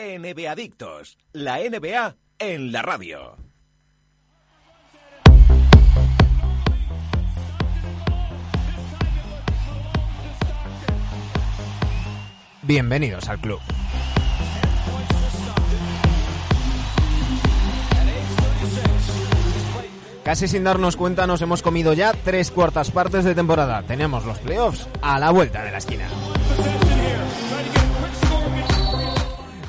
[0.00, 3.36] NBA Adictos, la NBA en la radio.
[12.62, 13.60] Bienvenidos al club.
[20.24, 23.82] Casi sin darnos cuenta nos hemos comido ya tres cuartas partes de temporada.
[23.82, 26.08] Tenemos los playoffs a la vuelta de la esquina.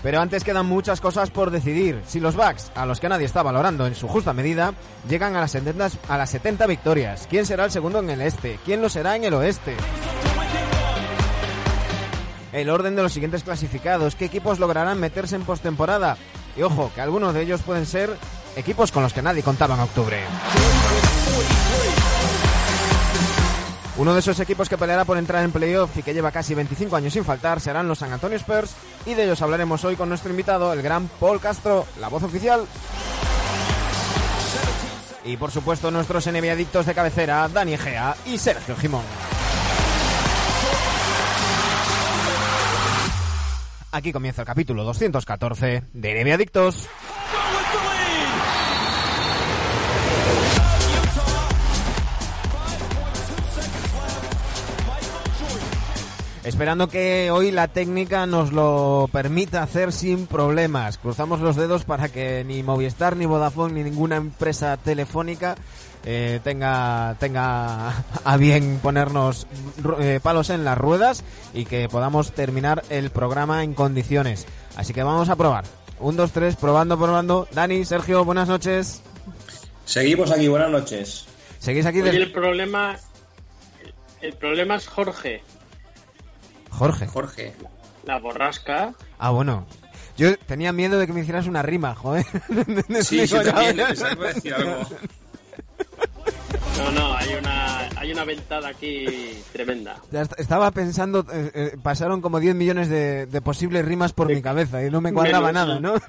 [0.04, 2.02] Pero antes quedan muchas cosas por decidir.
[2.08, 4.74] Si los Bucks, a los que nadie está valorando en su justa medida,
[5.08, 8.60] llegan a las 70, a las 70 victorias, ¿quién será el segundo en el este?
[8.66, 9.76] ¿Quién lo será en el oeste?
[12.52, 16.18] El orden de los siguientes clasificados, ¿qué equipos lograrán meterse en postemporada?
[16.58, 18.18] Y ojo, que algunos de ellos pueden ser
[18.56, 20.20] equipos con los que nadie contaba en octubre.
[24.02, 26.96] Uno de esos equipos que peleará por entrar en playoff y que lleva casi 25
[26.96, 28.74] años sin faltar serán los San Antonio Spurs
[29.06, 32.66] y de ellos hablaremos hoy con nuestro invitado, el gran Paul Castro, la voz oficial.
[35.24, 39.04] Y por supuesto nuestros enemigos de cabecera, Dani Egea y Sergio Jimón.
[43.92, 46.90] Aquí comienza el capítulo 214 de NBA Adictos.
[56.44, 60.98] Esperando que hoy la técnica nos lo permita hacer sin problemas.
[60.98, 65.56] Cruzamos los dedos para que ni Movistar, ni Vodafone, ni ninguna empresa telefónica
[66.04, 69.46] eh, tenga, tenga a bien ponernos
[70.00, 74.48] eh, palos en las ruedas y que podamos terminar el programa en condiciones.
[74.76, 75.66] Así que vamos a probar.
[76.00, 77.48] Un, dos, tres, probando, probando.
[77.52, 79.04] Dani, Sergio, buenas noches.
[79.86, 81.26] Seguimos aquí, buenas noches.
[81.60, 82.02] ¿Seguís aquí?
[82.02, 82.98] Oye, el problema,
[84.22, 85.44] el problema es Jorge.
[86.72, 87.08] Jorge.
[87.08, 87.54] Jorge.
[88.06, 88.94] La borrasca.
[89.20, 89.66] Ah, bueno.
[90.18, 92.26] Yo tenía miedo de que me hicieras una rima, joder.
[93.04, 94.82] Sí, yo también, pensaba que decir algo.
[96.78, 99.06] No, no, hay una, hay una ventada aquí
[99.54, 99.98] tremenda.
[100.12, 104.28] Ya est- estaba pensando, eh, eh, pasaron como 10 millones de, de posibles rimas por
[104.28, 105.94] mi cabeza y no me cuadraba Menos, nada, ¿no?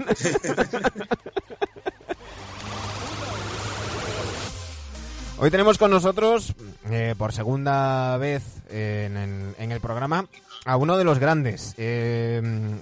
[5.38, 6.54] Hoy tenemos con nosotros,
[6.90, 10.26] eh, por segunda vez eh, en el programa,
[10.64, 11.74] a uno de los grandes.
[11.76, 12.40] eh,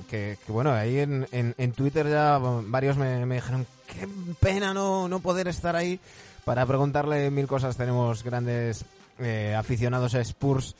[0.09, 4.07] que, bueno, ahí en, en- en Twitter ya varios me, me dijeron, qué
[4.41, 5.99] pena no, no poder estar ahí
[6.45, 7.77] para preguntarle mil cosas.
[7.77, 8.85] Tenemos grandes
[9.19, 10.75] eh, aficionados a Spurs,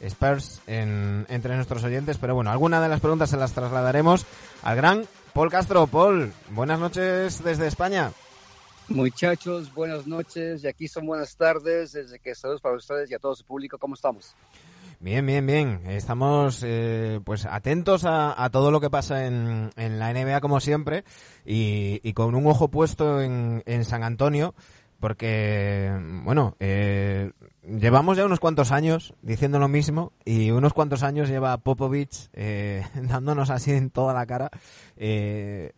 [0.00, 4.24] Spurs en- entre nuestros oyentes, pero bueno, alguna de las preguntas se las trasladaremos
[4.62, 5.86] al gran Paul Castro.
[5.86, 8.12] Paul, buenas noches desde España.
[8.88, 11.92] Muchachos, buenas noches y aquí son buenas tardes.
[11.92, 13.78] Desde que saludos para ustedes y a todo su público.
[13.78, 14.34] ¿Cómo estamos?
[14.98, 15.82] Bien, bien, bien.
[15.86, 21.04] Estamos eh, pues atentos a, todo lo que pasa en, en la NBA como siempre
[21.44, 24.54] y, con un ojo puesto en, en San Antonio
[24.98, 25.92] porque,
[26.24, 27.30] bueno, eh,
[27.62, 32.82] llevamos ya unos cuantos años diciendo lo mismo y unos cuantos años lleva Popovich eh,
[32.94, 34.50] dándonos así en toda la cara
[34.96, 35.72] eh,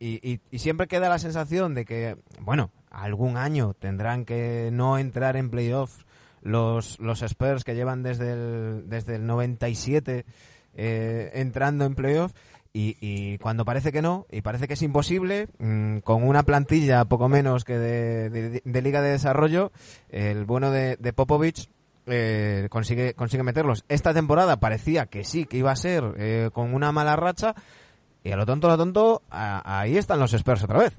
[0.00, 5.48] y siempre queda la sensación de que, bueno, algún año tendrán que no entrar en
[5.48, 6.04] playoffs
[6.44, 10.24] los, los Spurs que llevan desde el, desde el 97
[10.76, 12.32] eh, entrando en playoff
[12.72, 17.04] y, y cuando parece que no, y parece que es imposible, mm, con una plantilla
[17.04, 18.30] poco menos que de,
[18.64, 19.70] de- Liga de Desarrollo,
[20.10, 21.68] el bueno de, de Popovich
[22.06, 23.84] eh, consigue, consigue meterlos.
[23.88, 27.54] Esta temporada parecía que sí, que iba a ser eh, con una mala racha,
[28.24, 30.98] y a lo tonto, a lo tonto, a- ahí están los Spurs otra vez.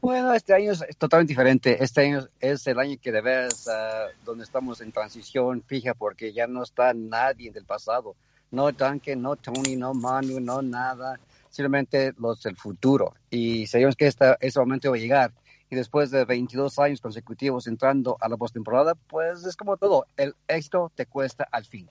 [0.00, 1.82] Bueno, este año es totalmente diferente.
[1.82, 6.32] Este año es el año que de veras ah, donde estamos en transición fija porque
[6.32, 8.14] ya no está nadie del pasado.
[8.50, 11.18] No Duncan, no Tony, no Manu, no nada.
[11.50, 13.14] Simplemente los del futuro.
[13.30, 15.32] Y sabemos que esta, ese momento va a llegar.
[15.68, 20.06] Y después de 22 años consecutivos entrando a la postemporada, pues es como todo.
[20.16, 21.90] El éxito te cuesta al fin.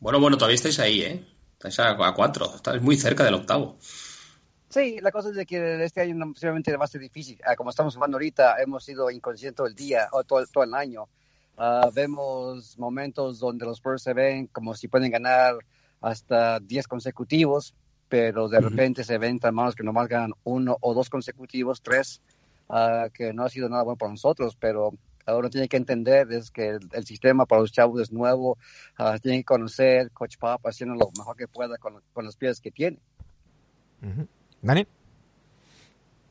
[0.00, 1.24] Bueno, bueno, todavía estáis ahí, ¿eh?
[1.52, 3.78] Estáis a, a cuatro, estáis muy cerca del octavo.
[4.76, 7.40] Sí, la cosa es de que este año posiblemente va a ser difícil.
[7.46, 10.74] Ah, como estamos jugando ahorita, hemos sido inconscientes todo el día o todo, todo el
[10.74, 11.08] año.
[11.56, 15.54] Ah, vemos momentos donde los Spurs se ven como si pueden ganar
[16.02, 17.74] hasta 10 consecutivos,
[18.10, 18.68] pero de Ujú.
[18.68, 22.20] repente se ven tan malos que nomás ganan uno o dos consecutivos, tres,
[22.68, 24.92] ah, que no ha sido nada bueno para nosotros, pero
[25.24, 28.58] ahora tiene que entender es que el, el sistema para los chavos es nuevo,
[29.22, 32.70] tienen que conocer Coach Pop haciendo lo mejor que pueda con, con los pies que
[32.70, 32.98] tiene.
[34.02, 34.28] Ujú.
[34.62, 34.86] Dani.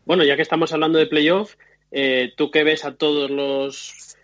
[0.06, 1.56] Bueno, ya que estamos hablando de playoff,
[1.92, 4.18] eh, tú que ves a todos los.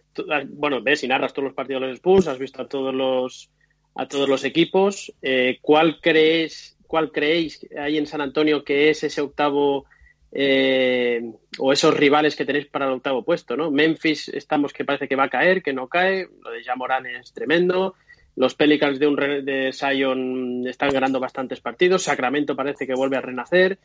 [0.49, 3.49] Bueno, ves y narras todos los partidos de los Spurs, has visto a todos los
[3.95, 5.13] a todos los equipos.
[5.21, 9.85] eh, ¿Cuál crees, cuál creéis ahí en San Antonio que es ese octavo
[10.31, 11.21] eh,
[11.59, 13.69] o esos rivales que tenéis para el octavo puesto, ¿no?
[13.69, 17.33] Memphis estamos que parece que va a caer, que no cae, lo de Jamoran es
[17.33, 17.95] tremendo,
[18.35, 23.21] los Pelicans de, un, de Sion están ganando bastantes partidos, Sacramento parece que vuelve a
[23.21, 23.79] renacer,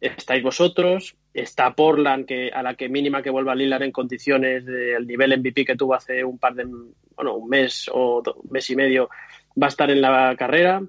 [0.00, 5.06] estáis vosotros, está Portland, que a la que mínima que vuelva Lillard en condiciones del
[5.06, 6.64] nivel MVP que tuvo hace un par de,
[7.14, 9.08] bueno, un mes o un mes y medio,
[9.60, 10.82] va a estar en la carrera.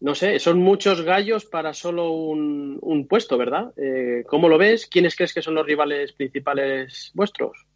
[0.00, 3.72] No sé, son muchos gallos para solo un, puesto, ¿verdad?
[3.76, 4.86] Eh, ¿Cómo lo ves?
[4.86, 7.66] ¿Quiénes crees que son los rivales principales vuestros?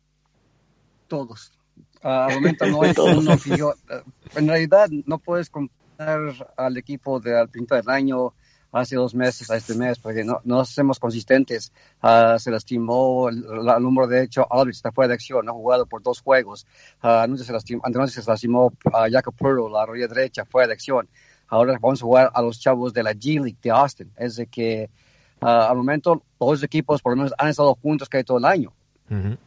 [1.07, 1.56] Todos.
[2.07, 4.03] Al momento no es uno eh,
[4.37, 8.33] En realidad no puedes comparar al equipo del principio del año
[8.73, 11.73] hace dos meses a este mes, porque no, no somos consistentes.
[12.03, 15.55] Uh, se lastimó el, el, número de hecho, Albert está fuera de acción, no ha
[15.55, 16.67] jugado por dos juegos.
[17.03, 20.75] Uh, anoche se lastimó, anoche se lastimó uh, Jacob Puro, la rodilla derecha, fuera de
[20.75, 21.09] acción.
[21.49, 24.13] Ahora vamos a jugar a los chavos de la G League de Austin.
[24.17, 24.91] Es de que
[25.41, 28.73] uh, al momento los equipos por lo menos han estado juntos casi todo el año.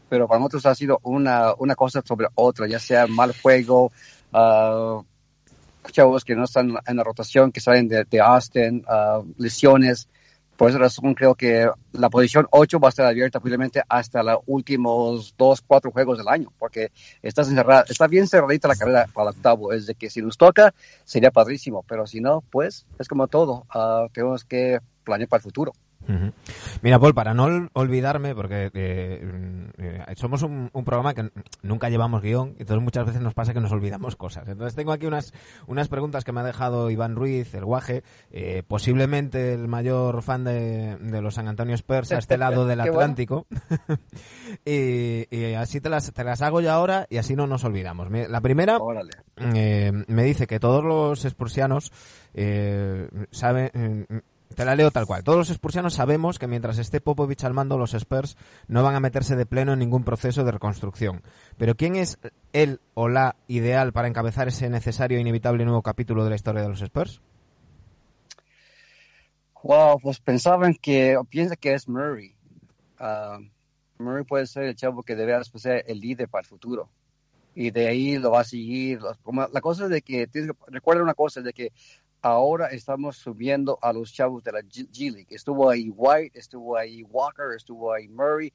[0.09, 3.91] Pero para nosotros ha sido una, una cosa sobre otra, ya sea mal juego,
[4.33, 5.03] uh,
[5.91, 10.07] chavos que no están en la rotación, que salen de, de Austin, uh, lesiones.
[10.56, 14.39] Por esa razón creo que la posición 8 va a estar abierta posiblemente hasta los
[14.45, 16.91] últimos 2, 4 juegos del año, porque
[17.21, 19.71] está, encerrada, está bien cerradita la carrera para el octavo.
[19.71, 20.73] Es de que si nos toca,
[21.05, 23.65] sería padrísimo, pero si no, pues es como todo.
[23.73, 25.71] Uh, tenemos que planear para el futuro.
[26.09, 26.33] Uh -huh.
[26.81, 31.29] Mira, Paul, para no olvidarme, porque eh, eh, somos un, un, programa que
[31.61, 34.47] nunca llevamos guion, entonces muchas veces nos pasa que nos olvidamos cosas.
[34.47, 35.33] Entonces tengo aquí unas,
[35.67, 40.44] unas preguntas que me ha dejado Iván Ruiz, el guaje, eh, posiblemente el mayor fan
[40.44, 43.45] de, de, los San Antonio Spurs a este lado del Atlántico.
[43.50, 44.01] Bueno.
[44.65, 48.09] y, y, así te las, te las hago yo ahora y así no nos olvidamos.
[48.09, 48.79] La primera
[49.38, 51.91] eh, me dice que todos los spursianos
[53.31, 54.23] saben
[54.59, 55.23] te la leo tal cual.
[55.23, 58.35] Todos los Spursianos sabemos que mientras esté Popovich al mando, los Spurs
[58.67, 61.21] no van a meterse de pleno en ningún proceso de reconstrucción.
[61.57, 62.19] Pero ¿quién es
[62.51, 66.61] él o la ideal para encabezar ese necesario e inevitable nuevo capítulo de la historia
[66.61, 67.21] de los Spurs?
[69.63, 72.35] Wow, pues pensaban que, piensa que es Murray.
[73.00, 73.41] Uh,
[73.97, 76.89] Murray puede ser el chavo que debe ser el líder para el futuro.
[77.55, 79.00] Y de ahí lo va a seguir.
[79.53, 80.27] La cosa es de que,
[80.67, 81.71] recuerda una cosa, de que
[82.21, 85.27] ahora estamos subiendo a los chavos de la G League.
[85.30, 88.51] Estuvo ahí White, estuvo ahí Walker, estuvo ahí Murray,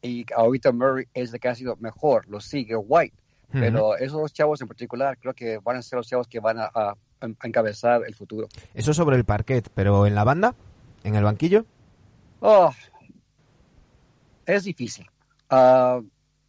[0.00, 3.14] y ahorita Murray es el que ha sido mejor, lo sigue White.
[3.14, 3.60] Uh -huh.
[3.60, 6.70] Pero esos chavos en particular creo que van a ser los chavos que van a,
[6.74, 8.48] a, a, encabezar el futuro.
[8.74, 10.54] Eso sobre el parquet, pero en la banda,
[11.04, 11.66] en el banquillo.
[12.40, 12.72] Oh,
[14.46, 15.06] es difícil.
[15.50, 16.02] Uh,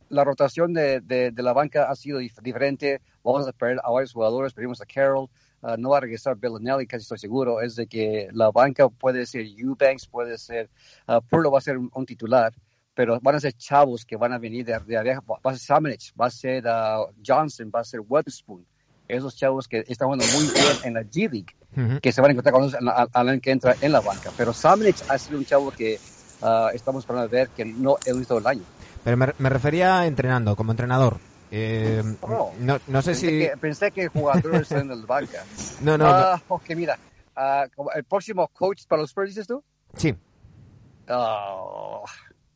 [0.09, 3.01] la rotación de, de, de, la banca ha sido dif diferente.
[3.23, 5.29] Vamos a perder a varios jugadores, perdimos a Carroll.
[5.63, 9.25] Uh, no va a regresar Bellinelli, casi estoy seguro, es de que la banca puede
[9.25, 10.69] ser Eubanks, puede ser,
[11.07, 12.53] uh, Purlo va a ser un, un, titular,
[12.93, 16.13] pero van a ser chavos que van a venir de, de, va a ser Samanich,
[16.19, 18.65] va a ser uh, Johnson, va a ser Weatherspoon,
[19.07, 22.01] esos chavos que están jugando muy bien en la G League, -huh.
[22.01, 24.51] que se van a encontrar con nosotros al año que entra en la banca, pero
[24.51, 25.97] Samanich ha sido un chavo que
[26.73, 28.63] estamos esperando ver que no he visto el año.
[29.05, 31.19] Pero me, me refería entrenando, como entrenador.
[31.55, 33.27] Eh, oh, no, no, sé pensé si.
[33.27, 35.43] Que, pensé que jugadores en el banca.
[35.81, 36.09] No, no.
[36.09, 36.41] No.
[36.47, 36.97] Ok, mira.
[37.37, 39.63] Uh, ¿El próximo coach para los Spurs dices tú?
[39.95, 40.15] Sí.
[41.09, 42.03] Oh,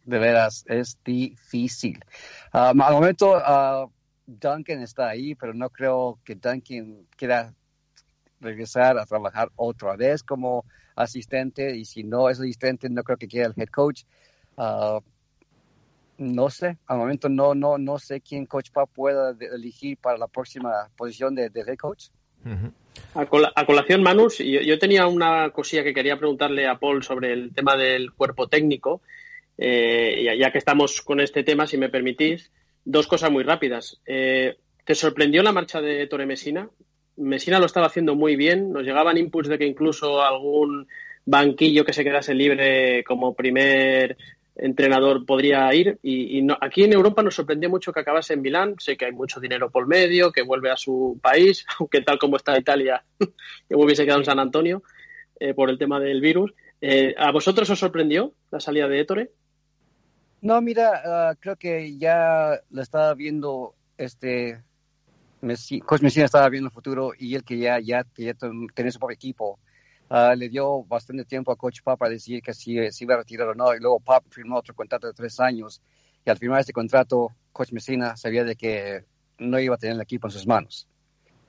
[0.03, 2.03] de veras, es difícil.
[2.51, 3.88] Um, al momento, uh,
[4.25, 7.53] Duncan está ahí, pero no creo que Duncan quiera
[8.39, 11.75] regresar a trabajar otra vez como asistente.
[11.75, 14.05] Y si no es asistente, no creo que quiera el head coach.
[14.55, 15.01] Uh,
[16.17, 20.27] no sé, al momento no, no, no sé quién Coach Pop pueda elegir para la
[20.27, 22.05] próxima posición de, de head coach.
[22.45, 22.71] Uh -huh.
[23.15, 27.03] a, col a, colación, Manus, yo, yo, tenía una cosilla que quería preguntarle a Paul
[27.03, 29.01] sobre el tema del cuerpo técnico,
[29.57, 32.51] eh, ya, ya, que estamos con este tema, si me permitís,
[32.86, 34.00] dos cosas muy rápidas.
[34.05, 36.69] Eh, ¿Te sorprendió la marcha de Torre Mesina?
[37.17, 40.88] Mesina lo estaba haciendo muy bien, nos llegaban inputs de que incluso algún
[41.25, 44.17] banquillo que se quedase libre como primer
[44.57, 45.99] entrenador podría ir.
[46.01, 48.75] Y, aquí en Europa nos sorprendió mucho que acabase en Milán.
[48.79, 52.37] Sé que hay mucho dinero por medio, que vuelve a su país, aunque tal como
[52.37, 54.83] está Italia, que hubiese quedado en San Antonio
[55.39, 56.53] eh, por el tema del virus.
[56.81, 59.31] Eh, ¿A vosotros os sorprendió la salida de Ettore?
[60.41, 64.61] No, mira, uh, creo que ya lo estaba viendo este.
[65.39, 68.33] Messi, Coach Messina estaba viendo el futuro y él que ya, ya, ya
[68.73, 69.59] tenía su propio equipo.
[70.09, 73.17] Uh, le dio bastante tiempo a Coach Pop para decir que si, si iba a
[73.17, 73.75] retirar o no.
[73.75, 75.81] Y luego Pop firmó otro contrato de tres años.
[76.25, 79.05] Y al firmar este contrato, Coach Messina sabía de que
[79.37, 80.87] no iba a tener el equipo en sus manos.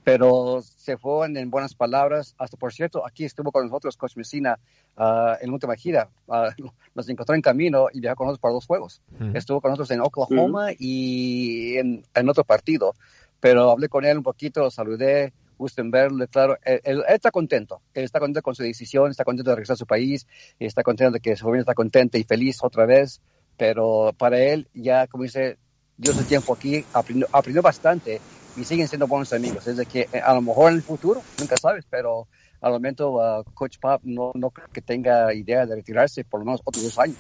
[0.05, 2.35] pero se fueron en buenas palabras.
[2.39, 4.59] Hasta por cierto, aquí estuvo con nosotros Coach Messina
[4.97, 6.09] uh, en la última gira.
[6.27, 6.49] Uh,
[6.95, 9.03] nos encontró en camino y viajó con nosotros para dos juegos.
[9.19, 9.37] Mm.
[9.37, 10.77] Estuvo con nosotros en Oklahoma mm.
[10.79, 12.95] y en, en, otro partido.
[13.39, 16.57] Pero hablé con él un poquito, lo saludé, gusto en verle, claro.
[16.65, 17.83] Él, está contento.
[17.93, 20.27] Él está contento con su decisión, está contento de regresar a su país,
[20.59, 23.21] y está contento de que su familia está contenta y feliz otra vez.
[23.57, 25.59] Pero para él, ya, como dice,
[25.97, 28.21] dio su tiempo aquí, aprendió, aprendió bastante
[28.57, 29.67] y siguen siendo buenos amigos.
[29.67, 32.29] Es de que eh, a lo mejor en el futuro, nunca sabes, pero
[32.61, 36.47] al momento uh, Coach Pop no, no creo que tenga idea de retirarse por lo
[36.47, 37.19] menos otros dos años.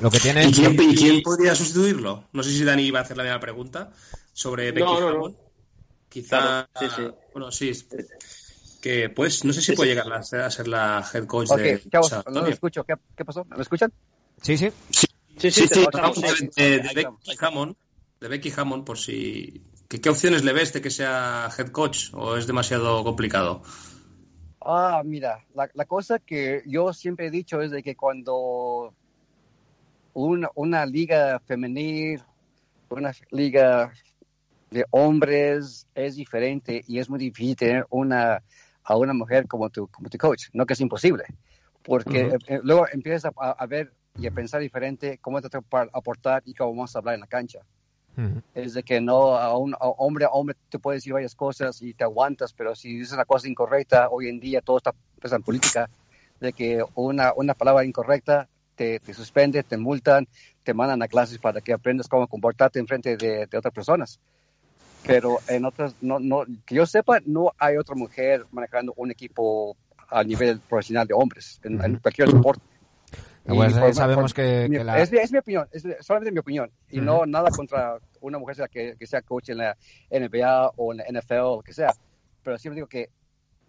[0.00, 0.44] Lo que tiene...
[0.46, 2.24] ¿Y, quién, ¿Y quién podría sustituirlo?
[2.32, 3.90] No sé si Dani iba a hacer la misma pregunta
[4.32, 5.34] sobre Becky no.
[6.10, 6.66] Quizá...
[6.66, 7.10] Claro, sí, sí.
[7.32, 7.72] Bueno, sí.
[8.82, 11.76] Que pues no sé si puede llegar a ser, a ser la head coach okay,
[11.76, 11.90] de...
[11.90, 12.84] chavos, no lo escucho.
[12.84, 13.44] ¿Qué, ¿Qué, pasó?
[13.44, 13.92] ¿Me escuchan?
[14.42, 14.70] Sí, sí.
[14.90, 15.06] Sí,
[15.38, 15.68] sí, sí.
[15.68, 17.76] sí, sí de, de, Becky Hammond,
[18.20, 22.12] de Becky Hammond, por si ¿Qué, ¿Qué, opciones le ves de que sea head coach
[22.12, 23.62] o es demasiado complicado?
[24.60, 28.92] Ah, mira, la, la cosa que yo siempre he dicho es de que cuando
[30.14, 32.22] una, una liga femenil,
[32.90, 33.92] una liga
[34.70, 38.42] de hombres es diferente y es muy difícil tener una,
[38.84, 40.48] a una mujer como tu, como tu coach.
[40.52, 41.24] No que es imposible,
[41.82, 42.60] porque uh -huh.
[42.62, 46.54] luego empiezas a, a, ver y a pensar diferente cómo te va a aportar y
[46.54, 47.60] cómo vamos a hablar en la cancha.
[48.16, 48.42] Uh -huh.
[48.54, 51.82] Es de que no, a un a hombre a hombre te puedes decir varias cosas
[51.82, 55.32] y te aguantas, pero si dices una cosa incorrecta, hoy en día todo está pues,
[55.32, 55.90] en política,
[56.40, 60.26] de que una, una palabra incorrecta te, te, suspende, te multan,
[60.62, 64.18] te mandan a clases para que aprendas cómo comportarte en frente de, de otras personas.
[65.06, 69.76] Pero en otras, no, no, que yo sepa, no hay otra mujer manejando un equipo
[70.08, 72.62] a nivel profesional de hombres en, en cualquier deporte.
[73.44, 75.00] Pues, por, sabemos por, que, mi, que la...
[75.00, 76.70] es, es, mi opinión, es solamente mi opinión.
[76.90, 77.04] Y uh -huh.
[77.04, 79.76] no nada contra una mujer sea que, que, sea coach en la
[80.10, 81.92] NBA o en la NFL o lo que sea.
[82.42, 83.10] Pero siempre digo que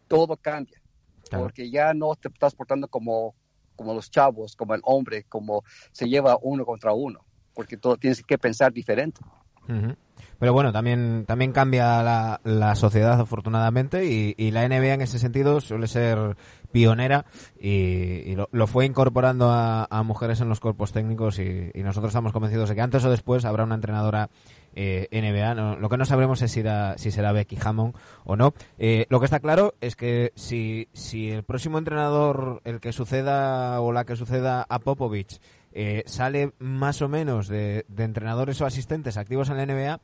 [0.07, 0.81] todo cambia.
[1.29, 1.45] Claro.
[1.45, 3.33] Porque ya no te estás portando como,
[3.75, 7.23] como los chavos, como el hombre, como se lleva uno contra uno.
[7.53, 9.21] Porque todo tienes que pensar diferente.
[9.67, 9.95] Uh -huh.
[10.39, 15.19] Pero bueno, también, también cambia la, la sociedad afortunadamente y, y, la NBA en ese
[15.19, 16.35] sentido suele ser
[16.71, 17.25] pionera
[17.59, 21.83] y, y lo, lo, fue incorporando a, a, mujeres en los cuerpos técnicos y, y,
[21.83, 24.29] nosotros estamos convencidos de que antes o después habrá una entrenadora
[24.75, 25.55] eh, NBA.
[25.55, 26.63] No, lo que no sabremos es si,
[26.97, 28.53] si será Becky Hammond o no.
[28.77, 33.79] Eh, lo que está claro es que si, si el próximo entrenador, el que suceda
[33.81, 35.39] o la que suceda a Popovich,
[35.73, 39.99] eh, sale más o menos de, de, entrenadores o asistentes activos en la NBA,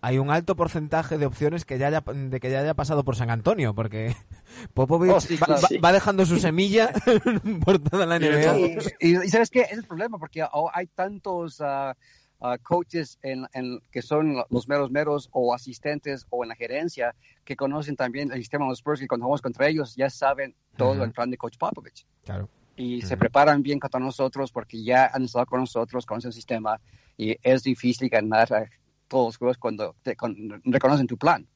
[0.00, 3.16] hay un alto porcentaje de opciones que ya haya, de que ya haya pasado por
[3.16, 4.14] San Antonio, porque
[4.74, 5.78] Popovich oh, sí, claro, va, sí.
[5.78, 6.92] va, dejando su semilla
[7.64, 8.78] por toda la NBA.
[9.00, 11.92] Y, sabes qué, es el problema, porque hay tantos uh,
[12.40, 17.14] uh, coaches en, en, que son los meros meros o asistentes o en la gerencia
[17.44, 20.54] que conocen también el sistema de los Spurs y cuando vamos contra ellos ya saben
[20.76, 21.04] todo uh -huh.
[21.04, 22.06] el plan de Coach Popovich.
[22.24, 23.06] Claro y uh -huh.
[23.06, 26.80] se preparan bien contra nosotros porque ya han estado con nosotros, con ese sistema
[27.16, 28.48] y es difícil ganar
[29.08, 31.46] todos los juegos cuando te con, reconocen tu plan.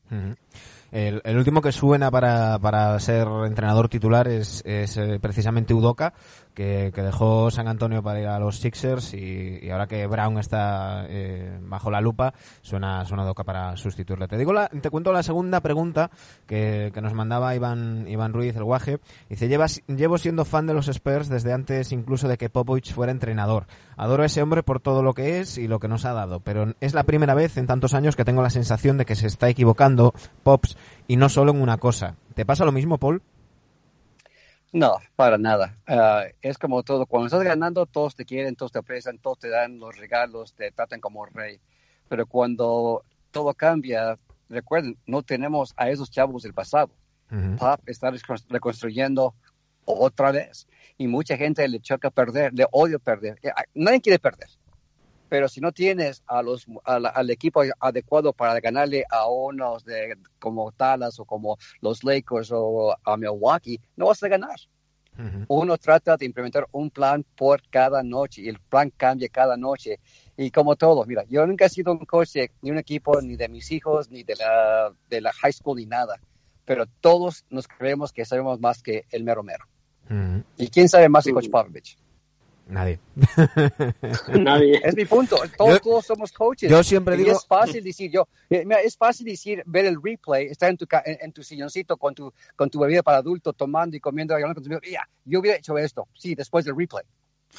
[0.92, 6.12] El, el, último que suena para, para ser entrenador titular es, es eh, precisamente Udoca,
[6.52, 11.06] que, dejó San Antonio para ir a los Sixers y, y ahora que Brown está
[11.08, 14.26] eh, bajo la lupa, suena, suena Udoca para sustituirle.
[14.26, 16.10] Te digo la, te cuento la segunda pregunta
[16.46, 18.98] que, que nos mandaba Iván, Iván Ruiz, el guaje.
[19.28, 23.12] Dice, Llevas, llevo siendo fan de los Spurs desde antes incluso de que Popovich fuera
[23.12, 23.66] entrenador.
[23.96, 26.40] Adoro a ese hombre por todo lo que es y lo que nos ha dado,
[26.40, 29.26] pero es la primera vez en tantos años que tengo la sensación de que se
[29.26, 29.99] está equivocando
[30.42, 30.76] Pops
[31.08, 32.16] y no solo en una cosa.
[32.34, 33.22] ¿Te pasa lo mismo, Paul?
[34.72, 35.76] No, para nada.
[35.88, 37.06] Uh, es como todo.
[37.06, 40.70] Cuando estás ganando, todos te quieren, todos te aprecian, todos te dan los regalos, te
[40.70, 41.60] tratan como rey.
[42.08, 46.90] Pero cuando todo cambia, recuerden, no tenemos a esos chavos del pasado.
[47.30, 47.58] Uh -huh.
[47.58, 48.12] Pop está
[48.48, 49.34] reconstruyendo
[49.84, 50.68] otra vez.
[50.98, 53.38] Y mucha gente le choca perder, le odio perder.
[53.42, 54.48] Eh, nadie quiere perder
[55.30, 59.84] pero si no tienes a los, a la, al equipo adecuado para ganarle a unos
[59.84, 64.58] de, como Dallas o como los Lakers o a Milwaukee, no vas a ganar.
[65.16, 65.44] Uh -huh.
[65.48, 70.00] Uno trata de implementar un plan por cada noche y el plan cambia cada noche.
[70.36, 73.36] Y como todo, mira, yo nunca he sido un coach de ni un equipo, ni
[73.36, 76.18] de mis hijos, ni de la, de la high school, ni nada.
[76.64, 79.64] Pero todos nos creemos que sabemos más que el mero mero.
[80.08, 80.44] Uh -huh.
[80.56, 81.96] ¿Y quién sabe más que Coach Popovich?
[82.70, 83.00] Nadie.
[84.40, 84.80] Nadie.
[84.84, 85.36] Es mi punto.
[85.56, 86.70] Todos, yo, todos somos coaches.
[86.70, 87.32] Yo siempre digo.
[87.32, 91.18] Es fácil decir, yo, mira, es fácil decir, ver el replay, estar en tu, en,
[91.20, 94.70] en, tu silloncito con tu, con tu bebida para adulto, tomando y comiendo, con tu,
[94.80, 97.04] yeah, yo hubiera hecho esto, sí, después del replay.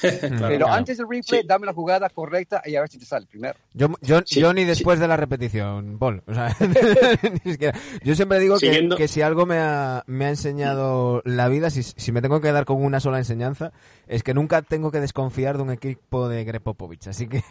[0.00, 3.54] Pero antes del replay, dame la jugada correcta y a ver si te sale primero.
[3.74, 6.22] Yo, yo, yo ni después de la repetición, Paul.
[6.26, 6.56] O sea,
[8.04, 11.82] yo siempre digo que, que, si algo me ha, me ha enseñado la vida, si,
[11.82, 13.72] si, me tengo que dar con una sola enseñanza,
[14.06, 17.08] es que nunca tengo que desconfiar de un equipo de Greg Popovich.
[17.08, 17.42] Así que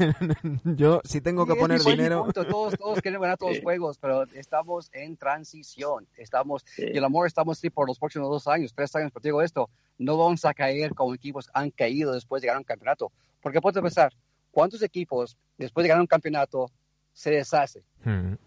[0.64, 2.28] yo, si tengo que poner dinero.
[2.34, 6.08] Todos, todos queremos ganar todos los juegos, pero estamos en transición.
[6.18, 9.42] Estamos, y el amor estamos sí, por los próximos dos años, tres años, pero digo
[9.42, 9.70] esto,
[10.02, 13.12] no vamos a caer como equipos han caído después de ganar un campeonato.
[13.42, 14.14] Porque puedes pensar,
[14.52, 16.72] ¿cuántos equipos después de ganar un campeonato
[17.14, 17.84] se deshacen?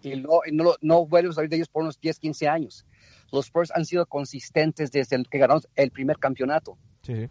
[0.02, 2.84] Y no, no, no vuelven a salir de ellos por unos 10, 15 años.
[3.30, 6.76] Los Spurs han sido consistentes desde el que ganamos el primer campeonato.
[7.02, 7.28] Sí.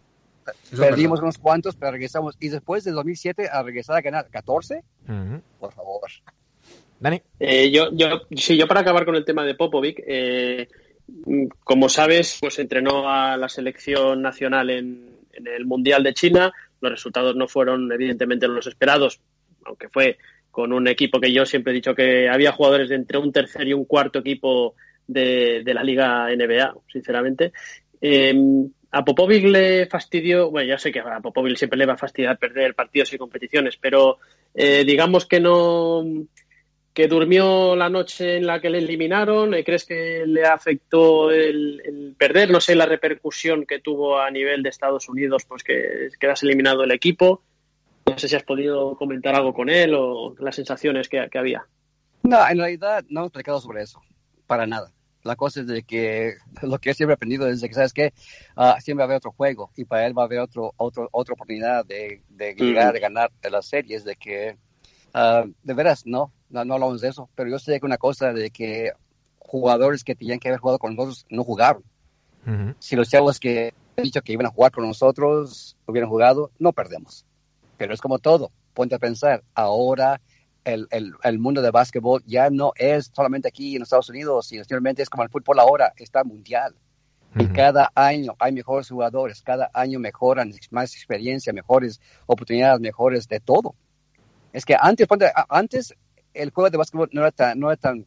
[0.76, 2.36] Perdimos unos cuantos, pero regresamos.
[2.40, 4.82] Y después de 2007 a regresar a ganar 14,
[5.58, 6.00] por favor.
[7.00, 7.20] Dani.
[7.38, 10.68] Eh, yo, yo, sí, yo para acabar con el tema de Popovic, eh,
[11.62, 16.52] como sabes, pues entrenó a la selección nacional en, el Mundial de China.
[16.80, 19.20] Los resultados no fueron, evidentemente, los esperados,
[19.64, 20.18] aunque fue
[20.50, 23.66] con un equipo que yo siempre he dicho que había jugadores de entre un tercer
[23.66, 27.52] y un cuarto equipo de, la Liga NBA, sinceramente.
[28.00, 31.98] Em, a Popovic le fastidió, bueno, ya sé que a Popovic siempre le va a
[31.98, 34.18] fastidiar perder partidos y competiciones, pero
[34.54, 36.04] eh, digamos que no
[36.94, 39.50] que durmió la noche en la que le eliminaron.
[39.64, 42.50] ¿Crees que le afectó el, perder?
[42.50, 46.84] No sé la repercusión que tuvo a nivel de Estados Unidos, pues que quedas eliminado
[46.84, 47.42] el equipo.
[48.06, 51.66] No sé si has podido comentar algo con él o las sensaciones que, había.
[52.22, 54.00] No, en realidad no hemos explicado sobre eso,
[54.46, 54.92] para nada.
[55.24, 57.92] La cosa es de que lo que yo siempre he aprendido es de que, ¿sabes
[57.92, 58.12] qué?
[58.56, 61.08] Uh, siempre va a haber otro juego y para él va a haber otro, otro,
[61.10, 64.58] otra oportunidad de, de llegar, de ganar las series, de que,
[65.14, 68.32] uh, de veras, no, no, no hablamos de eso, pero yo sé que una cosa
[68.32, 68.92] de que
[69.38, 71.82] jugadores que tenían que haber jugado con nosotros no jugaron.
[72.78, 76.72] Si los chavos que han dicho que iban a jugar con nosotros hubieran jugado, no
[76.72, 77.24] perdemos.
[77.78, 80.20] Pero es como todo, ponte a pensar, ahora
[80.64, 84.62] el, el, el mundo de básquetbol ya no es solamente aquí en Estados Unidos, sino
[84.64, 86.74] simplemente es como el fútbol ahora, está mundial.
[87.36, 93.40] Y cada año hay mejores jugadores, cada año mejoran, más experiencia, mejores oportunidades, mejores de
[93.40, 93.74] todo.
[94.54, 95.08] Es que antes,
[95.48, 95.94] antes
[96.32, 98.06] el juego de básquetbol no era tan, no era tan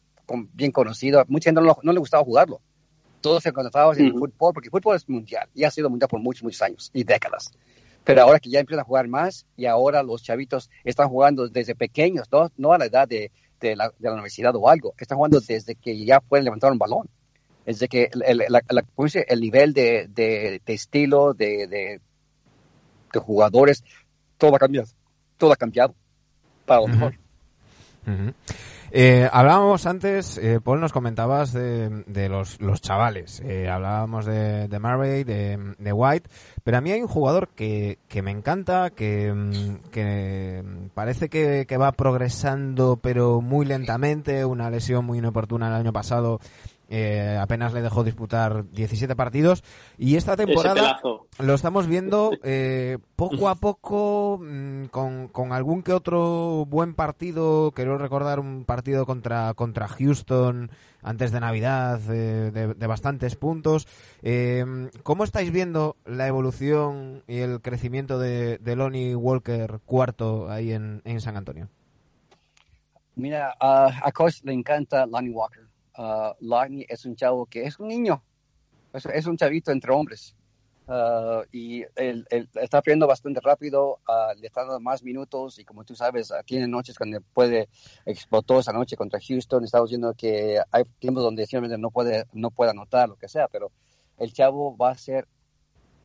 [0.54, 1.22] bien conocido.
[1.28, 2.62] Mucha gente no, le gustaba jugarlo.
[3.20, 6.08] Todos se concentraban en el fútbol, porque el fútbol es mundial y ha sido mundial
[6.08, 7.52] por muchos, muchos años y décadas.
[8.02, 11.74] Pero ahora que ya empiezan a jugar más y ahora los chavitos están jugando desde
[11.74, 13.30] pequeños, no, no a la edad de,
[13.60, 16.78] de, la, de, la, universidad o algo, están jugando desde que ya pueden levantar un
[16.78, 17.10] balón.
[17.66, 18.46] Es de que el, el,
[19.28, 22.00] el nivel de, de, estilo, de, de,
[23.20, 23.84] jugadores,
[24.38, 24.88] todo ha cambiado.
[25.36, 25.94] Todo ha cambiado
[26.68, 27.14] para lo mejor
[28.90, 33.40] eh, hablábamos antes, eh, Paul, nos comentabas de, los, los, chavales.
[33.44, 36.30] Eh, hablábamos de, de Murray, de, de, White,
[36.64, 41.66] pero a mí hay un jugador que, que me encanta, que, mm, que parece que,
[41.66, 44.46] que, va progresando, pero muy lentamente.
[44.46, 46.40] Una lesión muy inoportuna el año pasado
[46.90, 49.62] eh, apenas le dejó disputar 17 partidos
[49.98, 50.98] y esta temporada
[51.38, 57.72] lo estamos viendo eh, poco a poco mm, con, con, algún que otro buen partido.
[57.72, 60.70] Quiero recordar un partido contra, contra Houston
[61.02, 63.86] antes de Navidad eh, de, bastantes puntos.
[65.02, 71.02] ¿Cómo estáis viendo la evolución y el crecimiento de, de Lonnie Walker cuarto ahí en,
[71.04, 71.68] en San Antonio?
[73.14, 75.67] Mira, a Coach le encanta Lonnie Walker
[75.98, 76.34] uh,
[76.88, 78.22] es un chavo que es un niño,
[78.92, 80.34] es, un chavito entre hombres.
[80.86, 85.84] Uh, y él, está aprendiendo bastante rápido, uh, le está dando más minutos y como
[85.84, 87.68] tú sabes, tiene noches cuando puede,
[88.06, 92.50] explotó esa noche contra Houston, estamos viendo que hay tiempos donde simplemente no puede, no
[92.50, 93.70] puede anotar lo que sea, pero
[94.16, 95.28] el chavo va a ser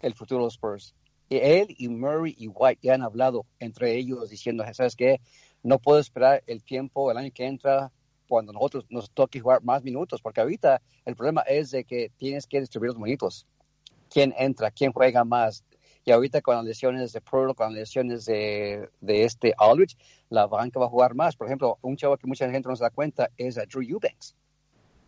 [0.01, 0.93] el futuro de los Spurs.
[1.29, 5.21] Y él y Murray y White ya han hablado entre ellos diciendo, ¿sabes qué?
[5.63, 7.91] No puedo esperar el tiempo, el año que entra,
[8.27, 12.47] cuando nosotros nos toque jugar más minutos, porque ahorita el problema es de que tienes
[12.47, 13.45] que distribuir los minutos.
[14.09, 14.71] ¿Quién entra?
[14.71, 15.63] ¿Quién juega más?
[16.05, 19.97] Y ahorita con las lesiones de Pearl, con las lesiones de, de este Aldrich,
[20.29, 21.35] la banca va a jugar más.
[21.35, 24.35] Por ejemplo, un chavo que mucha gente no se da cuenta es a Drew Eubanks.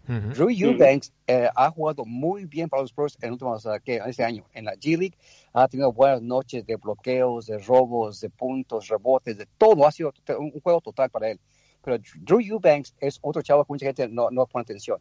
[0.08, 3.99] Drew Eubanks eh, ha jugado muy bien para los Spurs en últimos, ¿qué?
[4.06, 4.45] este año.
[4.54, 5.17] En la G League
[5.51, 9.88] ha tenido buenas noches de bloqueos, de robos, de puntos, rebotes, de todo.
[9.88, 11.39] Ha sido un juego total para él.
[11.86, 15.00] Pero Drew Eubanks es otro chavo que mucha gente no, no pone atención.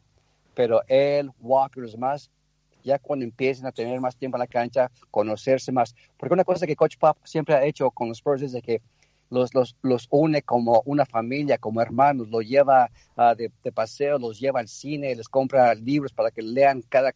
[0.55, 2.31] Pero él, Walker, los demás,
[2.85, 5.97] ya cuando empiecen a tener más tiempo en la cancha, conocerse más.
[6.18, 8.83] Porque una cosa que Coach Pop siempre ha hecho con los Spurs es de que
[9.31, 14.18] los, los, los une como una familia, como hermanos, los lleva uh, de, de, paseo,
[14.18, 17.14] los lleva al cine, les compra libros para que lean cada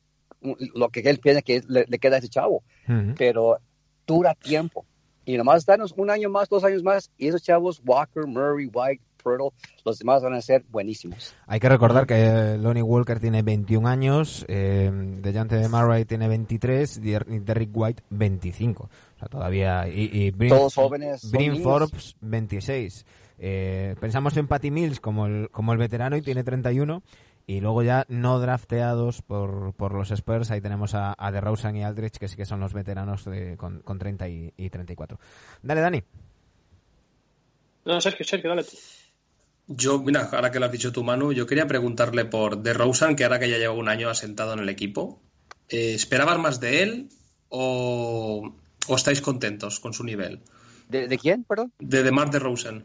[0.74, 2.62] lo que él piensa que le, le queda a ese chavo.
[3.18, 3.58] Pero
[4.06, 4.86] dura tiempo
[5.26, 9.02] Y nomás danos un año más, dos años más, y esos chavos, Walker, Murray, White,
[9.22, 9.50] Purtle,
[9.84, 11.34] los demás van a ser buenísimos.
[11.46, 16.98] Hay que recordar que Lonnie Walker tiene 21 años, eh, Dejante de Murray tiene 23
[16.98, 18.84] y Derrick White 25.
[18.84, 19.88] O sea, todavía...
[19.88, 21.30] Y, y Brin, Todos jóvenes.
[21.30, 21.62] Brin.
[21.62, 23.04] Forbes 26.
[23.40, 27.02] Eh, pensamos en Patty Mills como el, como el veterano y tiene 31.
[27.46, 31.82] Y luego ya no drafteados por, por los Spurs, ahí tenemos a, a DeRozan y
[31.82, 35.18] Aldrich, que sí que son los veteranos de- con, con 30 y, y 34.
[35.62, 36.02] Dale, Dani.
[37.86, 38.76] No, Sergio, Sergio, dale tú.
[39.70, 43.24] Yo, mira, ahora que lo has dicho tú, Manu, yo quería preguntarle por DeRozan, que
[43.24, 45.20] ahora que ya lleva un año asentado en el equipo,
[45.68, 47.08] eh, ¿esperaban más de él
[47.50, 48.50] o,
[48.88, 50.40] o estáis contentos con su nivel?
[50.88, 51.70] ¿De, de quién, perdón?
[51.78, 52.84] De DeMar DeRozan.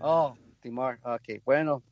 [0.00, 1.82] Oh, Timar, ok, bueno.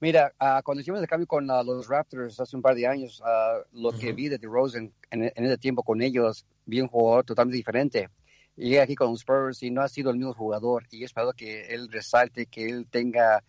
[0.00, 3.22] Mira, ah, cuando hicimos el cambio con ah, los Raptors hace un par de años,
[3.22, 4.16] ah, lo que Ujú.
[4.16, 8.08] vi de DeRozan en, en ese tiempo con ellos, vi un jugador totalmente diferente.
[8.56, 11.32] Llegué aquí con los Spurs y no ha sido el mismo jugador y he esperado
[11.32, 13.42] que él resalte, que él tenga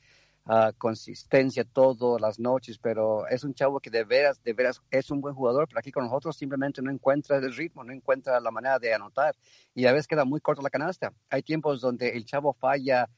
[0.45, 5.09] ah, consistencia todas las noches, pero es un chavo que de veras, de veras es
[5.11, 8.51] un buen jugador, pero aquí con nosotros simplemente no encuentra el ritmo, no encuentra la
[8.51, 9.35] manera de anotar
[9.73, 11.13] y a veces queda muy corto la canasta.
[11.29, 13.09] Hay tiempos donde el chavo falla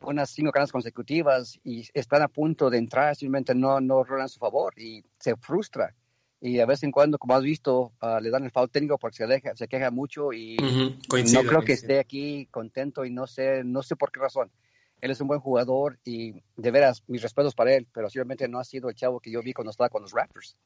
[0.00, 4.28] unas cinco canastas consecutivas y están a punto de entrar, simplemente no, no rolan a
[4.28, 5.94] su favor y se frustra.
[6.40, 9.18] Y de vez en cuando, como has visto, ah, le dan el foul técnico porque
[9.18, 11.74] se, deja, se queja mucho y Ujú, coincido, no creo que coincido.
[11.74, 14.50] esté aquí contento y no sé, no sé por qué razón.
[15.02, 18.60] Él es un buen jugador y de veras, mis respetos para él, pero simplemente no
[18.60, 20.56] ha sido el chavo que yo vi cuando estaba con los Raptors.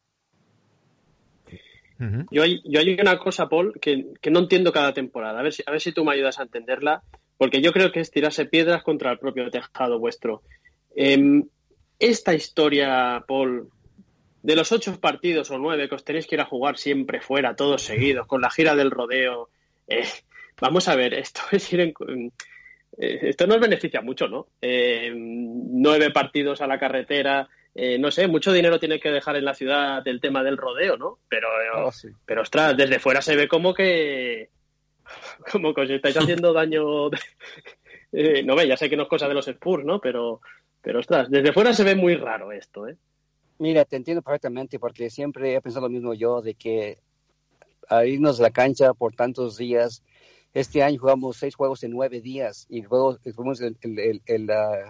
[2.31, 5.41] Yo hay, yo hay una cosa, Paul, que, que no entiendo cada temporada.
[5.41, 7.03] A ver, si, a ver si tú me ayudas a entenderla,
[7.39, 10.43] porque yo creo que es tirarse piedras contra el propio tejado vuestro.
[10.95, 11.45] Em,
[11.99, 13.71] esta historia, Paul,
[14.43, 17.57] de los ocho partidos o nueve que os tenéis que ir a jugar siempre fuera,
[17.57, 19.49] todos seguidos, con la gira del rodeo,
[19.89, 20.05] eh,
[20.61, 22.33] vamos a ver, esto es ir en,
[22.99, 24.47] eh, esto nos beneficia mucho, ¿no?
[24.61, 29.45] Eh, nueve partidos a la carretera, eh, no sé, mucho dinero tiene que dejar en
[29.45, 31.19] la ciudad del tema del rodeo, ¿no?
[31.29, 32.09] Pero, eh, Oh, sí.
[32.25, 34.49] pero ostras, desde fuera se ve como que
[35.53, 37.11] como que os estáis haciendo daño.
[38.13, 40.01] Eh, no ve, ya sé que no es cosa de los Spurs, ¿no?
[40.01, 40.41] Pero,
[40.81, 42.97] pero ostras, desde fuera se ve muy raro esto, ¿eh?
[43.59, 46.99] Mira, te entiendo perfectamente porque siempre he pensado lo mismo yo de que
[47.89, 50.03] a irnos a la cancha por tantos días.
[50.57, 54.49] Este año jugamos seis juegos en nueve días y luego fuimos el, el, el, el,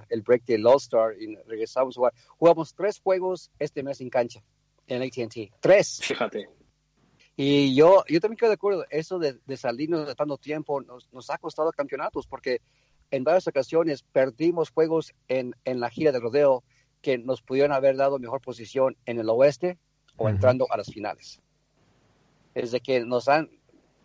[0.09, 2.13] el break del All-Star y regresamos a jugar.
[2.39, 4.45] Jugamos tres juegos este mes en cancha
[4.87, 5.51] en AT&T.
[5.59, 5.99] Tres.
[6.05, 6.49] Fíjate.
[7.35, 8.85] Y yo, yo también quedo de acuerdo.
[8.91, 12.61] Eso de, de salirnos de tanto tiempo nos, nos ha costado campeonatos porque
[13.11, 16.63] en varias ocasiones perdimos juegos en, en la gira de rodeo
[17.03, 19.79] que nos pudieron haber dado mejor posición en el oeste
[20.17, 21.41] o entrando a las finales.
[22.55, 23.51] Es de que nos han,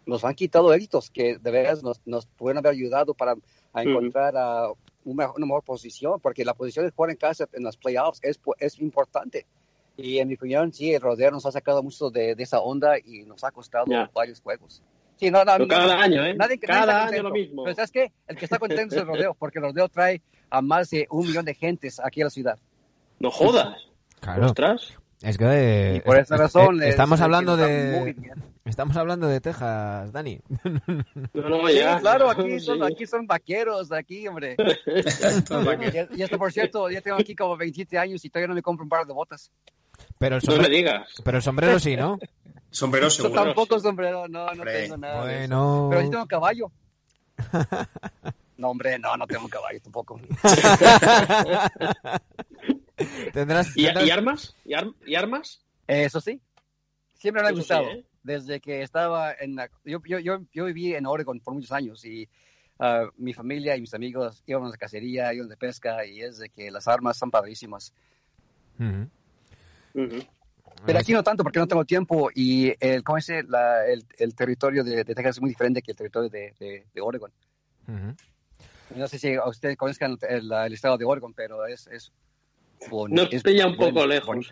[0.05, 3.35] nos han quitado éxitos que de veras nos, nos pudieron haber ayudado para
[3.73, 4.71] a encontrar ah,
[5.05, 8.39] una, una mejor posición, porque la posición de jugar en casa en las playoffs es,
[8.59, 9.45] es importante.
[9.97, 12.97] Y en mi opinión, sí, el rodeo nos ha sacado mucho de, de esa onda
[12.97, 14.09] y nos ha costado Ya.
[14.13, 14.81] varios juegos.
[15.17, 16.33] Sí, no, no, cada no, año, ¿eh?
[16.33, 17.63] nadie- nadie cada está año lo mismo.
[17.63, 18.11] Pero ¿sabes qué?
[18.27, 21.27] El que está contento es el rodeo, porque el rodeo trae a más de un
[21.27, 22.57] millón de gentes aquí a la ciudad.
[23.19, 23.77] No jodas.
[24.19, 24.47] Claro.
[24.47, 24.97] Ostras.
[25.21, 28.15] Es que eh, Y por esa es- razón eh, es- estamos hablando de
[28.65, 30.39] estamos hablando de Texas, Dani.
[31.33, 31.99] No, no, Sí, ya.
[31.99, 32.93] claro, aquí son, Sí.
[32.93, 34.55] aquí son vaqueros, aquí, hombre.
[36.15, 38.61] Y, y esto, por cierto, ya tengo aquí como 27 años y todavía no me
[38.61, 39.51] compro un par de botas.
[40.17, 41.07] Pero el No me sombrero, digas.
[41.23, 42.17] pero el sombrero sí, ¿no?
[42.71, 43.43] Sombrero Yo seguro.
[43.43, 45.21] tampoco sombrero, no, no Hombre, tengo nada.
[45.23, 45.87] Bueno.
[45.91, 46.71] Pero sí tengo caballo.
[48.55, 50.19] No, hombre, no, no tengo caballo tampoco.
[53.33, 54.55] tendrás, ¿Y, tendrás- y armas?
[54.65, 55.63] ¿Y, ar- y armas?
[55.87, 56.39] Eso sí,
[57.15, 57.89] siempre me ha Eso sí, gustado.
[57.89, 58.05] ¿eh?
[58.23, 59.69] Desde que estaba en la...
[59.83, 62.29] Yo, yo, yo, yo viví en Oregon por muchos años y
[62.79, 66.49] ah, mi familia y mis amigos íbamos de cacería, íbamos de pesca y es de
[66.49, 67.93] que las armas son padrísimas.
[70.85, 73.43] Pero aquí no tanto porque no tengo tiempo y el, ¿cómo dice?
[73.43, 76.85] La, el, el territorio de, de Texas es muy diferente que el territorio de, de,
[76.93, 77.31] de Oregon.
[78.95, 81.87] No sé si a ustedes conozcan el, el estado de Oregon, pero es...
[81.87, 82.11] es
[82.89, 83.23] bonito.
[83.31, 84.51] Nos pilla un poco lejos.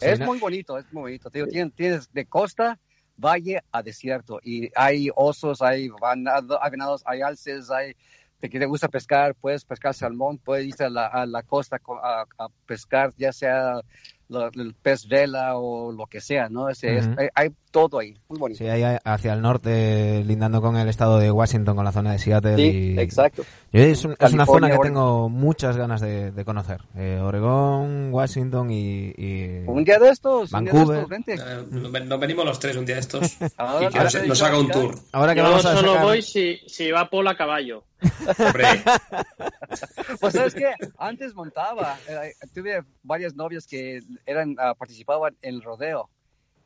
[0.00, 1.30] Es muy bonito, es muy bonito.
[1.30, 2.78] Digo, tienes, tienes de costa,
[3.16, 4.40] valle a desierto.
[4.42, 7.94] Y hay osos, hay, vanado- hay venados, hay alces, hay...
[8.40, 11.80] Te que te gusta pescar, puedes pescar salmón, puedes ir a la, a la costa
[11.80, 13.80] co- a, a pescar, ya sea
[14.28, 16.68] lo- el pez vela o lo que sea, ¿no?
[16.68, 17.16] Ese es- Ujú.
[17.20, 18.58] hay, hay todo ahí, muy bonito.
[18.58, 22.18] Sí, ahí hacia el norte, lindando con el estado de Washington, con la zona de
[22.18, 22.56] Seattle.
[22.56, 23.00] Sí, y...
[23.00, 23.42] exacto.
[23.72, 24.86] Es, un- es una zona que Oregon.
[24.86, 26.80] tengo muchas ganas de, de conocer.
[26.96, 29.12] Eh, Oregón, Washington y...
[29.16, 30.96] y- Un día de estos, un día de Vancouver.
[30.98, 31.34] estos, vente.
[31.34, 34.68] Eh, nos venimos los tres un día de estos Ahora y que nos, haga un
[34.70, 34.94] tour.
[35.12, 37.84] Ahora que Yo vamos a solo sacar- voy si, si va Paul a caballo.
[38.38, 38.64] Hombre,
[40.20, 45.62] Pues sabes qué, antes montaba, eh, tuve varias novias que eran ah, participaban en el
[45.62, 46.08] rodeo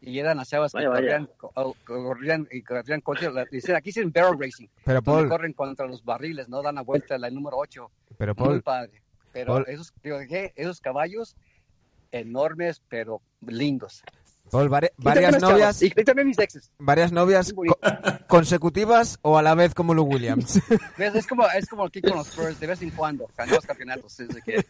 [0.01, 4.11] y eran las chavas que corrían, co- corrían y corrían contra, la- dicen, aquí dicen
[4.13, 7.91] barrel racing, Pero Paul, corren contra los barriles, no dan la vuelta la número 8,
[8.19, 9.03] pero muy Paul, padre.
[9.33, 9.65] Pero Paul.
[9.69, 10.53] esos, digo, ¿qué?
[10.57, 11.37] esos caballos
[12.11, 14.03] enormes pero lindos.
[14.53, 16.71] Paul, vari- Y varias novias, chavas, Y, y también mis exes.
[16.79, 17.53] varias novias
[18.29, 20.61] consecutivas o a la vez como Lou Williams.
[20.99, 21.15] ¿Ves?
[21.15, 24.21] Es como, es como aquí con los Spurs, de vez en cuando, ganamos campeonatos.
[24.21, 24.65] Es de que...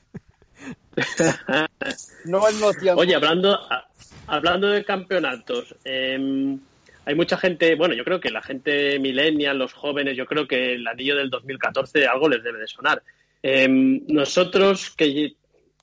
[2.26, 2.76] no en los.
[2.96, 3.88] Oye, hablando, a-
[4.28, 6.56] hablando de campeonatos, eh,
[7.04, 10.74] hay mucha gente, bueno, yo creo que la gente millennial, los jóvenes, yo creo que
[10.74, 13.02] el anillo del 2014 algo les debe de sonar.
[13.42, 13.66] Eh,
[14.06, 15.34] nosotros, que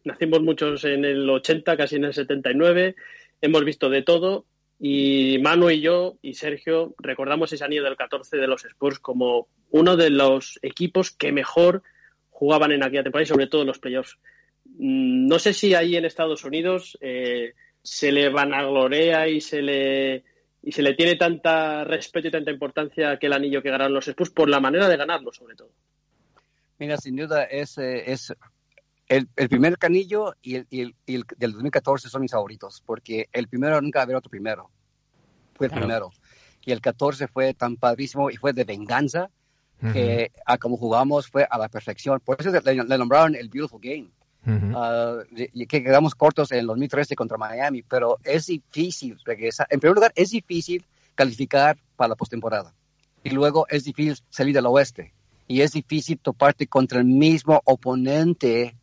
[0.05, 2.95] nacimos muchos en el 80, casi en el 79,
[3.41, 4.45] hemos visto de todo
[4.80, 9.47] y Manu y yo y Sergio recordamos ese anillo del 14 de los Spurs como
[9.71, 11.84] uno de los equipos que mejor
[12.30, 14.17] jugaban en aquella temporada y sobre todo en los playoffs.
[14.65, 20.23] Mm, No sé si ahí en Estados Unidos eh, se le vanaglorea y se le
[20.62, 24.08] y se le tiene tanta respeto y tanta importancia a aquel anillo que ganaron los
[24.08, 25.71] Spurs por la manera de ganarlo, sobre todo.
[26.78, 28.34] Mira, sin duda es, eh, es
[29.10, 32.82] el, el primer canillo y el, y el- y el del 2014 son mis favoritos,
[32.86, 34.69] porque el primero nunca va a haber otro primero.
[35.56, 35.86] Fue el Claro.
[35.86, 36.12] primero.
[36.65, 39.30] Y el 14 fue tan padrísimo y fue de venganza
[39.93, 42.19] que a como jugamos fue a la perfección.
[42.19, 44.10] Por eso le, le nombraron el Beautiful Game.
[44.45, 44.74] Ujú.
[44.78, 49.67] Ah, y que quedamos cortos en el 2013 contra Miami, pero es difícil regresar.
[49.69, 52.74] En primer lugar, es difícil calificar para la postemporada.
[53.24, 55.13] Y luego es difícil salir del oeste.
[55.48, 58.76] Y es difícil toparte contra el mismo oponente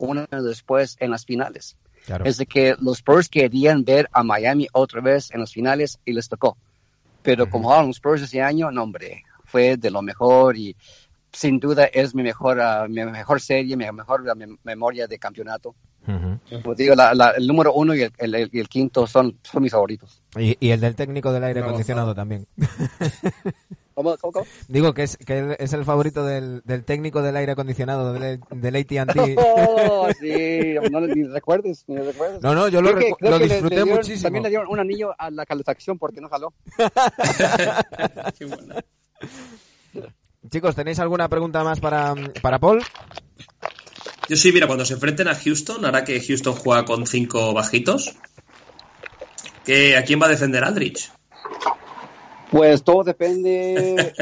[0.00, 1.76] un año después en las finales.
[2.06, 2.24] Claro.
[2.24, 6.12] Es de que los Spurs querían ver a Miami otra vez en las finales y
[6.12, 6.56] les tocó.
[7.22, 10.74] Pero como jugaron los Spurs ese año, no, hombre, fue de lo mejor y
[11.32, 15.18] sin duda es mi mejor, ah, mi mejor serie, mi mejor ah, mem- memoria de
[15.18, 15.74] campeonato.
[16.06, 19.38] Como te digo, la- la- el número uno y el, el- el- el quinto son,
[19.42, 20.22] son mis favoritos.
[20.38, 22.22] y, y el del técnico del aire acondicionado gozada.
[22.22, 22.46] también.
[24.02, 24.46] ¿Cómo, cómo, cómo?
[24.68, 28.76] Digo que es, que es el favorito del, del técnico del aire acondicionado del, del
[28.76, 29.36] AT&T.
[29.38, 32.40] Oh, sí, no ni recuerdes, ni recuerdes.
[32.42, 34.22] No, no, yo lo, que- lo que le- le disfruté dieron- muchísimo.
[34.22, 36.54] También le dieron un anillo a la calefacción porque no jaló.
[38.38, 38.74] qué bueno.
[40.50, 42.82] Chicos, ¿tenéis alguna pregunta más para, para Paul?
[44.30, 48.14] Yo sí, mira, cuando se enfrenten a Houston, ahora que Houston juega con cinco bajitos,
[49.66, 51.12] ¿qué- ¿a quién va a defender Aldrich?
[52.50, 54.12] Pues todo depende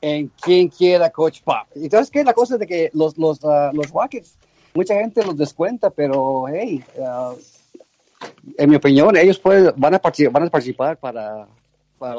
[0.00, 1.66] en quién quiera Coach Pop.
[1.90, 4.36] Sabes qué, la cosa es de que los, los, ah, los Rockets,
[4.74, 7.34] mucha gente los descuenta, pero hey, ah,
[8.58, 11.46] en mi opinión, ellos pueden, van, a van a participar para,
[11.98, 12.16] para,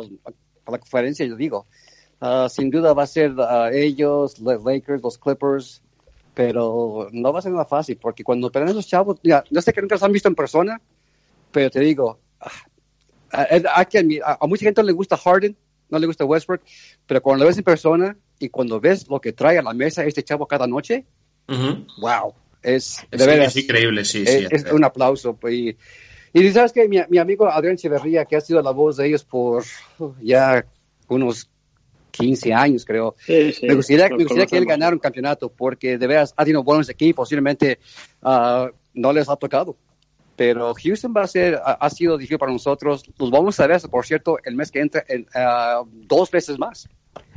[0.64, 1.66] para la conferencia, yo digo.
[2.20, 3.34] Ah, sin duda va a ser
[3.74, 5.82] ellos, los Lakers, los Clippers,
[6.34, 9.74] pero no va a ser nada fácil, porque cuando pelean esos chavos, ya, yo sé
[9.74, 10.82] que nunca los han visto en persona,
[11.52, 12.20] pero te digo,
[13.32, 13.82] a, a-
[14.24, 15.56] a- a mucha gente no le gusta Harden,
[15.90, 16.62] no le gusta Westbrook,
[17.06, 20.04] pero cuando lo ves en persona y cuando ves lo que trae a la mesa
[20.06, 21.06] este chavo cada noche,
[21.48, 21.86] Ujú.
[22.00, 24.46] wow, es de Es, veras, es increíble, sí, sí.
[24.52, 25.36] es, es un aplauso.
[25.36, 25.78] pues, Y,
[26.34, 29.24] y sabes que mi, mi amigo Adrián Echeverría, que ha sido la voz de ellos
[29.24, 29.64] por
[30.00, 30.66] uh, ya
[31.08, 31.50] unos
[32.12, 35.98] 15 años, creo, Sí, sí, me gustaría, me gustaría que él ganara un campeonato, porque
[35.98, 37.80] de veras ha tenido buenos equipos, posiblemente
[38.24, 39.78] ah, no les ha tocado.
[40.38, 43.04] Pero Houston va a ser, ha, ha sido difícil para nosotros.
[43.18, 46.88] Los vamos a ver, por cierto, el mes que entra en, ah, dos veces más.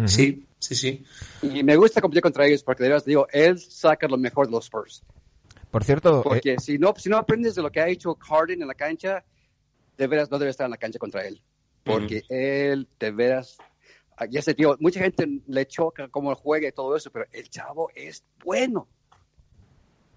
[0.06, 1.04] Sí, sí, sí.
[1.42, 4.52] Y me gusta competir contra ellos porque de veras digo, él saca lo mejor de
[4.52, 5.02] los Spurs.
[5.70, 8.60] Por cierto, eh, Porque si, no, si no aprendes de lo que ha hecho Harden
[8.60, 9.24] en la cancha,
[9.96, 11.40] de veras no debes estar en la cancha contra él.
[11.82, 13.56] Porque él, de veras,
[14.28, 17.90] ya sé, tío, mucha gente le choca cómo juega y todo eso, pero el chavo
[17.94, 18.86] es bueno.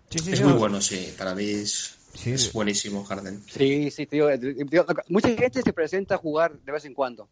[0.09, 0.59] sí, sí, Es sí, muy no.
[0.59, 1.13] bueno, sí.
[1.17, 2.31] Para mí es, Sí.
[2.31, 3.41] es buenísimo Harden.
[3.49, 4.27] Sí, sí, tío.
[4.39, 7.27] tío, Mucha gente se presenta a jugar de vez en cuando.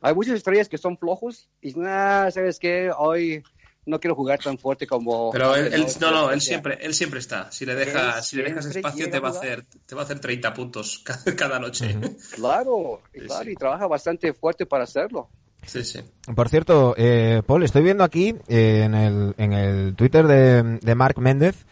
[0.00, 2.90] Hay muchas estrellas que son flojos y ah, ¿sabes qué?
[2.96, 3.42] Hoy
[3.86, 5.30] no quiero jugar tan fuerte como...
[5.30, 7.50] Pero él, él- no, no, él siempre, él siempre está.
[7.52, 10.18] Si le dejas, si le dejas espacio, te va a hacer, te va a hacer
[10.20, 11.96] 30 puntos cada, cada noche.
[12.34, 13.50] Claro, Sí, claro, sí.
[13.52, 15.28] y trabaja bastante fuerte para hacerlo.
[15.64, 16.00] Sí, sí.
[16.34, 20.94] Por cierto, eh, Paul, estoy viendo aquí eh, en, el, en el Twitter de, de
[20.94, 21.64] Mark Méndez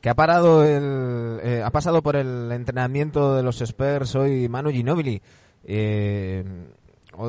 [0.00, 4.70] que ha parado el, eh, ha pasado por el entrenamiento de los Spurs hoy Manu
[4.70, 5.20] Ginobili.
[5.64, 6.44] Eh,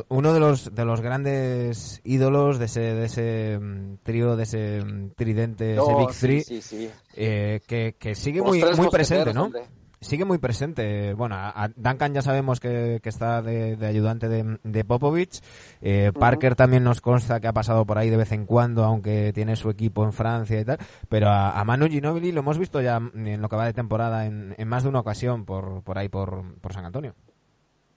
[0.09, 4.83] uno de los de los grandes ídolos de ese de ese mm, trío de ese
[4.85, 6.89] mm, tridente ese No, big sí, three sí, sí.
[7.15, 9.63] eh, que, que sigue Los muy muy presente no hombre.
[10.01, 14.59] Sigue muy presente bueno a, Duncan ya sabemos que, que está de, de ayudante de,
[14.63, 15.41] de Popovich
[15.81, 19.31] Eh, Parker también nos consta que ha pasado por ahí de vez en cuando aunque
[19.33, 22.81] tiene su equipo en Francia y tal pero a, a Manu Ginobili lo hemos visto
[22.81, 25.97] ya en lo que va de temporada en, en más de una ocasión por por
[25.97, 27.13] ahí por, por San Antonio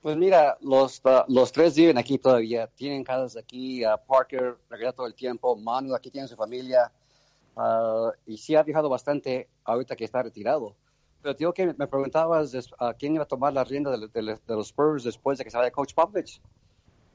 [0.03, 2.67] Pues mira, los, uh, los tres viven aquí todavía.
[2.67, 3.83] Tienen casas aquí.
[3.87, 5.57] uh, Parker regresa todo el tiempo.
[5.57, 6.93] Manu aquí tiene su familia.
[7.57, 10.77] uh, y sí ha viajado bastante ahorita que está retirado.
[11.25, 14.55] Pero digo que me preguntabas a quién iba a tomar la rienda de, de- de
[14.55, 16.39] los Spurs después de que se vaya Coach Popovich.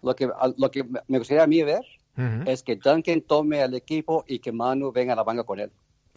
[0.02, 1.86] Lo que, a- lo que me gustaría a mí ver
[2.18, 2.50] Ujú.
[2.50, 5.72] es que Duncan tome al equipo y que Manu venga a la banca con él.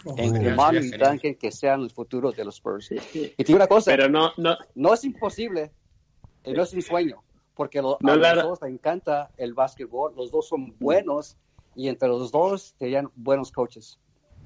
[0.07, 0.91] Oh, Entre Manu y.
[0.93, 2.87] Duncan que sean los futuros de los Spurs.
[2.87, 3.25] Sí, sí.
[3.37, 5.71] Y te digo una cosa, Pero no, no, no es imposible,
[6.47, 7.23] no es un sueño,
[7.55, 11.37] porque lo- No, a la- los dos les encanta el básquetbol, los dos son buenos
[11.77, 13.99] y entre los dos serían buenos coaches.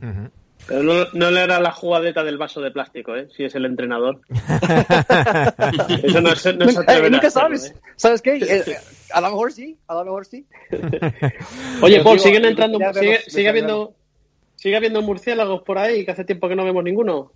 [0.03, 0.31] Ujú.
[0.67, 3.29] Pero no, no le hará la jugadeta del vaso de plástico, ¿eh?
[3.37, 4.21] Si es el entrenador.
[6.03, 7.77] Eso no, se- no Nunca, atreverá nunca sabes, ¿eh?
[7.97, 8.37] ¿sabes qué?
[8.49, 8.77] Eh,
[9.13, 10.47] a lo mejor sí, a lo mejor sí.
[11.83, 13.95] Oye, Paul, siguen entrando, sigue, sigue habiendo,
[14.57, 17.33] sigue habiendo murciélagos por ahí que hace tiempo que no vemos ninguno.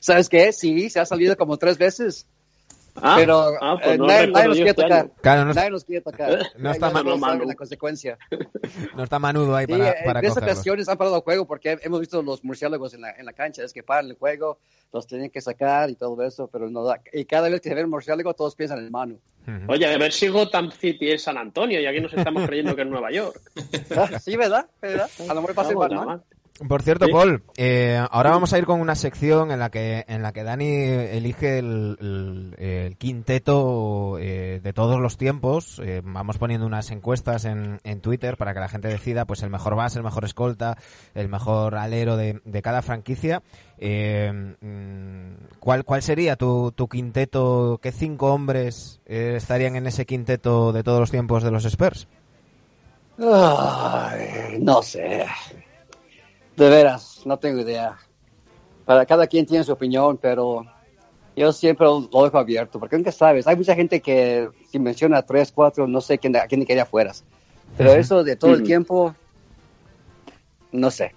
[0.00, 0.52] ¿Sabes qué?
[0.52, 2.26] Sí, se ha salido como tres veces,
[3.02, 5.00] Ah, pero ah, pues eh, no nadie, nadie nos yo quiere este tocar.
[5.00, 5.10] año.
[5.20, 6.38] Claro, no, Nadie nos quiere tocar.
[6.58, 7.04] No está mal,
[7.38, 8.18] no la consecuencia.
[8.94, 11.46] no está manudo ahí Sí, para, eh, para en esas ocasiones han parado el juego
[11.46, 13.62] porque hemos visto los murciélagos en la, en la cancha.
[13.62, 14.58] Es que paran el juego,
[14.92, 17.00] los tienen que sacar y todo eso, pero no da.
[17.12, 19.18] Y cada vez que se ve el murciélago, todos piensan en Manu.
[19.46, 19.72] Ujú.
[19.72, 22.82] Oye, a ver si Gotham City es San Antonio y aquí nos estamos creyendo que
[22.82, 23.40] es Nueva York.
[23.96, 24.66] Ah, Sí, ¿verdad?
[24.82, 25.08] ¿verdad?
[25.28, 26.20] A lo mejor pasa Vamos,
[26.66, 27.12] Por cierto, Sí.
[27.12, 30.42] Paul, eh, ahora vamos a ir con una sección en la que en la que
[30.42, 35.78] Dani elige el, el- el quinteto eh, de todos los tiempos.
[35.84, 39.50] Eh, vamos poniendo unas encuestas en, en Twitter para que la gente decida, pues el
[39.50, 40.78] mejor base, el mejor escolta,
[41.14, 43.42] el mejor alero de, de cada franquicia.
[43.76, 47.78] Eh, mm, ¿cuál, ¿Cuál sería tu, tu quinteto?
[47.82, 52.08] ¿Qué cinco hombres eh, estarían en ese quinteto de todos los tiempos de los Spurs?
[53.18, 55.26] Ay, no sé.
[56.56, 57.96] De veras, no tengo idea.
[58.84, 60.64] Para cada quien tiene su opinión, pero
[61.36, 63.46] yo siempre lo dejo abierto, porque nunca sabes.
[63.46, 67.24] Hay mucha gente que si menciona tres, cuatro, no sé quién, a quién quería fueras.
[67.76, 69.14] Pero eso de todo el tiempo,
[70.72, 71.14] no sé.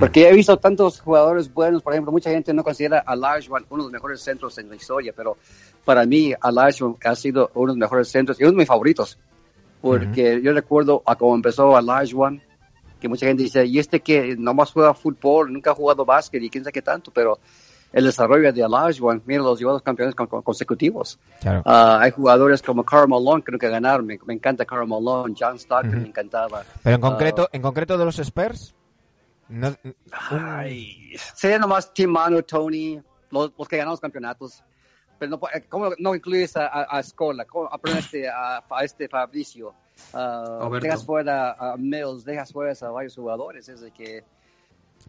[0.00, 3.84] Porque he visto tantos jugadores buenos, por ejemplo, mucha gente no considera a Olajuwon uno
[3.84, 5.36] de los mejores centros en la historia, pero
[5.84, 9.18] para mí Olajuwon ha sido uno de los mejores centros y uno de mis favoritos.
[9.80, 12.42] Porque yo recuerdo a cómo empezó Olajuwon,
[13.00, 16.50] que mucha gente dice, y este que nomás juega fútbol, nunca ha jugado básquet y
[16.50, 17.38] quién sabe qué tanto, pero
[17.92, 21.18] el desarrollo de Olajuwon, mira, los los campeones con- con- consecutivos.
[21.40, 21.62] Claro.
[21.64, 25.56] Ah, hay jugadores como Karl Malone que nunca ganaron, me, me encanta Karl Malone, John
[25.56, 26.02] Stockton Ujú.
[26.02, 26.64] me encantaba.
[26.82, 28.74] Pero en Ah, concreto, en concreto de los Spurs,
[29.48, 29.74] no,
[30.30, 34.62] Ay, sería nomás Tim Manu, Tony, los, los que ganan los campeonatos.
[35.18, 37.44] Pero no, ¿cómo no incluyes a, a, a Scola?
[37.44, 39.74] ¿Cómo a, a este Fabricio?
[40.12, 40.84] Ah, Roberto.
[40.86, 43.68] dejas fuera a Mills, dejas fuera a varios jugadores.
[43.68, 44.24] Es de que.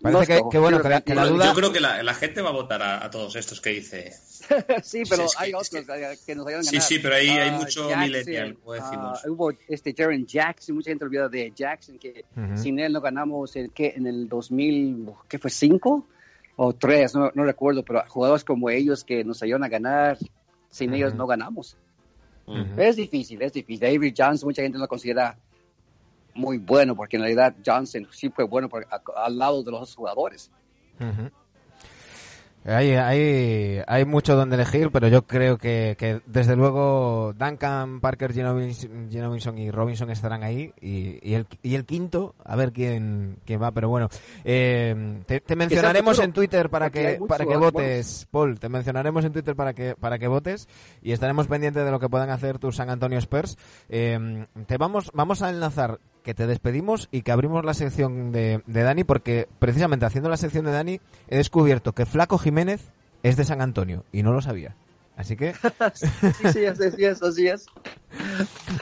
[0.02, 2.14] Parece no que- que bueno, que la- que la duda- Yo creo que la, la
[2.14, 4.12] gente va a votar a, a todos estos que dice.
[4.84, 5.86] sí, pero hay otros que,
[6.26, 6.88] que nos ayudan a Sí, ganar.
[6.88, 9.22] sí, pero ahí hay Ah, mucho Jackson, millennial, como decimos.
[9.26, 12.56] ah, hubo este Jaren Jackson, mucha gente olvida de Jackson, que Ujú.
[12.58, 13.94] sin él no ganamos el, ¿qué?
[13.98, 15.50] en el 2000, ¿qué fue?
[15.52, 16.06] ¿Cinco?
[16.56, 20.18] O tres, no, no recuerdo, pero jugadores como ellos que nos ayudan a ganar,
[20.70, 21.76] sin ellos no ganamos.
[22.78, 23.80] Es difícil, es difícil.
[23.80, 25.38] David Johnson, mucha gente no lo considera
[26.34, 29.82] muy bueno, porque en realidad Johnson sí fue bueno por- a- al lado de los
[29.82, 30.52] otros jugadores.
[32.66, 38.34] Hay, hay, hay mucho donde elegir, pero yo creo que, que desde luego Duncan, Parker,
[38.34, 40.74] Ginobinson y Robinson estarán ahí.
[40.82, 43.72] Y, y, el, y el quinto, a ver quién, quién va.
[43.72, 44.10] Pero bueno,
[44.44, 48.60] eh, te, te mencionaremos en Twitter para que, para que votes, Paul.
[48.60, 50.68] Te mencionaremos en Twitter para que, para que votes
[51.02, 53.58] y estaremos pendientes de lo que puedan hacer tus San Antonio Spurs.
[53.88, 58.62] Eh, te vamos, vamos a enlazar que te despedimos y que abrimos la sección de,
[58.68, 62.92] de Dani porque precisamente haciendo la sección de Dani he descubierto que Flaco Jiménez
[63.24, 64.76] es de San Antonio y no lo sabía.
[65.16, 65.54] Así que,
[65.96, 66.06] sí,
[66.54, 67.66] sí, así es, así es.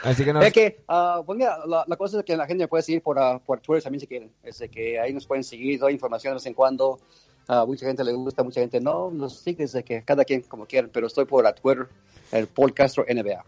[0.02, 0.44] así que nos...
[0.44, 3.18] Es que, ah, pues mira, la, la cosa es que la gente puede seguir por,
[3.18, 4.30] ah, por Twitter también si quieren.
[4.42, 7.00] Es de que ahí nos pueden seguir, doy información de vez en cuando.
[7.46, 9.10] A mucha gente le gusta, mucha gente no.
[9.10, 11.88] Nos sigue desde que cada quien como quieran, pero estoy por Twitter.
[12.32, 13.44] El Paul Castro NBA.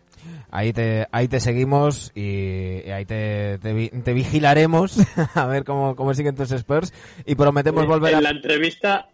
[0.51, 4.99] Ahí te, ahí te seguimos y, y ahí te, te, te vigilaremos
[5.35, 6.93] a ver cómo, cómo siguen tus Spurs
[7.25, 8.21] y prometemos volver en a...
[8.21, 9.09] la entrevista,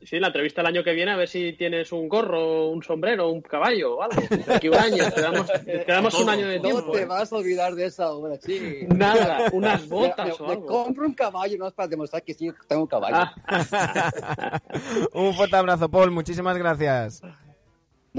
[0.00, 2.80] sí, en la entrevista el año que viene a ver si tienes un gorro, un
[2.84, 4.22] sombrero, un caballo o algo.
[4.54, 6.92] Aquí un año, te damos, te damos un año de No tiempo.
[6.92, 7.06] te ¿eh?
[7.06, 8.86] vas a olvidar de esa obra, sí.
[8.86, 10.66] Nada, unas botas me- o me algo.
[10.66, 13.16] compro un caballo, no es para demostrar que sí tengo un caballo.
[13.48, 14.60] Ah,
[15.12, 16.12] Un fuerte abrazo, Paul.
[16.12, 17.20] Muchísimas gracias.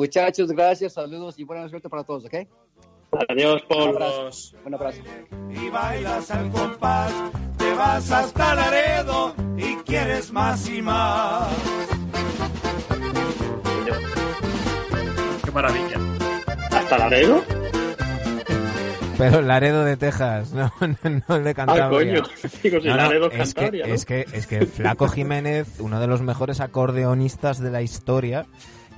[0.01, 2.35] Muchachos, gracias, saludos y buena suerte para todos, ¿ok?
[3.29, 3.89] adiós, Un Paul.
[4.03, 4.55] abrazo.
[4.63, 5.01] Un abrazo.
[5.49, 7.11] y bailas al compás,
[7.57, 11.47] te vas hasta Laredo y quieres más y más.
[15.43, 15.99] Qué maravilla.
[16.69, 17.43] ¿Hasta Laredo?
[19.17, 21.89] Pero Laredo de Texas, no, no, no el de Ah, Cantabria.
[21.89, 22.23] coño.
[22.63, 26.59] Digo, si No, es, que, es, que, es que Flaco Jiménez, uno de los mejores
[26.59, 28.45] acordeonistas de la historia,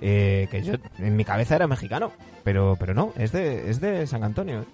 [0.01, 2.11] eh, que yo en mi cabeza era mexicano,
[2.43, 4.65] pero, pero no, es de, es de San Antonio.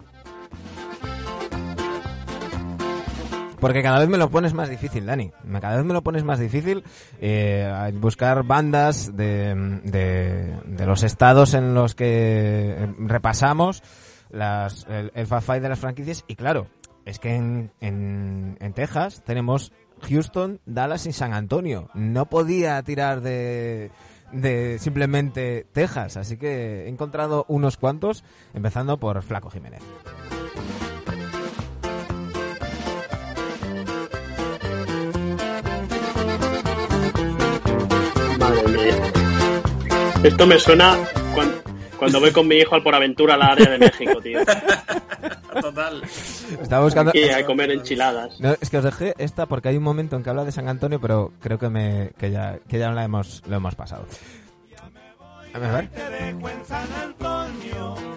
[3.60, 5.32] Porque cada vez me lo pones más difícil, Dani.
[5.60, 6.84] Cada vez me lo pones más difícil
[7.20, 13.82] eh, buscar bandas de, de, de los estados en los que eh, repasamos
[14.30, 16.26] las, el, el Five de las franquicias.
[16.28, 16.68] Y claro,
[17.06, 19.72] es que en, en, en Texas tenemos
[20.02, 21.90] Houston, Dallas y San Antonio.
[21.96, 23.90] No podía tirar de,
[24.36, 26.18] de simplemente Texas.
[26.18, 28.24] Así que he encontrado unos cuantos,
[28.54, 29.82] empezando por Flaco Jiménez.
[40.24, 40.98] Esto me suena
[42.06, 44.40] cuando, voy con mi hijo al por aventura a la área de México, tío.
[45.62, 46.02] Total.
[46.62, 47.10] Estaba buscando...
[47.12, 48.40] Aquí a comer enchiladas.
[48.40, 50.68] No, es que os dejé esta porque hay un momento en que habla de San
[50.68, 54.06] Antonio, pero creo que me que ya que ya la hemos lo hemos pasado.
[55.54, 55.90] A ver.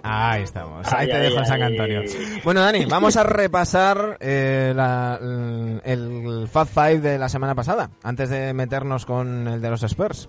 [0.03, 0.87] Ahí estamos.
[0.93, 1.73] Ahí Ay, te ay, dejo en San ay.
[1.73, 2.03] Antonio.
[2.43, 5.19] Bueno, Dani, vamos a repasar eh, la-
[5.85, 10.29] el Fab Five de la semana pasada, antes de meternos con el de los Spurs.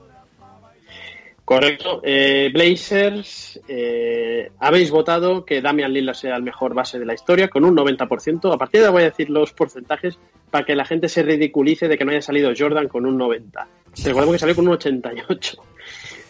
[1.50, 2.00] Correcto.
[2.04, 7.48] Eh, Blazers, eh, habéis votado que Damian Lillard sea el mejor base de la historia
[7.48, 8.54] con un 90%.
[8.54, 10.20] A partir de ahora voy a decir los porcentajes
[10.52, 13.68] para que la gente se ridiculice de que no haya salido Jordan con un 90.
[14.04, 15.64] Recordemos que salió con un 88.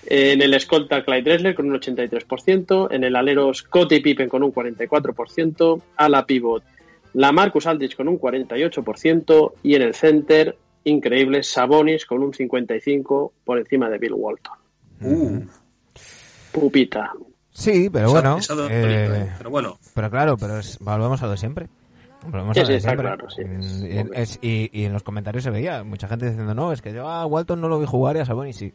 [0.07, 4.41] Eh, En el escolta Clyde Drexler con un 83%, en el alero Scottie Pippen con
[4.41, 6.63] un 44%, a la pivot
[7.11, 10.55] la Marcus Aldridge con un 48% y en el center,
[10.85, 14.58] increíble, Sabonis con un 55% por encima de Bill Walton.
[15.01, 15.41] Uh,
[16.51, 17.11] Pupita.
[17.51, 18.69] Sí, pero esa- bueno.
[18.69, 19.33] eh, ¿eh?
[19.37, 21.67] Pero bueno, Pero claro, pero es- volvemos a lo de siempre.
[22.25, 23.07] Volvemos Sí, a lo sí, de está siempre.
[23.07, 23.41] claro, sí,
[24.13, 26.93] es y, y- y en los comentarios se veía mucha gente diciendo, no, es que
[26.93, 28.73] yo a Walton no lo vi jugar y a Sabonis sí.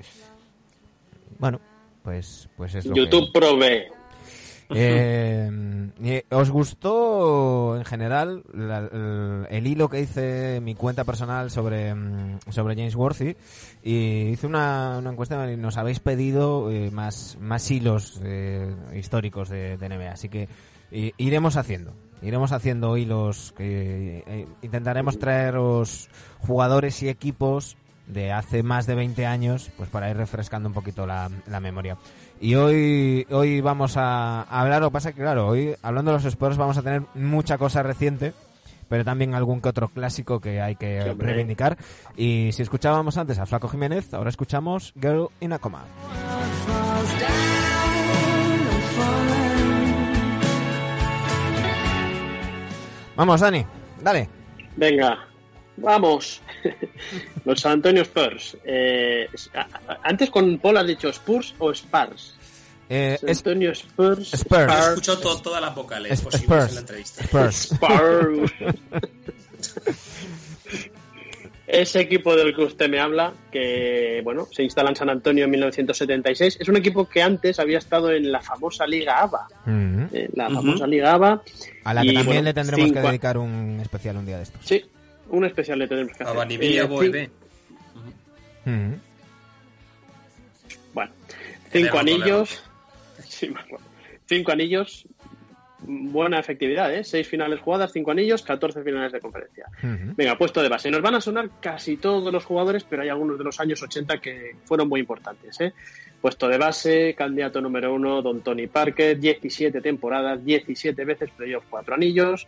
[1.39, 1.61] Bueno,
[2.03, 3.41] pues, pues es lo YouTube que...
[3.41, 3.83] provee.
[4.71, 11.95] Eh, y, ¿Os gustó en general la- el, hilo que hice mi cuenta personal sobre,
[11.95, 13.37] mm, sobre James Worthy?
[13.83, 19.49] Y hice una, una encuesta y nos habéis pedido eh, más, más hilos eh, históricos
[19.49, 20.13] de, de NBA.
[20.13, 20.49] Así que
[21.19, 21.93] iremos haciendo.
[22.23, 26.09] Iremos haciendo hilos que eh, intentaremos traeros
[26.39, 31.07] jugadores y equipos de hace más de 20 años, pues para ir refrescando un poquito
[31.07, 31.97] la, la memoria.
[32.45, 36.59] Y hoy, hoy vamos a hablar, que pasa que claro, hoy hablando de los Spurs
[36.59, 38.35] vamos a tener mucha cosa reciente,
[38.87, 41.79] pero también algún que otro clásico que hay que Sí, reivindicar.
[42.19, 45.87] Y si escuchábamos antes a Flaco Jiménez, ahora escuchamos Girl in a Coma.
[53.17, 53.65] Vamos, Dani,
[54.03, 54.29] dale.
[54.77, 55.27] Venga,
[55.79, 56.43] vamos.
[57.47, 58.59] Los San Antonio Spurs.
[58.65, 59.29] Eh,
[60.03, 62.34] antes con Paul has dicho Spurs o Spurs.
[62.89, 64.35] Eh, Antonio Spurs.
[64.35, 64.73] Spurs.
[64.73, 66.69] he escuchado to- todas las vocales es- posibles Spurs.
[66.69, 67.23] en la entrevista.
[67.25, 67.73] Spurs.
[67.73, 68.53] Spurs.
[71.67, 75.51] Ese equipo del que usted me habla, que bueno, se instala en San Antonio en
[75.51, 79.49] 1976, es un equipo que antes había estado en la famosa Liga ABA.
[79.65, 80.03] Mm.
[80.13, 80.57] eh, la Ujú.
[80.57, 81.43] famosa Liga ABA.
[81.85, 84.27] A la que Y, también bueno, le tendremos cinco que a- dedicar un especial un
[84.27, 84.61] día de estos.
[84.65, 84.85] Sí,
[85.31, 86.37] un especial le tenemos que A hacer.
[86.37, 87.31] Vanivilla, Eh, Boebe.
[88.67, 88.93] Mm.
[90.93, 91.13] Bueno,
[91.73, 92.63] cinco anillos.
[93.35, 93.53] Sí,
[94.27, 95.07] cinco anillos.
[95.87, 97.05] Buena efectividad, ¿eh?
[97.05, 99.67] Seis finales jugadas, cinco anillos, 14 finales de conferencia.
[99.83, 100.91] Venga, puesto de base.
[100.91, 104.19] Nos van a sonar casi todos los jugadores, pero hay algunos de los años 80
[104.19, 105.75] que fueron muy importantes, ¿eh?
[106.23, 111.95] Puesto de base, candidato número uno, Don Tony Parker, 17 temporadas, 17 veces playoff, cuatro
[111.95, 112.47] anillos.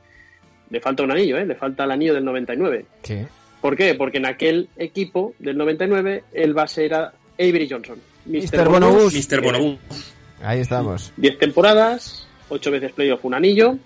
[0.71, 1.45] Le falta un anillo, ¿eh?
[1.45, 2.87] Le falta el anillo del 99.
[3.03, 3.19] Sí.
[3.61, 3.95] ¿Por qué?
[3.95, 8.01] Porque en aquel equipo del 99 el base era Avery Johnson.
[8.25, 8.69] Mr.
[9.11, 9.43] Mr.
[9.43, 9.79] Bonobú.
[10.47, 11.13] Ahí estamos.
[11.17, 13.77] 10 temporadas, 8 veces playoff, un anillo.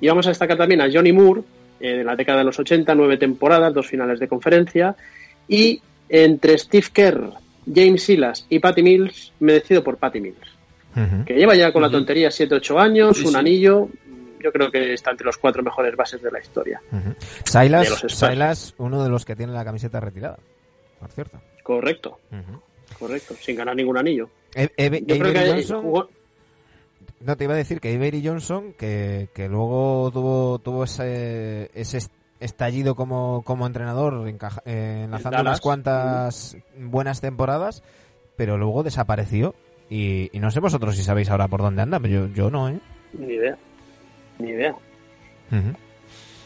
[0.00, 1.42] Y vamos a destacar también a Johnny Moore,
[1.80, 4.96] eh, en la década de los 80, 9 temporadas, dos finales de conferencia.
[5.46, 7.30] Y entre Steve Kerr,
[7.72, 10.48] James Silas y Patty Mills, me decido por Patty Mills.
[11.26, 13.36] Que lleva ya con la tontería 7-8 años, Sí, un sí.
[13.38, 13.88] anillo.
[14.42, 16.80] Yo creo que está entre los cuatro mejores bases de la historia.
[17.44, 18.04] Silas.
[18.08, 20.38] Silas, uno de los que tiene la camiseta retirada,
[20.98, 21.40] por cierto.
[21.62, 22.18] Correcto,
[22.98, 24.28] correcto, sin ganar ningún anillo.
[24.54, 26.08] E- Eve- Yo creo Avery que Johnson, jugó-
[27.20, 31.98] no te iba a decir que Avery Johnson, que, que luego tuvo, tuvo ese, ese
[31.98, 37.82] est- estallido como, como entrenador, encaja- eh, enlazando unas cuantas buenas temporadas,
[38.36, 39.54] pero luego desapareció.
[39.90, 42.68] Y, y no sé vosotros si sabéis ahora por dónde anda, pero yo, yo no,
[42.68, 42.78] ¿eh?
[43.14, 43.56] Ni idea,
[44.38, 44.74] ni idea.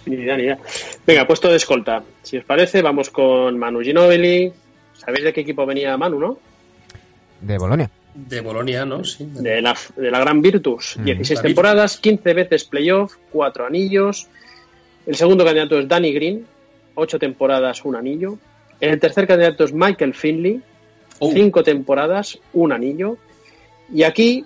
[0.07, 0.59] Ni idea, ni idea.
[1.07, 2.03] Venga, puesto de escolta.
[2.23, 4.53] Si os parece, vamos con Manu Ginobili.
[4.95, 6.39] ¿Sabéis de qué equipo venía Manu, no?
[7.43, 7.91] De Bolonia.
[8.15, 9.05] De Bolonia, ¿no?
[9.05, 9.27] Sí.
[9.31, 10.97] De la, de la Gran Virtus.
[10.99, 11.05] Mm.
[11.05, 14.27] 16 La temporadas, 15 veces playoff, 4 anillos.
[15.07, 16.47] El segundo candidato es Danny Green,
[16.95, 18.39] 8 temporadas, un anillo.
[18.81, 20.61] El tercer candidato es Michael Finley,
[21.19, 23.17] Oh, 5 temporadas, un anillo.
[23.93, 24.45] Y aquí,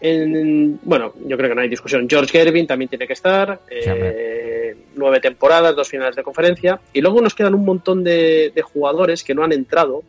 [0.00, 2.06] en- bueno, yo creo que no hay discusión.
[2.08, 3.60] George Gervin también tiene que estar.
[3.68, 6.80] Sí, eh, nueve temporadas, dos finales de conferencia.
[6.92, 10.02] Y luego nos quedan un montón de, de jugadores que no han entrado.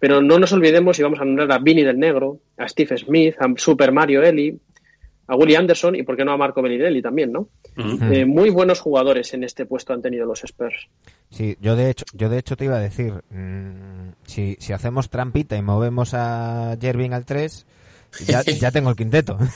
[0.00, 3.36] Pero no nos olvidemos y vamos a nombrar a Vinny del Negro, a Steve Smith,
[3.38, 4.58] a Super Mario Eli,
[5.30, 7.48] a Willie Anderson y, por qué no, a Marco Bellinelli también, ¿no?
[7.76, 10.88] Eh, muy buenos jugadores en este puesto han tenido los Spurs.
[11.30, 15.08] Sí, yo de hecho, yo de hecho te iba a decir, mm, si, si hacemos
[15.08, 17.64] trampita y movemos a Jervin al 3,
[18.26, 19.38] ya, ya tengo el quinteto.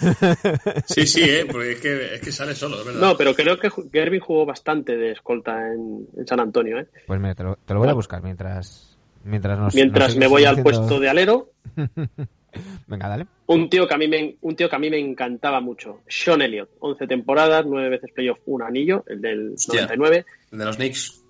[0.86, 1.45] Sí, sí, ¿eh?
[1.51, 3.01] Porque es que, es que sale solo, es verdad.
[3.01, 6.86] No, pero creo que Gervin jugó bastante de escolta en, en San Antonio, ¿eh?
[7.07, 8.93] Pues mira, te lo, te lo voy a buscar mientras,
[9.25, 9.75] mientras nos.
[9.75, 11.51] Mientras nos me voy al puesto de alero,
[12.87, 13.27] Venga, dale.
[13.47, 16.41] un tío que a mí me, un tío que a mí me encantaba mucho, Sean
[16.43, 19.83] Elliott, 11 temporadas, 9 veces playoff, un anillo, el del Hostia.
[19.87, 21.22] 99, El de los Knicks.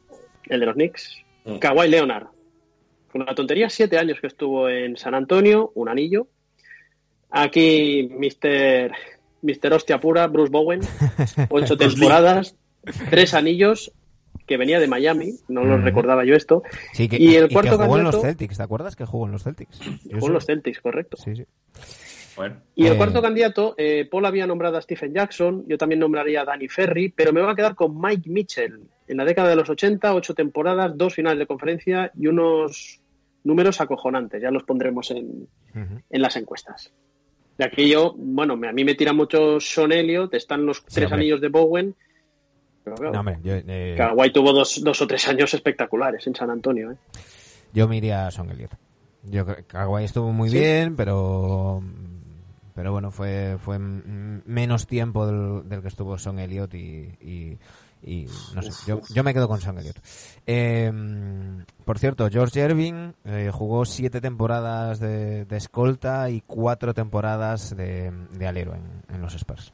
[0.49, 1.17] el de los Knicks.
[1.47, 1.57] Mm.
[1.59, 2.27] Kawhi Leonard,
[3.15, 6.27] una tontería, 7 años que estuvo en San Antonio, un anillo.
[7.31, 8.93] Aquí Mr.
[9.43, 9.73] Mr.
[9.73, 10.81] Hostia Pura, Bruce Bowen,
[11.49, 11.89] 8 Bruce Lee.
[11.91, 12.57] temporadas,
[13.11, 13.93] 3 anillos,
[14.47, 17.73] que venía de Miami, no lo recordaba yo esto, Sí, que, Y el que cuarto
[17.79, 19.79] jugó en los candidato- Celtics, ¿te acuerdas que jugó en los Celtics?
[20.11, 21.17] Con sé- los Celtics, correcto.
[21.17, 21.45] Sí, sí.
[22.37, 22.57] Bueno.
[22.75, 26.43] Y el Eh, cuarto candidato, eh, Paul había nombrado a Stephen Jackson, yo también nombraría
[26.43, 28.81] a Danny Ferry, pero me voy a quedar con Mike Mitchell.
[29.07, 33.01] En la década de los 80, ocho temporadas, dos finales de conferencia y unos
[33.45, 34.43] números acojonantes.
[34.43, 36.93] Ya los pondremos en, en las encuestas.
[37.57, 41.05] De aquí yo, bueno, me- a mí me tira mucho Sean Elliott, están los tres
[41.07, 41.21] hombre.
[41.21, 41.95] anillos de Bowen.
[42.85, 46.35] Pero claro, No, hombre, yo, eh, Kawhi tuvo dos, dos o tres años espectaculares en
[46.35, 46.93] San Antonio.
[46.93, 46.97] ¿eh?
[47.73, 48.73] yo me iría a Son Elliott.
[49.25, 50.59] Yo creo que Kawhi estuvo muy Sí.
[50.59, 51.83] bien, pero
[52.75, 57.59] pero bueno, fue fue menos tiempo del, del que estuvo Son Elliott y, y,
[58.03, 59.97] y no sé, yo, yo me quedo con Son Elliott.
[60.47, 60.93] Eh,
[61.87, 68.13] por cierto, George Irving eh, jugó siete temporadas de, de escolta y cuatro temporadas de,
[68.33, 69.73] de alero en, en los Spurs.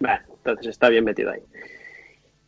[0.00, 1.42] Bueno, entonces está bien metido ahí.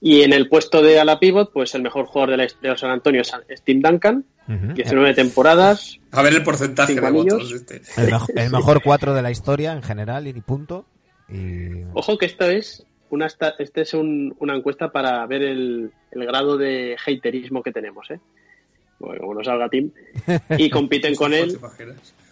[0.04, 2.80] Y en el puesto de ala pivot, pues el mejor jugador de, la, de los
[2.80, 4.72] San Antonio es Tim Duncan, Ujú.
[4.74, 7.52] 19 temporadas, A ver el porcentaje de votos.
[7.52, 7.80] Este.
[7.96, 10.84] El, mejo- el mejor cuatro de la historia en general y punto.
[11.28, 15.92] Y Ojo que esta es una esta, este es un- una encuesta para ver el,
[16.10, 18.18] el grado de haterismo que tenemos, ¿eh?
[18.98, 19.92] Bueno, como no salga Tim.
[20.58, 21.56] Y compiten con él,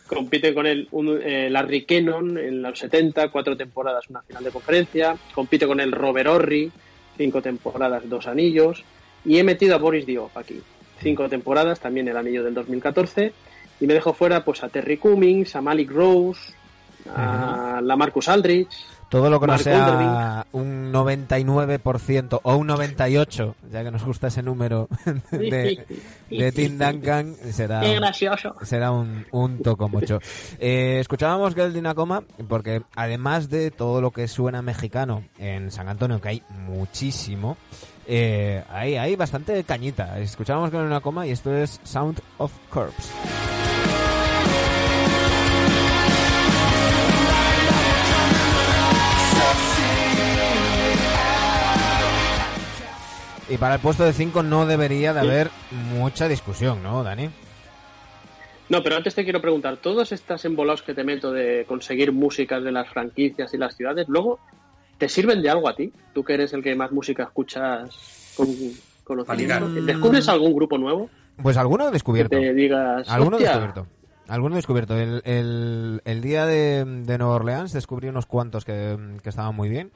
[0.09, 4.51] compiten con él un, eh, Larry Kennon en los 70, cuatro temporadas, una final de
[4.51, 5.17] conferencia.
[5.35, 6.71] Compite con él Robert Horry,
[7.21, 8.83] cinco temporadas, dos anillos.
[9.27, 10.63] Y he metido a Boris Diop aquí,
[11.03, 13.35] cinco temporadas, también el anillo del 2014.
[13.79, 16.55] Y me dejo fuera pues a Terry Cummings, a Malik Rose,
[17.15, 18.75] a la Marcus Aldridge.
[19.11, 24.43] Todo lo que no sea un 99% o un 98%, ya que nos gusta ese
[24.43, 24.89] número
[25.33, 25.85] de,
[26.31, 28.55] de Tim Duncan, será, Qué gracioso.
[28.63, 30.21] será un, un toco mucho.
[30.61, 35.89] Eh, escuchábamos que el Dinacoma, porque además de todo lo que suena mexicano en San
[35.89, 37.57] Antonio, que hay muchísimo,
[38.07, 40.21] eh, hay, hay bastante cañita.
[40.21, 43.11] Escuchábamos que el Dinacoma y esto es Sound of Corpse.
[53.51, 55.51] Y para el puesto de 5 no debería de haber
[55.93, 57.31] mucha discusión, ¿no, Dani?
[58.69, 62.63] No, pero antes te quiero preguntar, todos estos embolados que te meto de conseguir músicas
[62.63, 64.39] de las franquicias y las ciudades, luego,
[64.99, 65.93] ¿te sirven de algo a ti?
[66.15, 68.47] Tú que eres el que más música escuchas con
[69.03, 69.69] conocimiento.
[69.69, 71.11] ¿Descubres algún grupo nuevo?
[71.43, 72.39] Pues alguno he Que descubierto.
[72.39, 73.87] te digas, Alguno he "Hostia, descubierto.
[74.29, 74.97] alguno descubierto.
[74.97, 79.69] El, el, el día de, de Nueva Orleans descubrí unos cuantos que, que estaban muy
[79.69, 79.91] bien.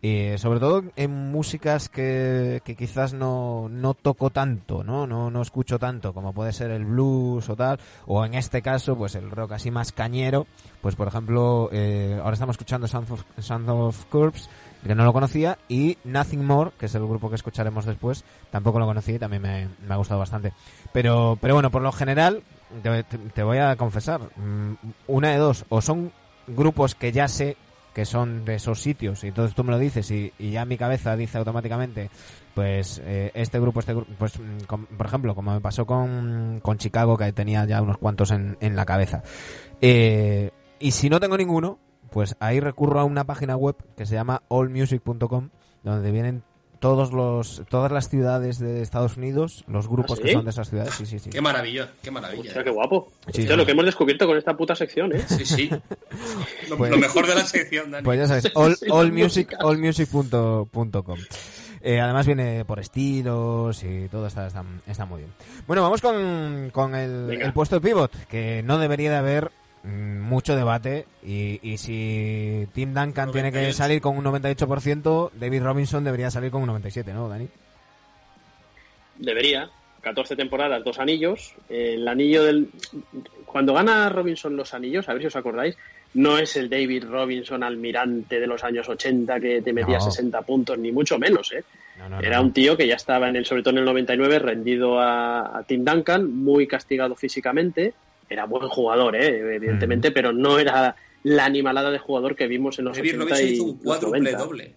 [0.00, 5.08] Y sobre todo en músicas que, que quizás no, no toco tanto, ¿no?
[5.08, 5.28] ¿no?
[5.28, 9.16] No escucho tanto, como puede ser el blues o tal, o en este caso, pues
[9.16, 10.46] el rock así más cañero.
[10.80, 13.24] Pues por ejemplo, eh, ahora estamos escuchando Sound of,
[13.68, 14.48] of Corpse,
[14.86, 18.22] que no lo conocía, y Nothing More, que es el grupo que escucharemos después,
[18.52, 20.52] tampoco lo conocí y también me, me ha gustado bastante.
[20.92, 22.44] Pero, pero bueno, por lo general,
[22.84, 24.74] te, te- te voy a confesar, mm,
[25.08, 26.12] una de dos, o son
[26.46, 27.56] grupos que ya sé
[27.92, 29.24] que son de esos sitios.
[29.24, 32.10] Y entonces tú me lo dices y, y ya mi cabeza dice automáticamente
[32.54, 36.78] pues eh, este grupo este grupo pues mm, por ejemplo como me pasó con, con
[36.78, 39.22] Chicago que tenía ya unos cuantos en, en la cabeza.
[39.80, 41.78] Eh, y si no tengo ninguno
[42.10, 45.50] pues ahí recurro a una página web que se llama allmusic.com
[45.82, 46.42] donde vienen
[46.78, 50.68] todos los todas las ciudades de Estados Unidos los grupos ¿Ah, que son de esas
[50.68, 52.42] ciudades sí sí sí Qué maravilla, qué maravilla.
[52.42, 53.12] Hostia, qué guapo.
[53.26, 53.56] Sí, Hostia, sí.
[53.56, 55.24] lo que hemos descubierto con esta puta sección, ¿eh?
[55.26, 55.70] Sí, sí.
[56.68, 58.04] Lo, Pues- lo mejor de la sección, Dani.
[58.04, 61.18] Pues ya sabes, all, allmusic, allmusic.com.
[61.80, 65.32] Eh, además viene por estilos y todo está, está, está muy bien.
[65.66, 69.52] Bueno, vamos con, con el, puesto de pivot, que no debería de haber
[69.84, 73.76] mucho debate y, y si Tim Duncan tiene que 98.
[73.76, 77.48] salir con un 98%, David Robinson debería salir con un 97%, ¿no, Dani?
[79.18, 79.68] Debería.
[80.00, 81.54] 14 temporadas, dos anillos.
[81.68, 82.68] El anillo del.
[83.44, 85.76] Cuando gana Robinson los anillos, a ver si os acordáis,
[86.14, 90.04] no es el David Robinson almirante de los años 80 que te metía No.
[90.04, 91.64] 60 puntos, ni mucho menos, ¿eh?
[91.98, 92.44] No, no, no, Era no.
[92.44, 95.62] un tío que ya estaba en el, sobre todo en el 99, rendido a, a
[95.64, 97.92] Tim Duncan, muy castigado físicamente.
[98.28, 99.54] Era buen jugador, ¿eh?
[99.56, 103.48] evidentemente, pero no era la animalada de jugador que vimos en los David 80 Robinson
[103.48, 104.38] y hizo un cuádruple 90.
[104.38, 104.74] doble.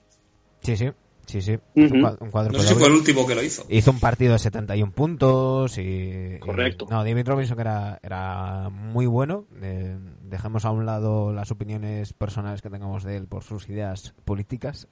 [0.62, 0.90] Sí, sí,
[1.26, 1.52] sí, sí.
[1.76, 2.08] Hizo un Ujú.
[2.14, 2.86] cua- un cuádruple No sé si doble.
[2.86, 3.66] fue el último que lo hizo.
[3.70, 5.82] Hizo un partido de 71 puntos y...
[5.82, 6.88] y- Correcto.
[6.90, 9.46] no, David Robinson era, era muy bueno.
[9.62, 14.14] eh, dejamos a un lado las opiniones personales que tengamos de él por sus ideas
[14.26, 14.88] políticas.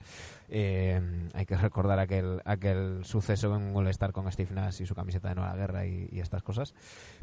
[0.52, 1.00] Eh,
[1.34, 5.30] hay que recordar aquel, aquel suceso en All Star con Steve Nash y su camiseta
[5.30, 6.74] de Nueva Guerra y, y estas cosas.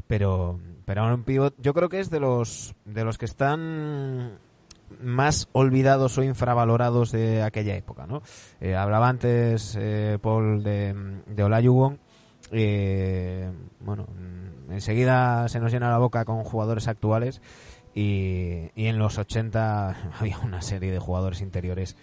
[0.07, 4.39] Pero, pero ahora un pivot, yo creo que es de los, de los que están
[5.01, 8.21] más olvidados o infravalorados de aquella época, ¿no?
[8.61, 10.95] Eh, hablaba antes eh, Paul de,
[11.27, 11.99] de Olajuwon.
[12.51, 13.51] eh,
[13.81, 17.41] bueno, mm, enseguida se nos llena la boca con jugadores actuales
[17.93, 21.97] y, y en los 80 había una serie de jugadores interiores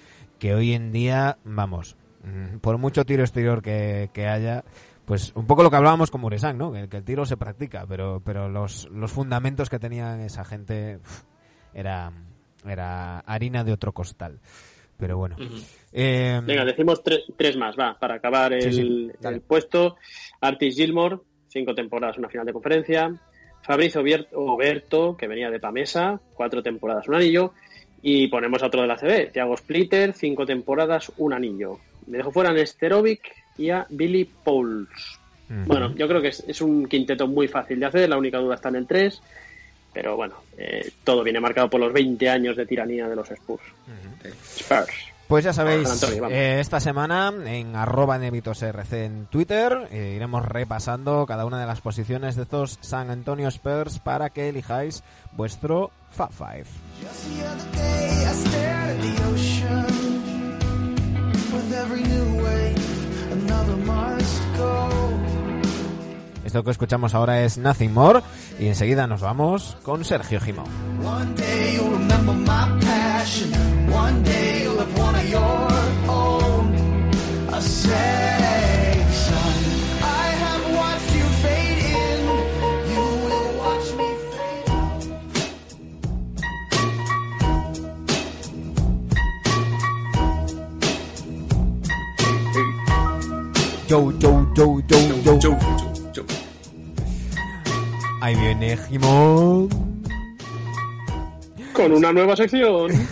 [0.45, 4.63] que hoy en día, vamos, mm, por mucho tiro exterior que, que haya,
[5.07, 6.71] pues un poco lo que hablábamos con Muresan, ¿no?
[6.71, 10.99] Que, que el tiro se practica, pero, pero los, los fundamentos que tenían esa gente
[10.99, 11.23] uf,
[11.73, 12.13] era,
[12.63, 14.39] era harina de otro costal.
[14.99, 15.37] Pero bueno.
[15.93, 19.37] Eh, Venga, decimos tre- tres más, va, para acabar el, Sí, sí, dale.
[19.37, 19.97] el puesto.
[20.43, 23.19] Artis Gilmore, cinco temporadas, una final de conferencia.
[23.63, 24.03] Fabrizio
[24.35, 27.55] Oberto, que venía de Pamesa, cuatro temporadas, un anillo.
[28.07, 31.81] Y ponemos a otro de la CB, Thiago Splitter, cinco temporadas, un anillo.
[32.07, 35.19] Me dejo fuera a Nesterovic y a Billy Pauls.
[35.49, 38.57] Bueno, yo creo que es, es un quinteto muy fácil de hacer, la única duda
[38.57, 39.23] está en el 3,
[39.95, 43.63] pero bueno, eh, todo viene marcado por los 20 años de tiranía de los Spurs.
[44.59, 45.14] Spurs.
[45.29, 51.25] Pues ya sabéis, Antonio, eh, esta semana en arroba nevitos.rc en Twitter eh, iremos repasando
[51.27, 55.03] cada una de las posiciones de estos San Antonio Spurs para que elijáis
[55.33, 56.67] vuestro Fab Five.
[57.01, 58.55] Just
[66.55, 68.21] Esto que escuchamos ahora es Nothing More
[68.61, 70.67] y enseguida nos vamos con Sergio Gimón.
[71.05, 73.51] One day you'll remember my passion.
[73.93, 75.43] One day you'll have one of your
[76.09, 76.77] own.
[77.53, 79.65] I say, son,
[80.01, 82.23] I have watched you fade in.
[82.95, 85.03] You will watch me fade out.
[93.89, 95.94] Yo, yo, yo, yo, yo.
[98.25, 99.69] Ahí viene Gimón.
[101.75, 102.91] Con una nueva sección.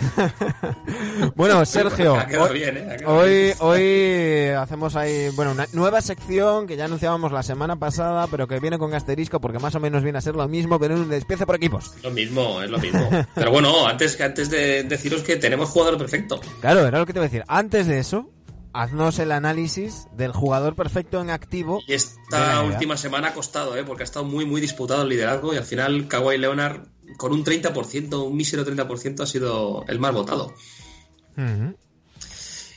[1.35, 2.87] Bueno, Sergio, Ha quedado hoy, bien, ¿eh?
[2.91, 3.55] Ha quedado hoy, bien.
[3.59, 8.59] hoy hacemos ahí, bueno, una nueva sección que ya anunciábamos la semana pasada, pero que
[8.59, 11.09] viene con asterisco porque más o menos viene a ser lo mismo, pero en un
[11.09, 11.93] despiece por equipos.
[12.03, 13.07] Lo mismo, es lo mismo.
[13.35, 16.41] Pero bueno, antes, antes de deciros que tenemos jugador perfecto.
[16.59, 17.43] Claro, era lo que te iba a decir.
[17.47, 18.31] Antes de eso,
[18.73, 21.81] haznos el análisis del jugador perfecto en activo.
[21.87, 23.83] Y esta última semana ha costado, ¿eh?
[23.83, 27.45] porque ha estado muy, muy disputado el liderazgo y al final Kawhi Leonard con un
[27.45, 30.53] 30%, un mísero 30% ha sido el más votado.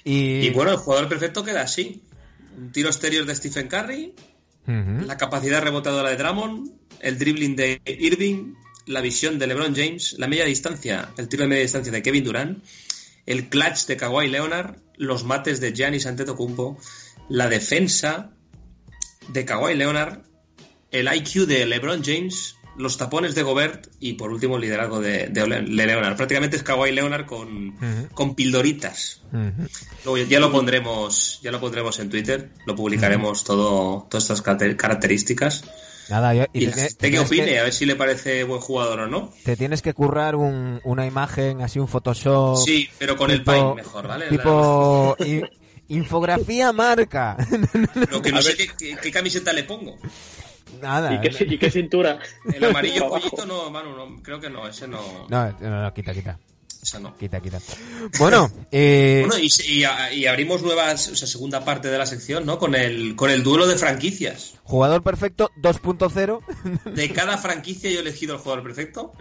[0.04, 2.02] Y, Y bueno, el jugador perfecto queda así.
[2.56, 4.14] Un tiro exterior de Stephen Curry,
[4.66, 8.54] la capacidad rebotadora de Drummond, el dribbling de Irving,
[8.86, 12.24] la visión de LeBron James, la media distancia, el tiro de media distancia de Kevin
[12.24, 12.64] Durant,
[13.26, 16.78] el clutch de Kawhi Leonard, los mates de Giannis Antetokounmpo,
[17.28, 18.30] la defensa
[19.28, 20.20] de Kawhi Leonard,
[20.90, 25.28] el IQ de LeBron James, los tapones de Gobert y por último el liderazgo de,
[25.66, 26.16] Leonard.
[26.16, 27.74] Prácticamente es Kawhi Leonard con,
[28.12, 29.22] con pildoritas.
[30.04, 34.76] Luego ya lo pondremos, ya lo pondremos en Twitter, lo publicaremos todo, todas estas caracter-
[34.76, 35.64] características.
[36.08, 39.00] Nada, yo- y Y te que tienes opine, a ver si le parece buen jugador
[39.00, 39.32] o no.
[39.44, 42.58] te tienes que currar un- una imagen, así un Photoshop.
[42.64, 44.26] Sí, pero con el tipo- Paint mejor, ¿vale?
[44.28, 45.42] Tipo i-
[45.88, 47.36] infografía marca.
[48.10, 49.96] Lo que no sé qué, qué- qué camiseta le pongo.
[50.80, 51.14] Nada.
[51.14, 52.18] ¿Y qué, y qué cintura?
[52.52, 56.12] El amarillo pollito no, Manu, no, creo que no, ese no, No, no, no, quita,
[56.12, 56.38] quita.
[56.86, 57.16] Esa no.
[57.16, 57.60] Quita, quita.
[58.18, 59.84] Bueno, eh, Bueno, y, y-
[60.20, 62.58] y abrimos nuevas, o sea, segunda parte de la sección, ¿no?
[62.58, 64.54] Con el, con el duelo de franquicias.
[64.62, 66.92] jugador perfecto 2.0.
[66.94, 69.12] De cada franquicia yo he elegido el jugador perfecto,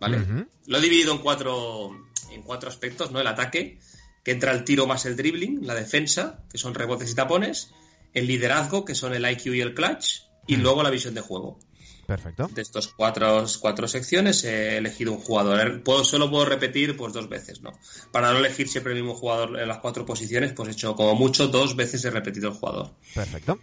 [0.00, 0.18] ¿vale?
[0.66, 1.90] Lo he dividido en cuatro,
[2.32, 3.20] en cuatro aspectos, ¿no?
[3.20, 3.78] El ataque,
[4.24, 7.70] que entra el tiro más el dribbling, la defensa, que son rebotes y tapones,
[8.14, 11.58] el liderazgo, que son el IQ y el clutch, y luego la visión de juego.
[12.06, 12.48] Perfecto.
[12.52, 15.82] De estos cuatro, cuatro secciones he elegido un jugador.
[15.82, 17.72] Puedo, solo puedo repetir pues dos veces, ¿no?
[18.10, 21.14] Para no elegir siempre el mismo jugador en las cuatro posiciones, pues he hecho como
[21.14, 22.90] mucho dos veces he repetido el jugador.
[23.14, 23.58] Perfecto.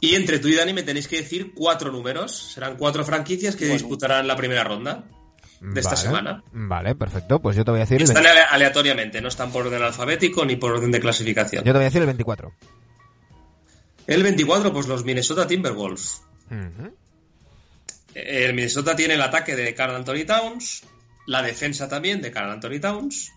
[0.00, 2.32] Y entre tú y Dani me tenéis que decir cuatro números.
[2.54, 3.78] Serán cuatro franquicias que Bueno.
[3.78, 5.04] disputarán la primera ronda
[5.60, 6.02] de esta Vale.
[6.02, 6.44] semana.
[6.52, 7.40] Vale, perfecto.
[7.40, 10.44] Pues yo te voy a decir Están 20 ale- aleatoriamente, no están por orden alfabético
[10.44, 11.64] ni por orden de clasificación.
[11.64, 12.52] yo te voy a decir el 24.
[14.06, 16.20] El 24, pues los Minnesota Timberwolves.
[18.14, 20.84] El Minnesota tiene el ataque de Carl Anthony Towns,
[21.26, 23.33] la defensa también de Carl Anthony Towns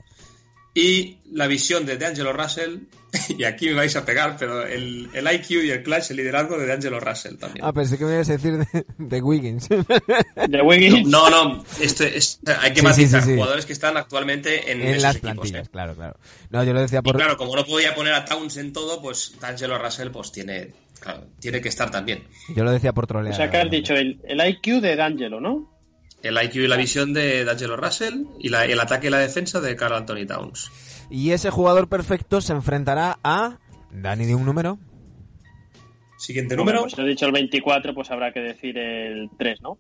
[0.80, 2.78] y la visión de D'Angelo Russell.
[3.30, 6.58] Y aquí me vais a pegar, pero el, el IQ y el clutch, el liderazgo
[6.58, 7.66] de D'Angelo Russell también.
[7.66, 9.68] Ah, pensé que me ibas a decir de, de Wiggins.
[10.50, 11.08] De Wiggins.
[11.08, 13.36] No, no, este es- hay que Sí, matizar sí, sí.
[13.36, 15.70] jugadores que están actualmente en, en esos las equipos, plantillas, ¿eh?
[15.72, 16.20] claro, claro.
[16.50, 17.16] No, yo lo decía Y por...
[17.16, 21.26] claro, como no podía poner a Towns en todo, pues D'Angelo Russell pues tiene, claro,
[21.40, 22.26] tiene que estar también.
[22.56, 23.34] Yo lo decía por trolear.
[23.34, 25.77] O sea que has dicho el, el IQ de D'Angelo, ¿no?
[26.28, 29.60] El IQ y la visión de D'Angelo Russell y la- el ataque y la defensa
[29.62, 30.72] de Carl Anthony Towns.
[31.10, 33.60] Y ese jugador perfecto se enfrentará a...
[33.92, 34.78] Dani de un número.
[36.18, 36.82] Siguiente número.
[36.82, 39.78] Pues si he dicho el 24, pues habrá que decir el 3, ¿no?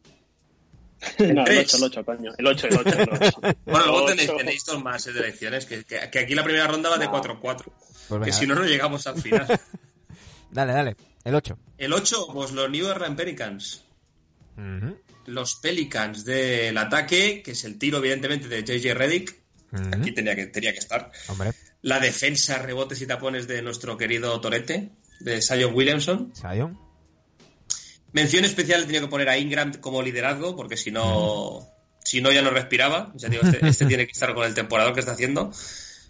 [1.19, 1.73] no, el tres.
[1.73, 2.31] 8, el 8, coño.
[2.37, 3.39] El 8, el 8, el 8.
[3.65, 4.37] Bueno, luego tenéis, 8.
[4.37, 7.05] tenéis dos más eh, de elecciones, que, que- que aquí la primera ronda va de
[7.05, 7.11] No.
[7.11, 7.73] 4 en 4.
[8.09, 9.45] Pues Que si no, no llegamos al final.
[10.51, 10.95] Dale, dale.
[11.25, 11.57] El 8.
[11.77, 13.83] El 8, pues los New Orleans Pelicans.
[14.57, 14.95] Ujú,
[15.27, 19.35] Los Pelicans del ataque, que es el tiro, evidentemente, de JJ Reddick.
[19.91, 21.11] Aquí tenía que, tenía que estar.
[21.27, 21.51] Hombre,
[21.81, 26.33] La defensa, rebotes y tapones de nuestro querido Torete, de Sion Williamson.
[26.33, 26.79] Sion.
[28.13, 31.67] Mención especial tenido que poner a Ingram como liderazgo, porque si no,
[32.03, 33.11] si no ya no respiraba.
[33.15, 35.51] Ya digo, este, este tiene que estar con el temporador que está haciendo.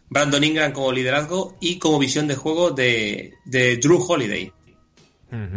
[0.10, 4.54] Brandon Ingram como liderazgo y como visión de juego de, de Drew Holiday.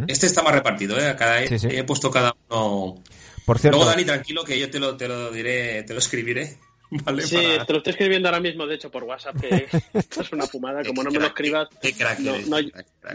[0.08, 1.14] Este está más repartido, ¿eh?
[1.16, 1.68] Cada, Sí, sí.
[1.70, 3.02] He puesto cada uno.
[3.44, 6.56] Por cierto, Luego, Dani, tranquilo, que yo te lo, te lo diré, te lo escribiré.
[7.04, 7.22] ¿Vale?
[7.22, 10.32] Sí, Para- te lo estoy escribiendo ahora mismo, de hecho, por WhatsApp, que esto es
[10.32, 10.82] una fumada.
[10.84, 12.56] Como no me lo escribas, Qué crack no, no,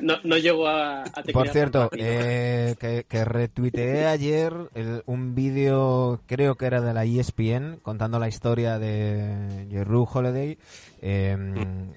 [0.02, 6.22] no, no llego a, a por cierto, eh, que, que retuiteé ayer el- un vídeo,
[6.26, 10.58] creo que era de la ESPN, contando la historia de Jeru Holiday.
[11.02, 11.38] Eh,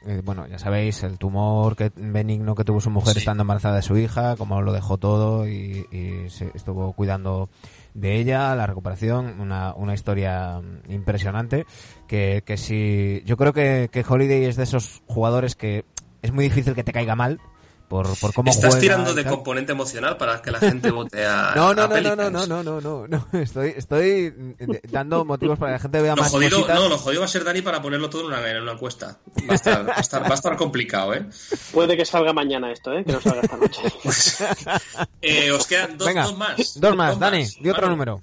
[0.07, 3.21] eh, bueno, ya sabéis, el tumor que, benigno que tuvo su mujer Sí.
[3.21, 7.49] estando embarazada de su hija, como lo dejó todo y, y se estuvo cuidando
[7.95, 11.67] de ella, la recuperación, una, una historia mm, impresionante.
[12.07, 13.23] Que, que si.
[13.25, 15.85] Yo creo que, que Holiday es de esos jugadores que
[16.23, 17.41] es muy difícil que te caiga mal.
[17.89, 19.33] Por, por cómo Estás juega tirando de tal.
[19.33, 21.53] componente emocional para que la gente vote a.
[21.57, 23.41] No, no, a no, no, no, no, no, no, no, no.
[23.41, 26.79] Estoy, estoy eh, dando motivos para que la gente vea Lo más jodido, cositas.
[26.79, 29.19] no, lo jodido va a ser Dani para ponerlo todo en una, en una encuesta.
[29.49, 31.27] Va a, estar, va, a estar, va a estar complicado, ¿eh?
[31.73, 33.05] Puede que salga mañana esto, ¿eh?
[33.07, 33.83] Que no salga esta noche.
[35.23, 36.79] Eh, Os quedan dos, Venga, dos más.
[36.81, 37.93] Dos más, Dani, di otro Manu.
[37.93, 38.23] número.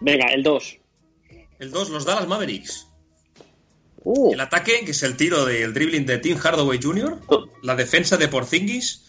[0.00, 0.78] Venga, el 2.
[1.60, 2.87] El 2, los Dallas Mavericks.
[4.04, 7.20] Uh, El ataque, que es el tiro del dribbling de Tim Hardaway Jr.,
[7.62, 9.04] la defensa de Porzingis,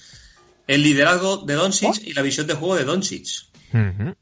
[0.67, 3.27] el liderazgo de Doncic y la visión de juego de Doncic.
[3.73, 4.15] Ujú.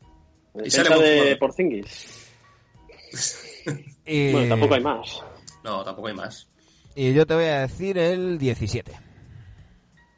[0.66, 1.40] y sale defensa buen de jugador.
[1.40, 1.88] Porzingis.
[4.06, 5.22] Y, Bueno, tampoco hay más.
[5.64, 6.48] No, tampoco hay más.
[6.96, 8.92] y yo te voy a decir el 17.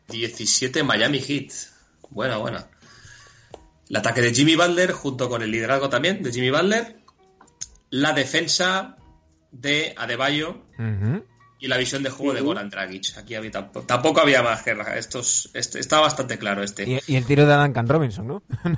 [0.09, 1.51] 17 Miami Heat.
[2.09, 2.67] Buena, buena.
[3.89, 6.97] El ataque de Jimmy Butler junto con el liderazgo también de Jimmy Butler.
[7.91, 8.97] La defensa
[9.51, 11.25] de Adebayo Ujú.
[11.59, 13.17] y la visión de juego de Goran Dragic.
[13.17, 14.97] Aquí había, tampoco, tampoco había más guerra.
[14.97, 16.83] Estos, este, estaba bastante claro este.
[16.89, 18.43] Y, y el tiro de Duncan Robinson, ¿no?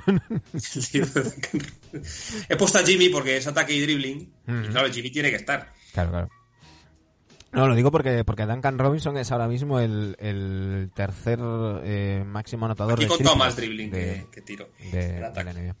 [2.48, 4.32] He puesto a Jimmy porque es ataque y dribbling.
[4.46, 5.72] Y claro, Jimmy tiene que estar.
[5.92, 6.28] Claro, claro.
[7.52, 11.38] No, lo digo porque, porque Duncan Robinson es ahora mismo el, el tercer
[11.84, 14.70] eh, máximo anotador Aquí de triples más dribbling de, que, que tiro.
[14.90, 15.52] de- de la ataque.
[15.52, 15.76] NBA.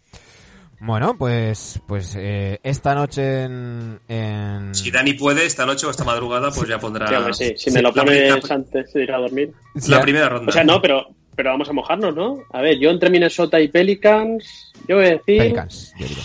[0.84, 6.02] Bueno, pues, pues eh, esta noche en, en- Si Dani puede, esta noche o esta
[6.02, 7.54] madrugada, pues ya pondrá Sí, hombre, sí.
[7.56, 9.52] Si me lo pones antes de ir a dormir.
[9.88, 10.50] la primera ronda.
[10.50, 11.06] O sea, no, pero,
[11.36, 12.40] pero vamos a mojarnos, ¿no?
[12.52, 16.20] A ver, yo entre Minnesota y Pelicans, yo voy a decir Pelicans, yo digo.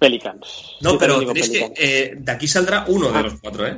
[0.00, 0.76] Pelicans.
[0.80, 1.72] No, Yo pero tenéis que.
[1.76, 3.22] Eh, de aquí saldrá uno de Ah.
[3.22, 3.76] los cuatro, ¿eh?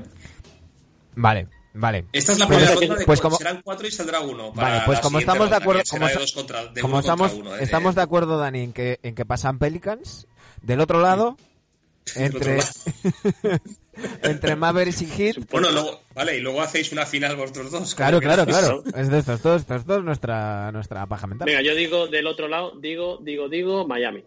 [1.14, 1.46] Vale,
[1.79, 2.07] vale.
[2.12, 4.53] Esta es la Pues- primera ronda de pues como- serán cuatro y saldrá uno.
[4.53, 6.97] Para Vale, pues como estamos de acuerdo, como, será de sa- dos contra- de como
[6.99, 7.62] uno contra estamos, uno, ¿eh?
[7.62, 10.26] estamos de acuerdo, Dani, en que, en que pasan Pelicans,
[10.62, 11.37] del otro lado,
[12.16, 12.68] entre, lado.
[14.22, 17.95] entre Mavericks y Heat, Bueno, luego, vale, y luego hacéis una final vosotros dos.
[17.95, 21.47] claro, claro, claro, es de estos dos, estos dos nuestra, nuestra paja mental.
[21.47, 24.24] Venga, yo digo del otro lado, digo, digo, digo, Miami.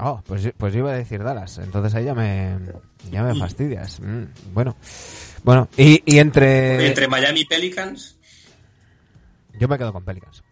[0.00, 2.56] Oh, pues, yo- pues iba a decir Dallas, entonces ahí ya me,
[3.10, 3.98] ya me fastidias.
[4.00, 4.76] Mm, bueno,
[5.44, 8.18] bueno, y, y entre, Entre Miami y Pelicans.
[9.58, 10.42] yo me quedo con Pelicans.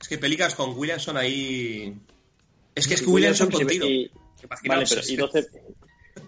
[0.00, 1.96] Es que Pelicans con Williamson ahí.
[2.74, 3.86] Es que es que Y Williamson Williamson, contigo.
[3.86, 4.10] y-
[4.68, 5.46] Vale, pero y que- 12.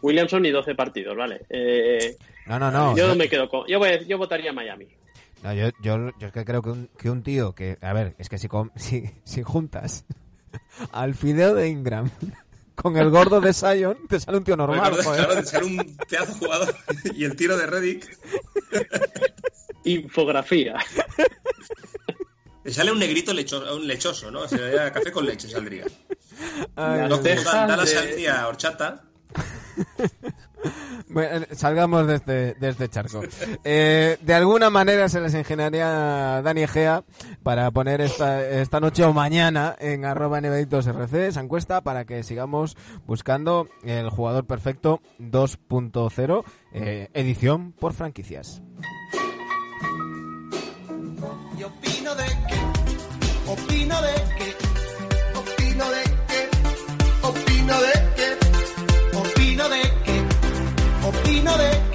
[0.03, 1.41] Williamson y 12 partidos, vale.
[1.51, 2.17] Eh,
[2.47, 2.97] No, no, no.
[2.97, 3.67] yo me quedo con.
[3.67, 4.87] Yo, voy, yo votaría Miami.
[5.43, 8.15] No, yo, yo, yo es que creo que un, que un tío que, a ver,
[8.19, 10.05] es que si, com- si, si juntas
[10.93, 12.11] al fideo de Ingram
[12.75, 15.21] con el gordo de Sion, te sale un tío normal, joder.
[15.25, 16.75] claro, de ser un pedazo jugador
[17.15, 18.19] y el tiro de Reddick.
[19.85, 20.77] Infografía.
[22.65, 24.49] Le sale un negrito lecho- un lechoso, ¿no?
[24.49, 25.85] Sería café con leche saldría.
[26.75, 29.05] Dan- Dan la de- saldría horchata.
[31.09, 33.23] Bueno, salgamos de este, este charco.
[33.63, 37.05] Eh, de alguna manera se les ingeniaría Dani Egea
[37.43, 42.77] para poner esta, esta noche o mañana en arroba NB2RC esa encuesta para que sigamos
[43.07, 48.63] buscando el jugador perfecto 2.0 eh, edición por franquicias.
[51.65, 52.57] Opino de que,
[53.51, 54.55] opino de que,
[55.39, 56.51] opino de que,
[57.23, 57.81] opino
[59.69, 59.94] de que,
[61.05, 61.94] opino de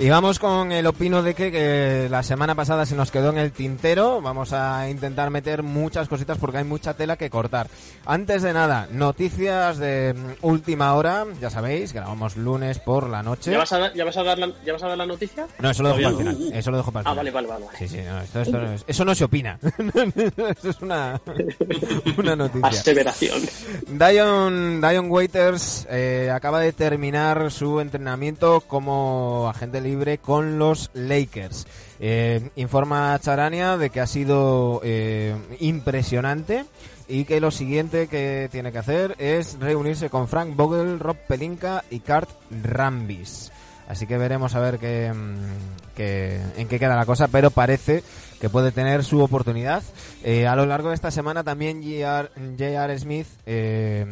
[0.00, 3.38] Y vamos con el opino de que, que la semana pasada se nos quedó en
[3.38, 4.20] el tintero.
[4.20, 7.66] Vamos a intentar meter muchas cositas porque hay mucha tela que cortar.
[8.06, 11.26] Antes de nada, noticias de mm, última hora.
[11.40, 13.50] Ya sabéis, grabamos lunes por la noche.
[13.50, 15.48] ¿Ya vas, a dar, ya, vas a dar la, ¿Ya vas a dar la noticia?
[15.58, 16.52] No, eso lo dejo para el final.
[16.54, 17.16] Eso lo dejo para el Ah, final.
[17.16, 17.64] vale, vale, vale.
[17.66, 17.78] vale.
[17.78, 19.58] Sí, sí, no, esto, esto no es- eso no se opina.
[19.64, 21.20] eso es una,
[22.16, 22.68] una noticia.
[22.68, 23.40] Aseveración.
[23.88, 29.87] Dion, Dion Waiters eh, acaba de terminar su entrenamiento como agente libre
[30.22, 31.66] con los Lakers.
[32.00, 36.64] Eh, informa Charania de que ha sido eh, impresionante
[37.08, 41.84] y que lo siguiente que tiene que hacer es reunirse con Frank Vogel, Rob Pelinka
[41.90, 42.30] y Kurt
[42.62, 43.50] Rambis.
[43.88, 48.02] Así que veremos a ver qué, mm, en qué queda la cosa, pero parece
[48.40, 49.82] que puede tener su oportunidad.
[50.22, 51.82] Eh, a lo largo de esta semana también.
[51.82, 52.98] J.R.
[52.98, 54.06] Smith eh,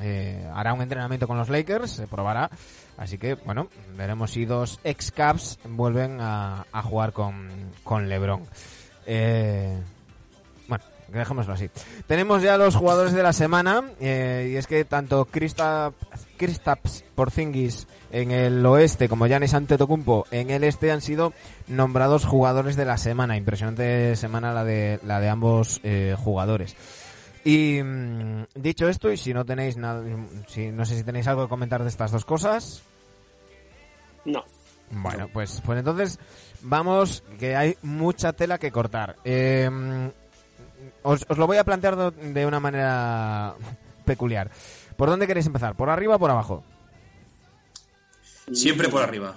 [0.00, 2.50] eh, hará un entrenamiento con los Lakers, se probará.
[2.96, 7.48] Así que, bueno, veremos si dos ex-Caps vuelven a, a jugar con,
[7.82, 8.42] con LeBron.
[9.06, 9.76] Eh,
[10.68, 11.70] bueno, dejémoslo así.
[12.06, 18.30] Tenemos ya los jugadores de la semana eh, y es que tanto Kristaps, Porzingis en
[18.30, 21.32] el oeste como Giannis Antetokounmpo en el este han sido
[21.66, 23.36] nombrados jugadores de la semana.
[23.36, 26.76] Impresionante semana la de la de ambos eh, jugadores.
[27.44, 30.02] Y mm, dicho esto, y si no tenéis nada,
[30.48, 32.82] si no sé si tenéis algo que comentar de estas dos cosas,
[34.24, 34.42] No.
[34.90, 36.18] bueno, pues, pues entonces
[36.62, 39.16] vamos, que hay mucha tela que cortar.
[39.24, 39.68] Eh,
[41.02, 43.54] os, os lo voy a plantear de, de una manera
[44.06, 44.50] peculiar.
[44.96, 45.74] ¿Por dónde queréis empezar?
[45.76, 46.64] ¿Por arriba o por abajo?
[48.52, 49.36] Siempre por arriba.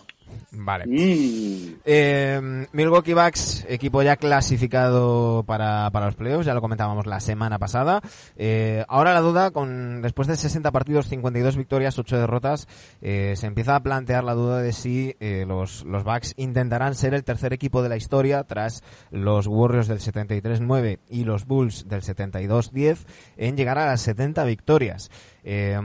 [0.51, 0.85] Vale.
[0.87, 1.79] Mm.
[1.85, 7.59] Eh, Milwaukee Bucks, equipo ya clasificado para, para los playoffs, ya lo comentábamos la semana
[7.59, 8.01] pasada.
[8.35, 12.67] Eh, ahora la duda, con después de 60 partidos, 52 victorias, 8 derrotas,
[13.01, 17.23] eh, se empieza a plantear la duda de si los, los Bucks intentarán ser el
[17.23, 23.05] tercer equipo de la historia tras los Warriors del 73-9 y los Bulls del 72-10
[23.37, 25.09] en llegar a las 70 victorias.
[25.49, 25.79] Eh,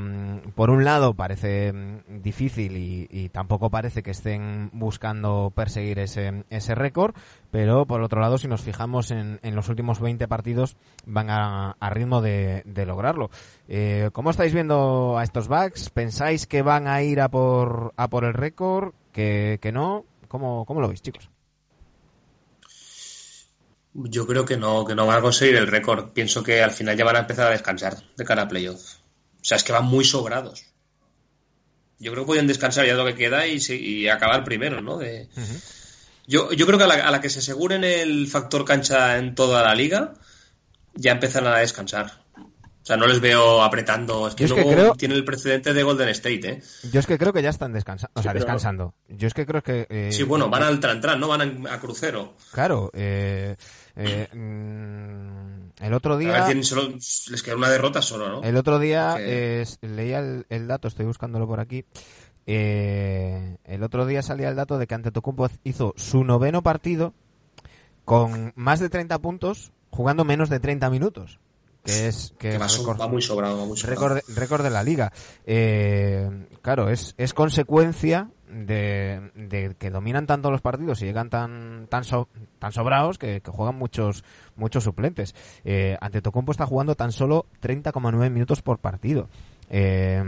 [0.57, 6.43] por un lado parece mm, difícil y, y tampoco parece que estén buscando perseguir ese,
[6.51, 7.15] ese récord,
[7.53, 12.21] pero por otro lado si nos fijamos en, los últimos 20 partidos van a, ritmo
[12.21, 13.31] de, de lograrlo.
[13.69, 15.91] Eh, ¿Cómo estáis viendo a estos backs?
[15.91, 18.95] ¿Pensáis que van a ir a por, a por el récord?
[19.13, 20.05] ¿Que, que no?
[20.27, 21.31] ¿Cómo, ¿Cómo lo veis chicos?
[23.95, 26.11] Yo creo que no, que no van a conseguir el récord.
[26.11, 29.02] Pienso que al final ya van a empezar a descansar de cara a playoff.
[29.43, 30.65] O sea, es que van muy sobrados.
[31.99, 34.99] Yo creo que pueden descansar ya lo que queda y, y acabar primero, ¿no?
[34.99, 35.29] De...
[36.27, 39.35] yo, yo creo que a la, a la que se aseguren el factor cancha en
[39.35, 40.15] toda la liga,
[40.95, 42.23] ya empezarán a descansar.
[42.37, 44.27] O sea, no les veo apretando.
[44.27, 46.63] Es que Yo es que luego creo- tiene el precedente de Golden State, ¿eh?
[46.91, 48.95] Yo es que creo que ya están descansando, o sea, pero- descansando.
[49.09, 49.87] Yo es que creo que...
[49.89, 51.29] eh, Sí, bueno, van al tran, ¿no?
[51.29, 52.35] Van a, a crucero.
[52.51, 53.55] Claro, eh,
[53.95, 55.52] eh, mm,
[55.83, 56.45] el otro día...
[56.47, 58.43] tienen solo, les queda una derrota solo, ¿no?
[58.43, 61.85] El otro día eh, leía el, el dato, estoy buscándolo por aquí.
[62.47, 67.15] Eh, el otro día salía el dato de que Antetokounmpo hizo su noveno partido
[68.05, 71.39] con más de 30 puntos jugando menos de 30 minutos.
[71.85, 72.69] Que es que Que va,
[73.09, 74.01] muy sobrado, va muy sobrado.
[74.01, 75.13] récord, de, récord de la liga.
[75.45, 82.03] Eh, claro, es, es consecuencia de, que dominan tanto los partidos y llegan tan tan
[82.59, 84.25] tan sobrados que, juegan muchos
[84.57, 85.35] muchos suplentes.
[85.65, 89.29] Eh, Antetokounmpo está jugando tan solo 30,9 minutos por partido.
[89.71, 90.23] Eh,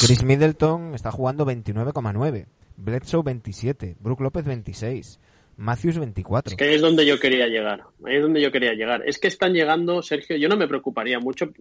[0.00, 2.46] Chris Middleton está jugando 29,9.
[2.76, 3.96] Bledsoe 27.
[4.00, 5.18] Brook López 26.
[5.56, 6.52] Matthews 24.
[6.52, 7.82] Es que es donde yo quería llegar.
[8.04, 9.02] Ahí es donde yo quería llegar.
[9.06, 11.52] Es que están llegando, Sergio, yo no me preocuparía mucho.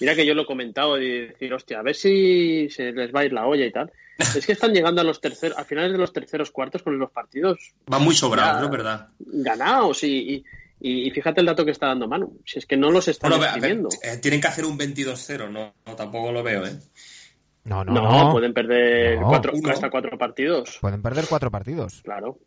[0.00, 3.20] Mira que yo lo he comentado y decir, hostia, a ver si se les va
[3.20, 3.90] a ir la olla y tal.
[4.18, 7.10] Es que están llegando a los terceros, a finales de los terceros cuartos con los
[7.10, 8.64] partidos Va muy sobrado, Ya.
[8.64, 8.70] ¿no?
[8.70, 9.08] ¿Verdad?
[9.18, 10.44] ganados y,
[10.80, 12.38] y, y fíjate el dato que está dando Manu.
[12.44, 15.96] Si es que no los están Bueno, eh, tienen que hacer un 22-0, no, no,
[15.96, 16.76] tampoco lo veo, ¿eh?
[17.64, 18.32] No, no, No, no.
[18.32, 19.26] pueden perder No.
[19.28, 20.78] cuatro, hasta cuatro partidos.
[20.80, 22.00] Pueden perder cuatro partidos.
[22.04, 22.38] Claro.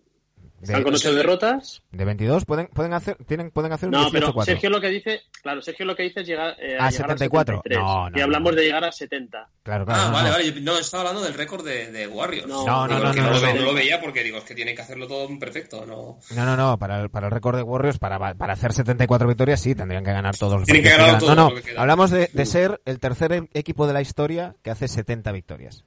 [0.59, 1.81] De, Están con ocho derrotas.
[1.91, 4.43] de 22 pueden pueden hacer tienen pueden hacer un No, pero 18-4.
[4.45, 7.55] Sergio lo que dice, claro, Sergio lo que dice es llegar, eh, A llegar 74.
[7.59, 7.79] a 73.
[7.79, 8.57] No, no, y hablamos no.
[8.57, 9.49] de llegar a 70.
[9.63, 10.01] Claro, claro.
[10.01, 10.35] Ah, no, vale, no.
[10.35, 10.51] vale.
[10.53, 12.47] yo- No, estaba hablando del récord de, de Warriors.
[12.47, 14.43] No, No, no, Digo, no, es que no, lo, no, lo veía porque digo, es
[14.43, 16.19] que tienen que hacerlo todo perfecto, ¿no?
[16.35, 19.61] No, no, no, para el, para el récord de Warriors, para, para hacer 74 victorias,
[19.61, 21.19] sí, tendrían que ganar todos los Tienen que ganar quedan.
[21.19, 24.01] todo No, lo no, que hablamos de, de ser el tercer e- equipo de la
[24.01, 25.85] historia que hace 70 victorias.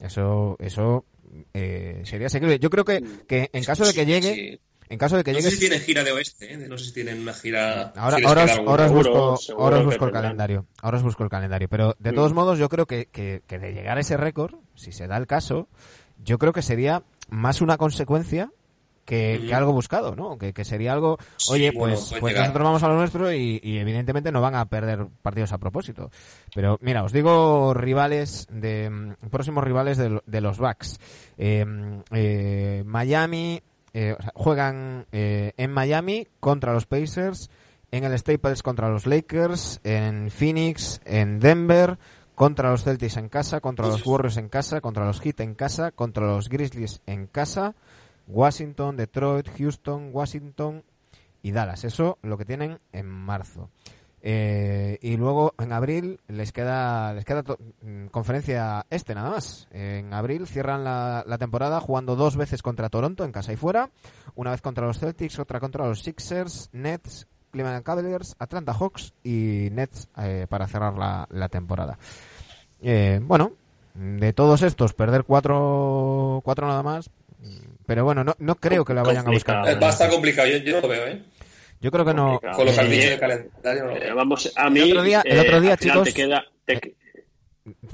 [0.00, 1.04] Eso, eso
[1.52, 2.58] eh, sería asequible.
[2.58, 4.60] Yo creo que, que en caso de que llegue, Sí.
[4.88, 6.56] en caso de que No llegue, sé si tienen gira de oeste, ¿eh?
[6.68, 7.92] No sé si tienen una gira.
[7.96, 10.22] Ahora, si ahora, os, ahora os busco, seguro ahora os busco el tendrán.
[10.22, 10.66] calendario.
[10.82, 11.68] Ahora os busco el calendario.
[11.68, 12.14] Pero de Mm.
[12.14, 15.16] todos modos, yo creo que, que, que de llegar a ese récord, si se da
[15.16, 15.68] el caso,
[16.22, 18.50] yo creo que sería más una consecuencia
[19.04, 20.38] que, que algo buscado, ¿no?
[20.38, 22.46] Que, que sería algo, Sí, oye, bueno, pues, pues llegar.
[22.48, 26.10] nosotros vamos a lo nuestro y, y evidentemente no van a perder partidos a propósito.
[26.54, 30.98] Pero mira, os digo rivales de mm, próximos rivales de, de los Bucks.
[31.38, 31.64] Eh,
[32.12, 33.62] eh, Miami
[33.96, 37.48] eh, o sea, juegan eh, en Miami contra los Pacers,
[37.92, 41.96] en el Staples contra los Lakers, en Phoenix, en Denver,
[42.34, 45.92] contra los Celtics en casa, contra los Warriors en casa, contra los Heat en casa,
[45.92, 47.76] contra los Grizzlies en casa,
[48.26, 50.82] Washington, Detroit, Houston, Washington
[51.42, 51.84] y Dallas.
[51.84, 53.70] Eso lo que tienen en marzo.
[54.26, 57.42] Eh, y luego en abril les queda les queda
[57.82, 59.68] mm, conferencia este nada más.
[59.70, 63.90] En abril cierran la, la temporada jugando dos veces contra Toronto en casa y fuera,
[64.34, 69.68] una vez contra los Celtics, otra contra los Sixers, Nets, Cleveland Cavaliers, Atlanta Hawks y
[69.72, 71.98] Nets eh, para cerrar la, la temporada.
[72.80, 73.52] Eh, bueno,
[73.94, 77.10] de todos estos perder cuatro cuatro nada más,
[77.40, 79.56] mm, pero bueno no, no creo que la vayan a buscar.
[79.56, 79.76] Complicado.
[79.78, 81.22] Eh, Va a estar complicado, yo, yo no lo veo, ¿eh?
[81.80, 82.24] Yo creo que no.
[82.40, 82.56] Complicado.
[82.56, 84.80] Con los eh, de calendario no lo Eh, vamos, a mí.
[84.82, 86.94] otro día- el eh, otro día, final chicos, Te queda, te-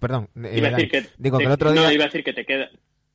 [0.00, 1.06] Perdón, eh, iba a decir que.
[1.18, 1.92] digo te- que el otro no, día.
[1.92, 2.68] iba a decir que te queda.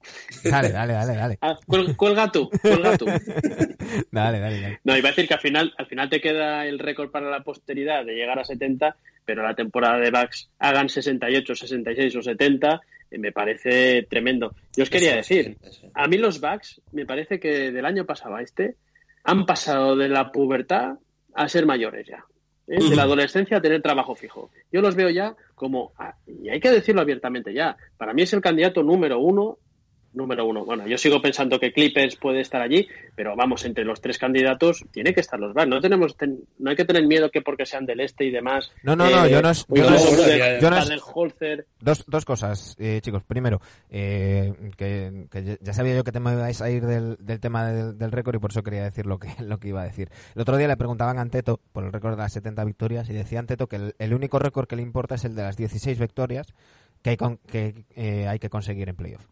[0.44, 1.38] Dale, dale, dale, dale.
[1.42, 3.06] Ah, cuel- cuelga tú, cuelga tú.
[4.12, 4.80] Dale, dale, dale.
[4.84, 7.42] No, iba a decir que al final, al final te queda el récord para la
[7.44, 8.96] posteridad de llegar a 70,
[9.26, 12.80] pero la temporada de Bucks hagan 68, 66 o 70, eh,
[13.18, 14.56] me parece tremendo.
[14.76, 15.58] Yo os quería decir,
[15.94, 18.76] a mí los Bucks me parece que del año pasado a este
[19.24, 20.96] han pasado de la pubertad
[21.34, 22.24] a ser mayores ya.
[22.68, 22.90] ¿eh?
[22.90, 24.50] De la adolescencia a tener trabajo fijo.
[24.72, 28.34] Yo los veo ya como, ah, y hay que decirlo abiertamente ya, para mí es
[28.34, 29.58] el candidato número uno
[30.16, 30.66] número uno.
[30.66, 34.84] Bueno, yo sigo pensando que Clippers puede estar allí, pero vamos, entre los tres candidatos
[34.92, 35.68] tiene que estar los Bucks.
[35.68, 38.72] No tenemos, ten- no hay que tener miedo que porque sean del este y demás.
[38.84, 40.90] No, no, no, yo no es- un yo no es- de- yo no es-.
[41.80, 43.24] Dos, dos cosas, eh, chicos.
[43.24, 47.40] Primero, eh, que, que ya- sabía yo que te me ibais a ir del, del
[47.40, 49.86] tema del, del récord y por eso quería decir lo que, lo que iba a
[49.86, 50.10] decir.
[50.36, 53.14] El otro día le preguntaban a Anteto por el récord de las 70 victorias y
[53.14, 56.00] decía Anteto que el, el único récord que le importa es el de las 16
[56.00, 56.48] victorias
[57.02, 59.26] que hay, con- que, eh, hay que conseguir en playoff.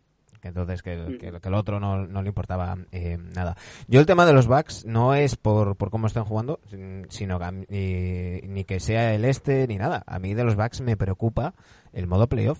[0.44, 3.56] Que entonces que, el- que, que el otro no, no le importaba eh, nada.
[3.88, 7.40] Yo el tema de los Bucks no es por, por cómo están jugando, sin- sino
[7.40, 10.04] que a mí- ni, ni que sea el este ni nada.
[10.06, 11.54] A mí de los Bucks me preocupa
[11.94, 12.60] el modo playoff.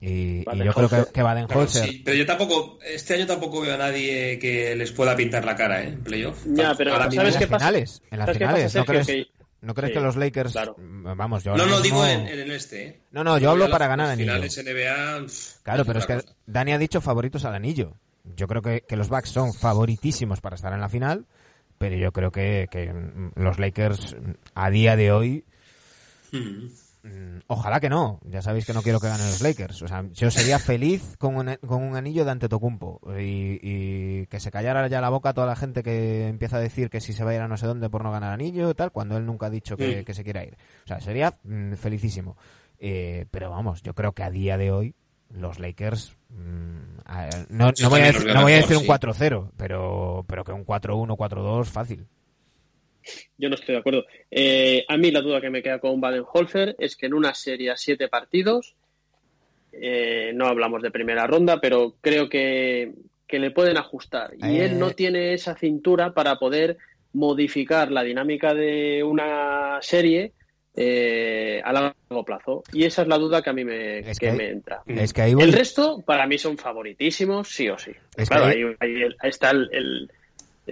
[0.00, 1.88] Y, y yo creo que, que Claro, Baden-Holzer...
[1.88, 5.56] sí, pero yo tampoco, este año tampoco veo a nadie que les pueda pintar la
[5.56, 5.88] cara, ¿eh?
[5.88, 6.46] En playoff.
[6.46, 7.66] Ya, pero Ahora ¿sabes qué las pasa?
[7.66, 9.26] finales, en las ¿Sabes qué finales, pasa, ¿no crees, Que-
[9.60, 10.52] ¿no crees Sí, que los Lakers...
[10.52, 10.76] claro.
[10.78, 13.00] Vamos, yo No, no, digo en, en el este, ¿eh?
[13.12, 14.32] No, no, yo hablo para ganar las anillo.
[14.36, 15.24] NBA.
[15.26, 16.34] pff, Claro, pero es que cosa.
[16.46, 17.94] Dani ha dicho favoritos al anillo.
[18.36, 21.26] Yo creo que, que los Bucks son favoritísimos para estar en la final,
[21.78, 25.44] pero yo creo que, que mm, los Lakers mm, a día de hoy,
[26.32, 26.36] Mm.
[26.38, 26.70] mm,
[27.46, 28.20] ojalá que no.
[28.24, 29.82] Ya sabéis que no quiero que ganen los Lakers.
[29.82, 34.40] O sea, yo sería feliz con un, con un anillo de Antetokounmpo y, y que
[34.40, 37.24] se callara ya la boca toda la gente que empieza a decir que si se
[37.24, 39.26] va a ir a no sé dónde por no ganar anillo y tal, cuando él
[39.26, 40.04] nunca ha dicho que, Mm.
[40.04, 40.56] que se quiera ir.
[40.84, 42.36] O sea, sería mm, felicísimo.
[42.78, 44.94] Eh, pero vamos, yo creo que a día de hoy
[45.30, 48.88] los Lakers mm, a- no, no voy a, decir, no voy a decir un sí.
[48.88, 52.06] 4-0, pero, pero que un 4-1, 4-2 fácil.
[53.36, 54.04] Yo no estoy de acuerdo.
[54.30, 57.70] Eh, a mí la duda que me queda con Baden-Holzer es que en una serie
[57.70, 58.74] a siete partidos,
[59.72, 62.92] eh, no hablamos de primera ronda, pero creo que,
[63.26, 64.32] que le pueden ajustar.
[64.38, 64.64] Y Eh.
[64.66, 66.78] él no tiene esa cintura para poder
[67.12, 70.32] modificar la dinámica de una serie
[70.80, 72.62] eh, a largo plazo.
[72.72, 74.82] Y esa es la duda que a mí me, Es que que- me entra.
[74.86, 77.90] Es que ahí voy- El resto, para mí, son favoritísimos, sí o sí.
[78.16, 78.62] Es claro, ahí,
[79.18, 80.12] ahí está el, el-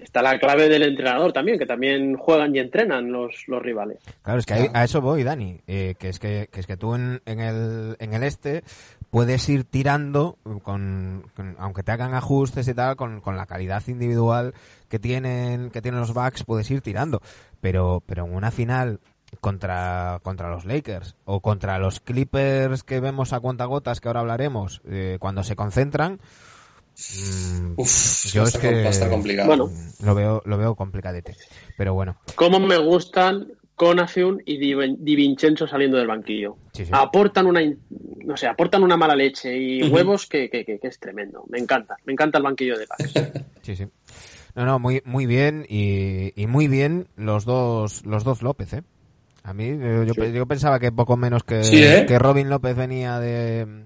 [0.02, 3.98] está la clave del entrenador también, que también juegan y entrenan los, los rivales.
[4.22, 5.60] Claro, es que ahí- a eso voy, Dani.
[5.66, 8.62] eh, que es que, que es que tú en, en el, en el este
[9.10, 13.82] puedes ir tirando, con, con- aunque te hagan ajustes y tal, con, con la calidad
[13.86, 14.52] individual
[14.88, 17.20] que tienen, que tienen los Bucks, puedes ir tirando.
[17.60, 19.00] Pero, pero en una final
[19.40, 24.82] contra, contra los Lakers o contra los Clippers que vemos a cuentagotas, que ahora hablaremos,
[24.88, 26.20] eh, cuando se concentran,
[27.76, 29.48] Uf, yo es estar- que va a estar complicado.
[29.48, 29.70] Bueno.
[30.02, 31.36] lo veo, lo veo complicadete.
[31.76, 36.56] Pero bueno, Cómo me gustan Conafiun y Di, Vincenzo saliendo del banquillo.
[36.72, 36.90] sí, sí.
[36.94, 37.60] Aportan una,
[38.24, 41.44] no sé, aportan una mala leche y huevos que, que- que- que es tremendo.
[41.50, 43.12] Me encanta, me encanta el banquillo de Bucks.
[43.62, 43.86] Sí, sí.
[44.54, 48.82] No, no, muy, muy bien y, y muy bien los dos, los dos López, ¿eh?
[49.42, 50.32] A mí, yo, yo, Sí.
[50.32, 52.06] yo pensaba que poco menos que, Sí, ¿eh?
[52.08, 53.84] que Robin López venía de,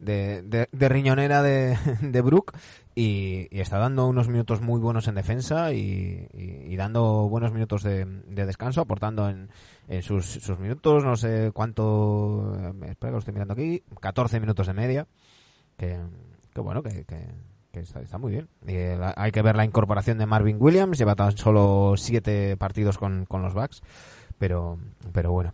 [0.00, 2.52] de, de- de riñonera de, de Brook
[2.94, 7.82] y, y está dando unos minutos muy buenos en defensa y, y- dando buenos minutos
[7.82, 9.50] de, de descanso, aportando en,
[9.88, 14.40] en sus, sus minutos, no sé cuánto, eh, espera que lo estoy mirando aquí, 14
[14.40, 15.06] minutos de media,
[15.76, 15.98] que,
[16.54, 17.18] que bueno, que, que,
[17.72, 18.48] que está, está muy bien.
[18.66, 22.96] Eh, la- hay que ver la incorporación de Marvin Williams, lleva tan solo siete partidos
[22.98, 23.82] con, con los Bucks,
[24.38, 24.78] pero,
[25.12, 25.52] pero bueno.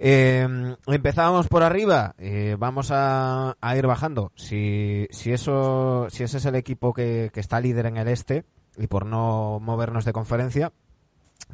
[0.00, 0.46] Eh,
[0.86, 4.30] empezábamos por arriba, eh, vamos a, a ir bajando.
[4.36, 8.44] Si, si eso, si ese es el equipo que, que está líder en el este
[8.76, 10.72] y por no movernos de conferencia,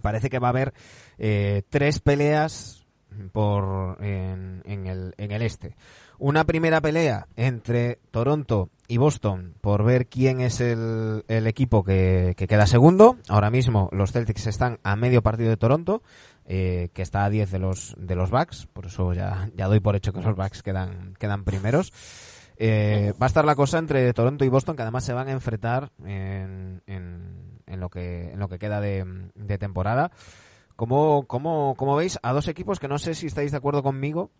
[0.02, 0.74] parece que va a haber
[1.16, 2.86] eh, tres peleas
[3.32, 5.76] por en, en el, en el este.
[6.18, 12.34] Una primera pelea entre Toronto y Boston por ver quién es el, el equipo que,
[12.36, 13.16] que queda segundo.
[13.28, 16.02] Ahora mismo los Celtics están a medio partido de Toronto,
[16.46, 18.66] eh, que está a 10 de los, de los Bucks.
[18.72, 21.92] Por eso ya, ya doy por hecho que los Bucks quedan, quedan primeros.
[22.56, 25.32] Eh, va a estar la cosa entre Toronto y Boston, que además se van a
[25.32, 30.12] enfrentar en, en, en lo, que, en lo que queda de, de temporada.
[30.76, 34.30] ¿Cómo, cómo, cómo veis a dos equipos que no sé si estáis de acuerdo conmigo,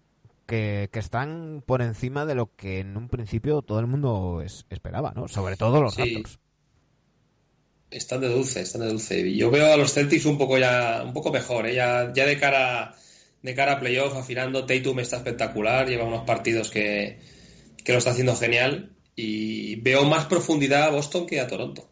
[0.47, 4.67] que, que están por encima de lo que en un principio todo el mundo es-
[4.69, 5.27] esperaba, ¿no?
[5.29, 6.03] Sobre todo los Sí.
[6.15, 6.39] Raptors.
[7.95, 9.35] Están de dulce, están de dulce.
[9.35, 11.75] Yo veo a los Celtics un poco ya, un poco mejor, ¿eh?
[11.75, 12.95] ya, ya de cara,
[13.43, 14.67] de cara a playoff, afinando.
[14.67, 17.21] Tatum está espectacular, lleva unos partidos que,
[17.85, 18.91] que lo está haciendo genial.
[19.17, 21.89] Y veo más profundidad a Boston que a Toronto.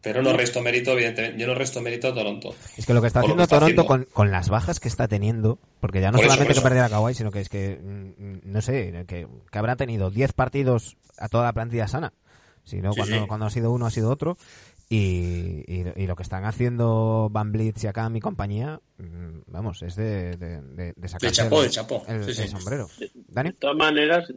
[0.00, 1.38] Pero no resto mérito, evidentemente.
[1.38, 2.54] Yo no resto mérito a Toronto.
[2.76, 4.06] Es que lo que está haciendo que está Toronto haciendo.
[4.06, 6.88] con, con las bajas que está teniendo, porque ya no Por solamente que perder a
[6.88, 11.28] Kawhi, sino que es que, mm, no sé, que, que habrá tenido 10 partidos a
[11.28, 12.12] toda la plantilla sana.
[12.64, 13.26] Si no, Sí, cuando, sí.
[13.28, 14.36] cuando ha sido uno, ha sido otro.
[14.88, 19.82] Y, y, y lo que están haciendo Van Blitz y acá mi compañía, mm, vamos,
[19.82, 22.04] es de, de, de, de chapó, el, de chapó.
[22.08, 22.42] el- Sí, sí.
[22.42, 22.88] el sombrero.
[23.28, 23.50] ¿Dani?
[23.50, 24.30] De todas maneras,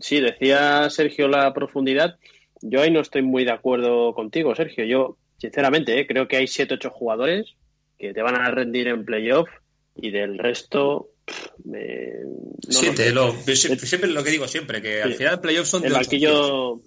[0.00, 2.16] sí, decía Sergio la profundidad.
[2.62, 4.84] Yo ahí no estoy muy de acuerdo contigo, Sergio.
[4.86, 6.06] Yo, sinceramente, ¿eh?
[6.06, 7.54] creo que hay 7-8 jugadores
[7.98, 9.48] que te van a rendir en playoff
[9.94, 11.10] y del resto.
[11.64, 15.82] me- no Siete, lo- siempre, siempre lo que digo siempre, que al final playoffs son
[15.82, 16.00] de El ocho.
[16.02, 16.80] banquillo,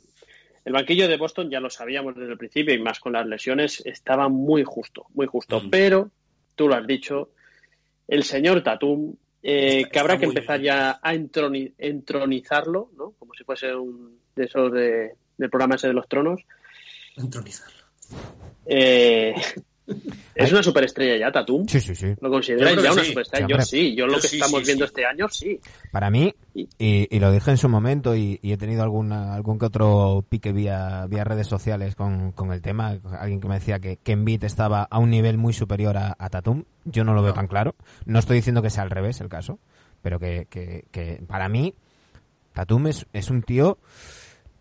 [0.65, 3.81] el banquillo de Boston ya lo sabíamos desde el principio y más con las lesiones
[3.85, 5.59] estaba muy justo, muy justo.
[5.61, 5.69] Mm.
[5.69, 6.11] Pero
[6.55, 7.29] tú lo has dicho,
[8.07, 10.73] el señor Tatum, eh, que habrá que empezar bien.
[10.73, 13.11] ya a entroni- entronizarlo, ¿no?
[13.17, 16.41] Como si fuese un de esos de, del programa ese de los tronos.
[17.15, 17.83] Entronizarlo.
[18.65, 19.33] Eh,
[20.35, 21.65] es una superestrella ya, Tatum.
[21.67, 22.13] Sí, sí, sí.
[22.21, 23.09] ¿Lo consideráis ya una sí.
[23.09, 23.47] superestrella?
[23.47, 24.89] Sí, yo sí, yo lo Yo que sí, estamos sí, viendo sí.
[24.89, 25.59] este año, sí.
[25.91, 29.65] Para mí, Y- lo dije en su momento y, y he tenido alguna, algún que
[29.65, 33.97] otro pique vía, vía redes sociales con, con el tema, alguien que me decía que,
[33.97, 37.33] que Embiid estaba a un nivel muy superior a, a Tatum, yo no lo veo
[37.33, 37.75] tan claro,
[38.05, 39.59] no estoy diciendo que sea al revés el caso,
[40.01, 41.73] pero que, que, que para mí
[42.53, 43.77] Tatum es, es un tío,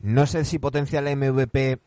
[0.00, 1.78] no sé si potencial MVP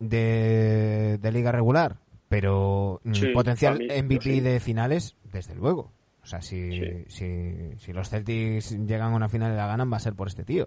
[0.00, 1.96] de, de liga regular,
[2.28, 4.40] pero mm, Sí, potencial mí, MVP sí.
[4.40, 5.90] de finales, desde luego.
[6.22, 7.04] O sea, si, Sí.
[7.08, 10.28] si, si los Celtics llegan a una final y la ganan, va a ser por
[10.28, 10.66] este tío.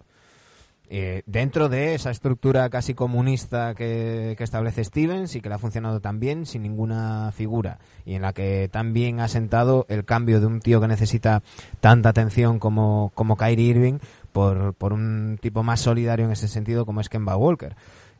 [0.93, 5.59] Eh, dentro de esa estructura casi comunista que, que establece Stevens y que le ha
[5.59, 10.41] funcionado tan bien sin ninguna figura y en la que también ha sentado el cambio
[10.41, 11.43] de un tío que necesita
[11.79, 13.99] tanta atención como, como Kyrie Irving
[14.33, 17.73] por, por un tipo más solidario en ese sentido como es Kemba Walker.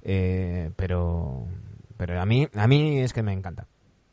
[0.03, 1.47] Eh, pero
[2.02, 3.68] pero a mí a mí es que me encanta.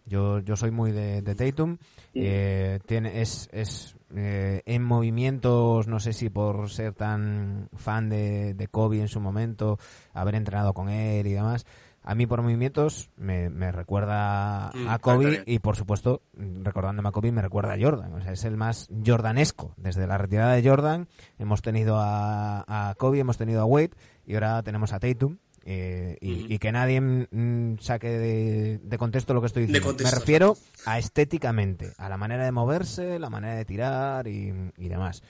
[0.05, 1.79] Yo, yo soy muy de, de Tatum.
[2.13, 8.53] Eh, tiene, es, es eh, en movimientos, no sé si por ser tan fan de,
[8.53, 9.79] de Kobe en su momento,
[10.13, 11.65] haber entrenado con él y demás.
[12.03, 17.13] A mí por movimientos me, me recuerda Mm, a Kobe y por supuesto, recordándome a
[17.13, 18.13] Kobe, me recuerda a Jordan.
[18.13, 19.73] O sea, es el más jordanesco.
[19.79, 21.09] Desde la retirada de Jordan
[21.39, 23.93] hemos tenido a, a Kobe, hemos tenido a Wade
[24.27, 25.39] y ahora tenemos a Tatum.
[25.71, 29.87] Eh, y, que nadie mm, saque de, de contexto lo que estoy diciendo.
[29.87, 34.51] contexto, me refiero a estéticamente, a la manera de moverse, la manera de tirar y,
[34.79, 35.23] y demás.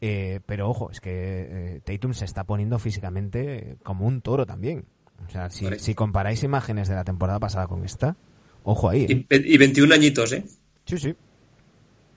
[0.00, 4.86] Eh, pero ojo, es que eh, Tatum se está poniendo físicamente como un toro también.
[5.28, 8.16] O sea, si, comparáis imágenes de la temporada pasada con esta,
[8.64, 9.02] ojo ahí.
[9.02, 9.06] ¿eh?
[9.10, 10.42] Y, ve- y 21 añitos, ¿eh?
[10.86, 11.14] Sí, sí.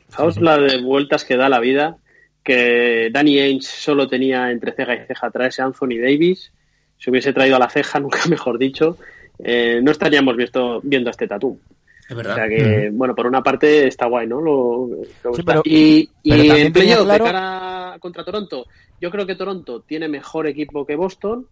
[0.08, 1.98] Fijaos la de vueltas que da la vida,
[2.42, 6.54] que Danny Ainge solo tenía entre ceja y ceja traerse a Anthony Davis,
[6.98, 8.98] se hubiese traído a la ceja, nunca mejor dicho,
[9.40, 11.60] eh, no estaríamos visto, viendo a este tatú.
[12.08, 12.36] Es O verdad.
[12.36, 14.40] sea que, bueno, por una parte está guay, ¿no?
[14.40, 14.88] Lo,
[15.24, 15.44] lo Sí, está.
[15.44, 18.68] pero- y pero en playoff, claro- de cara contra Toronto,
[19.02, 21.48] yo creo que Toronto tiene mejor equipo que Boston.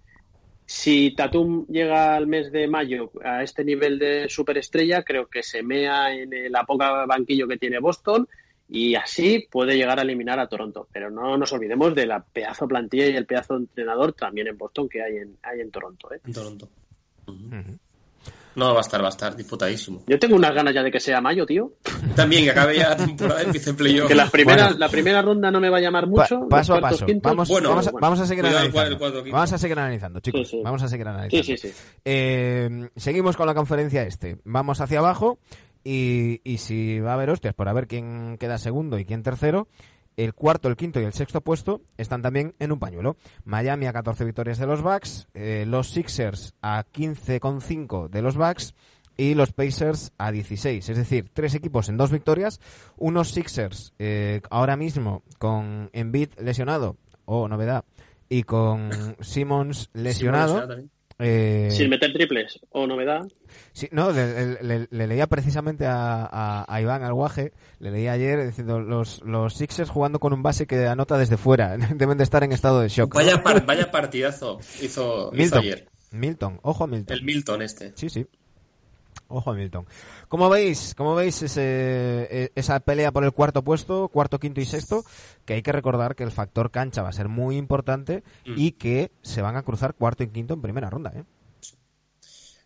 [0.65, 5.61] Si Tatum llega al mes de mayo a este nivel de superestrella, creo que se
[5.63, 8.27] mea en el- la poca banquillo que tiene Boston
[8.69, 10.87] y así puede llegar a eliminar a Toronto.
[10.91, 14.57] Pero no nos olvidemos de la pedazo plantilla y el pedazo de entrenador también en
[14.57, 16.13] Boston que hay en, hay en Toronto.
[16.13, 16.19] ¿eh?
[16.25, 16.69] En Toronto.
[18.55, 20.03] No, va a estar, va a estar disputadísimo.
[20.05, 21.73] Yo tengo unas ganas ya de que sea mayo, tío.
[22.15, 24.07] También que acabe ya la temporada y empiece el playoff.
[24.07, 24.79] Que la primera, Bueno.
[24.79, 26.47] la primera ronda no me va a llamar mucho.
[26.47, 27.05] paso a paso.
[27.05, 27.31] quintos.
[27.31, 29.23] Vamos, Bueno, vamos, a, vamos a seguir Cuidado, el analizando.
[29.31, 30.47] Vamos a seguir analizando, chicos.
[30.47, 30.61] Sí, sí.
[30.63, 31.43] Vamos a seguir analizando.
[31.43, 31.77] Sí, sí, sí.
[32.05, 34.37] Eh, seguimos con la conferencia este.
[34.43, 35.39] Vamos hacia abajo
[35.83, 39.23] y, y si va a haber hostias por a ver quién queda segundo y quién
[39.23, 39.67] tercero,
[40.17, 43.17] el cuarto, el quinto y el sexto puesto están también en un pañuelo.
[43.45, 48.75] Miami a 14 victorias de los Bucks, eh, los Sixers a 15,5 de los Bucks
[49.17, 50.89] y los Pacers a 16.
[50.89, 52.59] Es decir, tres equipos en dos victorias.
[52.97, 57.85] Unos Sixers eh, ahora mismo con Embiid lesionado, o novedad,
[58.29, 58.89] y con
[59.21, 60.61] Simmons lesionado.
[60.61, 60.89] Sí, bueno,
[61.23, 63.21] eh, Sin meter triples o novedad.
[63.71, 68.11] Sí, no, le, le- le- le leía precisamente a, a- a Iván Alguaje, le leía
[68.13, 72.23] ayer diciendo los, los Sixers jugando con un base que anota desde fuera, deben de
[72.23, 73.13] estar en estado de shock.
[73.15, 75.59] Vaya, par- vaya partidazo hizo, hizo Milton.
[75.59, 75.87] ayer.
[76.11, 77.17] Milton, ojo a Milton.
[77.17, 77.93] El Milton este.
[77.95, 78.27] Sí, sí.
[79.35, 79.87] Ojo a Milton.
[80.27, 84.65] ¿Cómo veis, cómo veis ese, e- esa pelea por el cuarto puesto, cuarto, quinto y
[84.65, 85.03] sexto?
[85.45, 88.53] Que hay que recordar que el factor cancha va a ser muy importante Mm.
[88.57, 91.11] y que se van a cruzar cuarto y quinto en primera ronda.
[91.15, 91.23] ¿eh?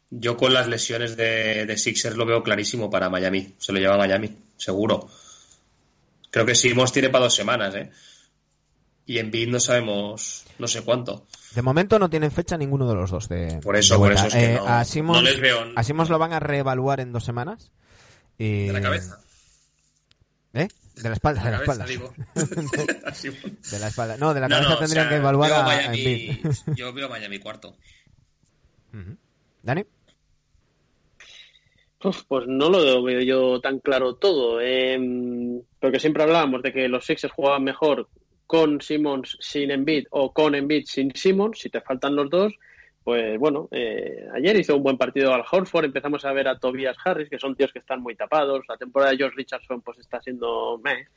[0.10, 3.56] Yo con las lesiones de, de Sixers lo veo clarísimo para Miami.
[3.58, 5.08] Se lo lleva a Miami, seguro.
[6.32, 7.90] Creo que Simons tiene para dos semanas, ¿eh?
[9.06, 11.26] Y en Bid no sabemos, no sé cuánto.
[11.56, 13.28] De momento no tienen fecha ninguno de los dos.
[13.30, 14.80] De, Por eso, de por eso es que Eh, no- a
[15.24, 17.72] les veo a Simmons lo van a reevaluar en dos semanas.
[18.38, 19.20] Y- De la cabeza.
[20.54, 20.68] ¿Eh?
[20.96, 21.86] De la espalda, de la, cabeza,
[22.36, 23.14] espalda.
[23.72, 24.18] De la espalda.
[24.18, 25.98] No, de la No, cabeza no, o tendrían sea, que evaluar veo a, a Miami-
[25.98, 26.48] Embiid.
[26.76, 27.76] Yo veo Miami cuarto.
[29.62, 29.84] ¿Dani?
[32.04, 34.60] Uf, pues no lo veo yo tan claro todo.
[34.62, 34.98] eh,
[35.80, 38.08] porque siempre hablábamos de que los Sixers jugaban mejor
[38.48, 42.54] con Simmons sin Embiid o con Embiid sin Simmons, si te faltan los dos,
[43.04, 46.98] pues bueno, eh, ayer hizo un buen partido al Horford, empezamos a ver a Tobias
[47.06, 50.22] Harris, que son tíos que están muy tapados, la temporada de George Richardson pues está
[50.22, 51.08] siendo meh.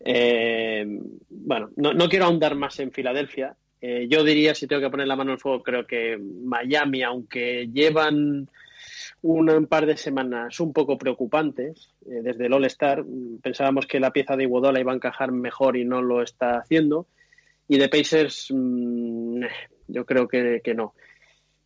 [0.00, 0.86] Eh,
[1.28, 3.56] bueno, no, no quiero ahondar más en Filadelfia.
[3.80, 7.68] Eh, yo diría, si tengo que poner la mano en fuego, creo que Miami, aunque
[7.72, 8.48] llevan
[9.22, 14.12] un, par de semanas un poco preocupantes, eh, desde el All-Star, mm, pensábamos que la
[14.12, 17.06] pieza de Iguodala iba a encajar mejor y no lo está haciendo.
[17.66, 19.42] Y de Pacers, mm,
[19.88, 20.94] yo creo que, que no.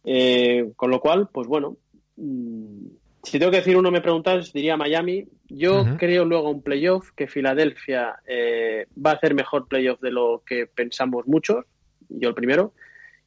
[0.05, 1.77] Eh, con lo cual, pues bueno,
[2.17, 2.87] mm,
[3.23, 5.27] si tengo que decir uno, me preguntas, diría Miami.
[5.49, 10.43] Yo creo luego un playoff que Filadelfia eh, va a hacer mejor playoff de lo
[10.45, 11.65] que pensamos muchos.
[12.09, 12.73] Yo el primero,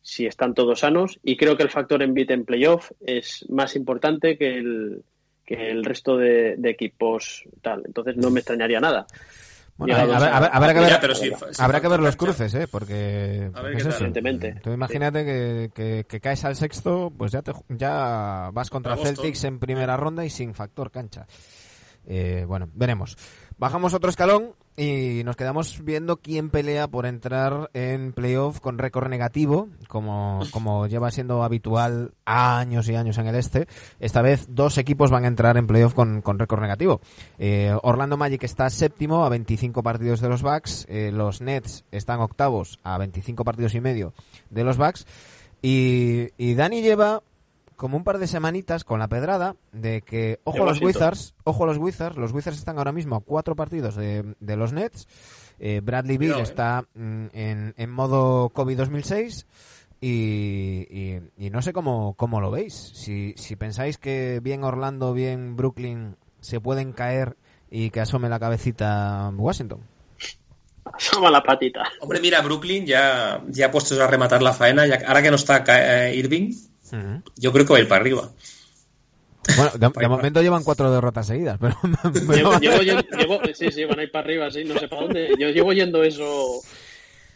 [0.07, 1.19] si están todos sanos.
[1.23, 5.03] Y creo que el factor Embiid en playoff es más importante que el,
[5.43, 7.81] que el resto de, de equipos tal.
[7.85, 9.07] Entonces no me extrañaría nada.
[9.77, 12.15] Bueno, habrá, a- habrá- habrá que ver, pero sí, sí habrá que falta ver los
[12.15, 12.67] cruces, ¿eh?
[12.69, 13.89] Porque A ver porque qué es tal.
[13.93, 13.97] eso.
[14.05, 14.59] Evidentemente.
[14.63, 18.95] Tú imagínate que, que- que caes al sexto, pues ya, te, ya vas contra A
[18.95, 19.15] Boston.
[19.15, 21.25] Celtics en primera ronda y sin factor cancha.
[22.05, 23.17] Eh, bueno, veremos.
[23.57, 29.09] Bajamos otro escalón y nos quedamos viendo quién pelea por entrar en playoff con récord
[29.09, 33.67] negativo, como, como lleva siendo habitual años y años en el este.
[33.99, 36.99] Esta vez dos equipos van a entrar en playoff con, con récord negativo.
[37.39, 42.19] Eh, Orlando Magic está séptimo a 25 partidos de los Bucks, eh, los Nets están
[42.19, 44.13] octavos a 25 partidos y medio
[44.49, 45.05] de los Bucks
[45.61, 47.23] y, y Dani lleva
[47.75, 50.81] como un par de semanitas con la pedrada de que, ojo a los.
[50.81, 54.55] Wizards, ojo a los Wizards, los Wizards están ahora mismo a cuatro partidos de, de
[54.55, 55.07] los Nets,
[55.59, 56.43] eh, Bradley Beal eh.
[56.43, 59.45] está mm, en, en modo COVID 2006
[60.01, 60.07] y,
[60.89, 65.55] y- y no sé cómo, cómo lo veis, si, si pensáis que bien Orlando, bien
[65.55, 67.37] Brooklyn se pueden caer
[67.71, 69.81] y que asome la cabecita Washington.
[70.85, 71.81] Asoma la patita.
[71.99, 75.63] Hombre, mira, Brooklyn ya, ya puestos a rematar la faena, ya, ahora que no está
[75.67, 76.53] eh, Irving,
[77.37, 78.31] Yo creo que va a ir para arriba.
[79.55, 81.75] Bueno, de, de momento llevan cuatro derrotas seguidas, pero...
[82.33, 85.35] Llevo, llevo, llevo- sí, sí, van a ir para arriba, sí, no sé para dónde.
[85.37, 86.23] Yo llevo yendo eso.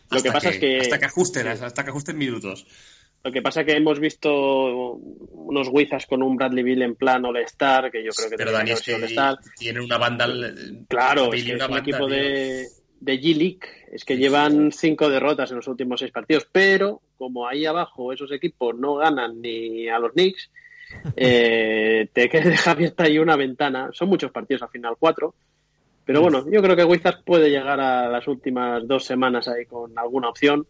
[0.10, 0.80] Lo Hasta que pasa es que.
[0.80, 2.66] Hasta que ajusten, hasta que ajusten minutos.
[3.24, 7.26] Lo que pasa es que hemos visto unos Wizards con un Bradley Bill en plan
[7.26, 10.26] All-Star, que yo creo que Pero Dani, que es que tienen una banda...
[10.88, 12.16] Claro, es, que es un banda, equipo tío.
[12.16, 12.68] de,
[13.00, 13.60] de G-League,
[13.92, 18.32] es que llevan cinco derrotas en los últimos seis partidos, pero como ahí abajo esos
[18.32, 20.50] equipos no ganan ni a los Knicks,
[21.16, 23.90] eh, te dejar abierta ahí una ventana.
[23.94, 25.34] Son muchos partidos al final, cuatro.
[26.06, 29.96] Pero bueno, yo creo que Wizards puede llegar a las últimas dos semanas ahí con
[29.96, 30.66] alguna opción,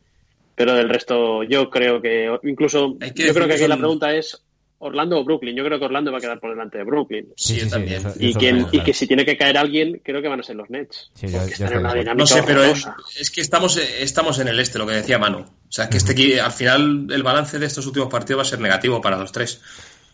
[0.54, 4.44] pero del resto yo creo que incluso yo creo que aquí la pregunta es
[4.80, 5.56] Orlando o Brooklyn.
[5.56, 7.28] Yo creo que Orlando va a quedar por delante de Brooklyn.
[7.36, 7.98] Sí, yo también.
[8.00, 8.84] eso- Y, eso y claro.
[8.86, 11.12] que si tiene que caer alguien, creo que van a ser los Nets.
[11.14, 14.78] Sí, yo- yo en una No sé, pero es, que estamos, estamos en el este,
[14.80, 15.40] lo que decía Manu.
[15.40, 18.60] O sea, que este al final el balance de estos últimos partidos va a ser
[18.60, 19.62] negativo para los tres.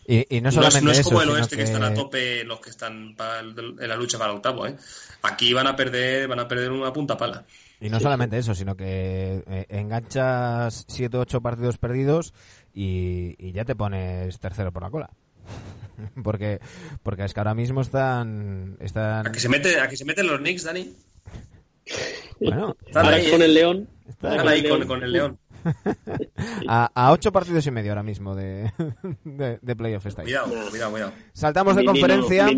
[0.08, 1.62] Y, y no No, solamente es, no es eso, como el oeste que...
[1.64, 4.66] que- están a tope los que están para el- en la lucha para el octavo,
[4.66, 4.76] ¿eh?
[5.22, 7.44] Aquí van a perder, van a perder una punta pala.
[7.80, 12.32] Y no solamente eso, sino que eh, enganchas 7 o 8 partidos perdidos
[12.76, 15.10] y, y ya te pones tercero por la cola.
[16.22, 16.60] porque
[17.02, 20.26] porque es que ahora mismo están están ¿A que se mete, a que se meten
[20.26, 20.92] los Knicks, Dani?
[22.38, 23.88] bueno, Están ahí, con el León.
[24.06, 25.38] Están ahí con, con el León.
[26.68, 28.70] a, a 8 partidos y medio ahora mismo de,
[29.24, 30.26] de, de playoff estáis.
[30.26, 31.12] Cuidado, cuidado, cuidado.
[31.32, 32.48] Saltamos de conferencia.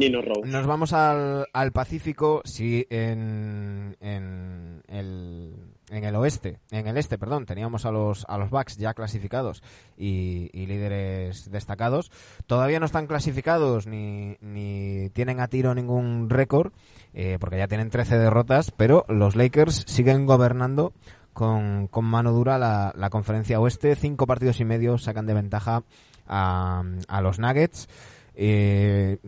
[0.45, 5.55] Nos vamos al, al Pacífico, sí, en, en, el,
[5.90, 9.62] en el oeste, en el este, perdón, teníamos a los, a los Bucks ya clasificados
[9.97, 12.10] y, y líderes destacados.
[12.47, 16.73] Todavía no están clasificados ni, ni tienen a tiro ningún récord,
[17.15, 20.93] eh, porque ya tienen 13 derrotas, pero los Lakers siguen gobernando
[21.32, 23.94] con, con mano dura la, la conferencia oeste.
[23.94, 25.85] Cinco partidos y medio sacan de ventaja
[26.27, 27.89] a, a los Nuggets.
[28.35, 29.19] Eh,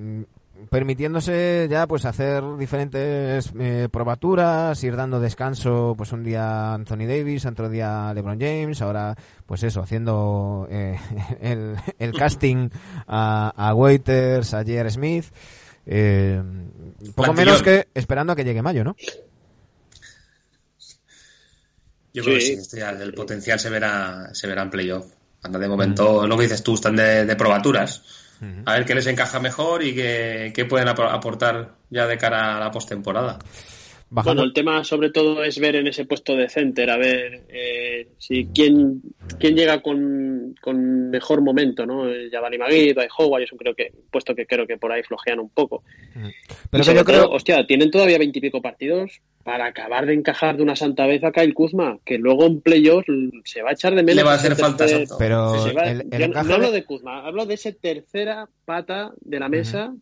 [0.68, 6.42] permitiéndose ya pues hacer diferentes eh, probaturas, ir dando descanso pues un día
[6.72, 9.16] a Anthony Davis, otro día a LeBron James, ahora
[9.46, 10.98] pues eso, haciendo eh,
[11.40, 12.68] el, el casting
[13.06, 14.90] a, a Waiters, a J.R.
[14.90, 15.26] Smith,
[15.86, 16.42] eh,
[17.14, 18.96] poco menos que esperando a que llegue mayo, ¿no?
[22.12, 22.52] Yo creo que Sí.
[22.54, 25.06] este el potencial se verá, se verá en playoff.
[25.42, 28.02] Anda, de momento, lo que dices tú, están de, de probaturas.
[28.66, 32.56] A ver qué les encaja mejor y qué, qué pueden apor- aportar ya de cara
[32.56, 33.38] a la postemporada.
[34.12, 34.40] Bajando.
[34.40, 38.08] Bueno, el tema sobre todo es ver en ese puesto de center, a ver eh,
[38.18, 39.00] si quién,
[39.38, 42.10] quién llega con, con mejor momento, ¿no?
[42.12, 45.38] Yavani Magui, Dwight Howard, es un creo que, puesto que creo que por ahí flojean
[45.38, 45.84] un poco.
[46.70, 47.30] Pero que yo creo...
[47.30, 51.54] hostia, tienen todavía veintipico partidos para acabar de encajar de una santa vez a Kyle
[51.54, 53.06] Kuzma, que luego en playoffs
[53.44, 54.16] se va a echar de menos.
[54.16, 54.86] Le va a hacer falta.
[55.18, 57.70] Pero se va- el, el yo encaje no hablo de- de Kuzma, hablo de esa
[57.70, 59.94] tercera pata de la mesa,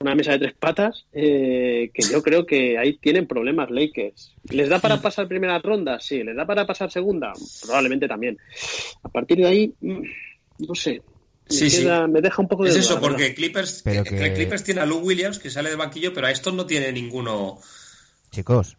[0.00, 4.34] una mesa de tres patas, eh, que yo creo que ahí tienen problemas Lakers.
[4.50, 5.98] ¿Les da para pasar primera ronda?
[6.00, 6.22] Sí.
[6.22, 7.32] ¿Les da para pasar segunda?
[7.62, 8.38] Probablemente también.
[9.02, 10.02] A partir de ahí, mm,
[10.68, 11.02] no sé.
[11.50, 11.82] Me, Sí, sí.
[11.82, 14.32] queda- me deja un poco de Es duda, eso, porque Clippers, Pero que- que- que
[14.34, 17.58] Clippers tiene a Lou Williams que sale de banquillo, pero a estos no tiene ninguno.
[18.30, 18.76] Chicos,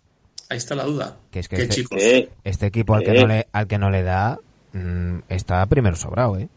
[0.51, 1.15] Ahí está la duda.
[1.29, 2.01] Que es que Qué este- chicos.
[2.01, 3.21] Eh, este equipo al que Eh.
[3.21, 4.39] no le, al que no le da
[4.73, 6.47] mm, está primero sobrado, ¿eh?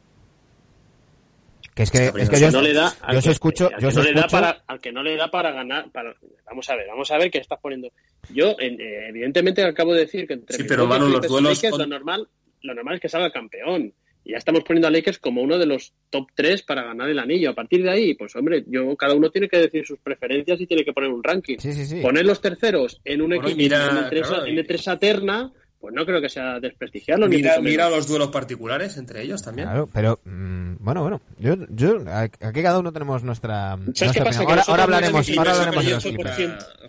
[1.74, 4.12] Que es que, es yo, no le da yo os escucho, yo os no le
[4.12, 7.16] da para al que no le da para ganar para vamos a ver vamos a
[7.18, 7.88] ver qué estás poniendo.
[8.28, 11.70] Yo en- eh, evidentemente acabo de decir que entre Sí, pero, Manu, los duelos Lakers,
[11.70, 12.28] con- lo normal
[12.62, 13.92] lo normal es que salga campeón.
[14.24, 17.18] Y ya estamos poniendo a Lakers como uno de los top 3 para ganar el
[17.18, 17.50] anillo.
[17.50, 20.66] A partir de ahí pues hombre yo cada uno tiene que decir sus preferencias y
[20.66, 21.56] tiene que poner un ranking.
[21.58, 22.00] Sí, sí, sí.
[22.02, 25.52] poner los terceros en un Bueno, equipo mira, en, entre esa, claro, terna
[25.82, 27.64] pues no creo que sea desprestigiarlo ni Mira, menos.
[27.64, 29.66] mira los duelos particulares entre ellos también.
[29.68, 31.98] Claro, pero mm, bueno, bueno, yo, yo
[32.40, 34.42] aquí cada uno tenemos nuestra, nuestra qué pasa?
[34.42, 36.36] Ahora, hablaremos, ahora ha hablaremos de los contra-.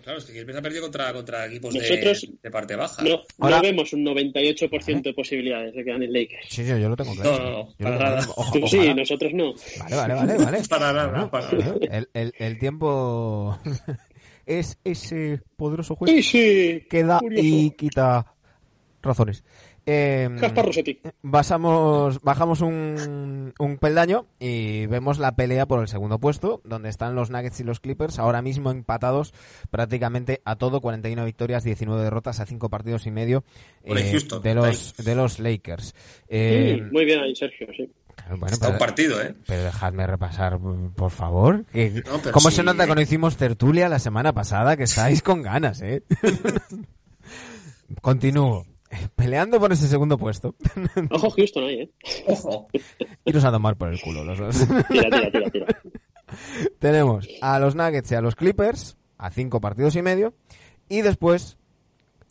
[0.02, 3.02] Claro, es que Clippers ha perdido contra, contra equipos de, Nosotros- de parte baja.
[3.02, 6.88] no, Ahora- no vemos un 98% de posibilidades de que ganen Lakers Sí, yo, yo
[6.88, 7.30] lo tengo claro.
[7.30, 8.50] No, no, no, Yo lo para tengo nada.
[8.52, 8.94] Tú sí, ojalá.
[8.94, 9.54] nosotros no.
[9.80, 10.58] Vale, vale, vale, vale.
[10.68, 11.74] Para nada, Bueno, para nada.
[11.90, 13.58] El, el, el tiempo
[14.46, 16.86] es ese poderoso juez Sí, sí.
[16.88, 17.44] que da curioso.
[17.44, 18.26] y quita
[19.04, 19.44] razones.
[19.86, 20.28] Eh,
[21.22, 27.14] basamos, bajamos un, un peldaño y vemos la pelea por el segundo puesto, donde están
[27.14, 29.34] los Nuggets y los Clippers, ahora mismo empatados
[29.70, 33.44] prácticamente a todo, 41 victorias, 19 derrotas a 5 partidos y medio
[33.84, 35.94] eh, Houston, de, los, de los Lakers.
[36.28, 37.90] Eh, Sí, muy bien ahí, Sergio, sí.
[38.30, 39.34] bueno, Está un partido, ¿eh?
[39.46, 40.58] pero dejadme repasar,
[40.96, 41.64] por favor.
[41.72, 42.56] que- No, pero ¿Cómo sí.
[42.56, 44.76] se nota que no hicimos tertulia la semana pasada?
[44.76, 46.02] Que estáis con ganas, ¿eh?
[48.00, 48.66] Continúo.
[49.16, 50.54] Peleando por ese segundo puesto.
[51.10, 51.90] Ojo Houston ahí, ¿eh?
[52.26, 52.68] Ojo.
[53.24, 54.56] Iros a tomar por el culo los dos.
[54.88, 55.66] Tira, tira, tira, tira.
[56.78, 60.34] Tenemos a los Nuggets y a los Clippers a cinco partidos y medio.
[60.88, 61.56] Y después,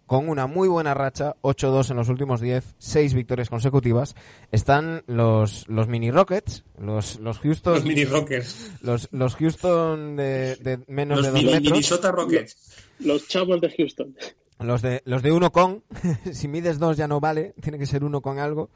[0.05, 4.15] con una muy buena racha, 8-2 en los últimos 10, 6 victorias consecutivas,
[4.51, 8.71] están los, los mini Rockets, los, los Houston, Los mini Rockers.
[8.81, 11.71] los, los Houston de, de menos Los de 2 mini, metros.
[11.71, 12.57] Minnesota Rockets.
[12.99, 14.15] Los chavos de Houston.
[14.59, 15.83] Los de, los de uno con,
[16.31, 18.69] si mides dos ya no vale, tiene que ser uno con algo,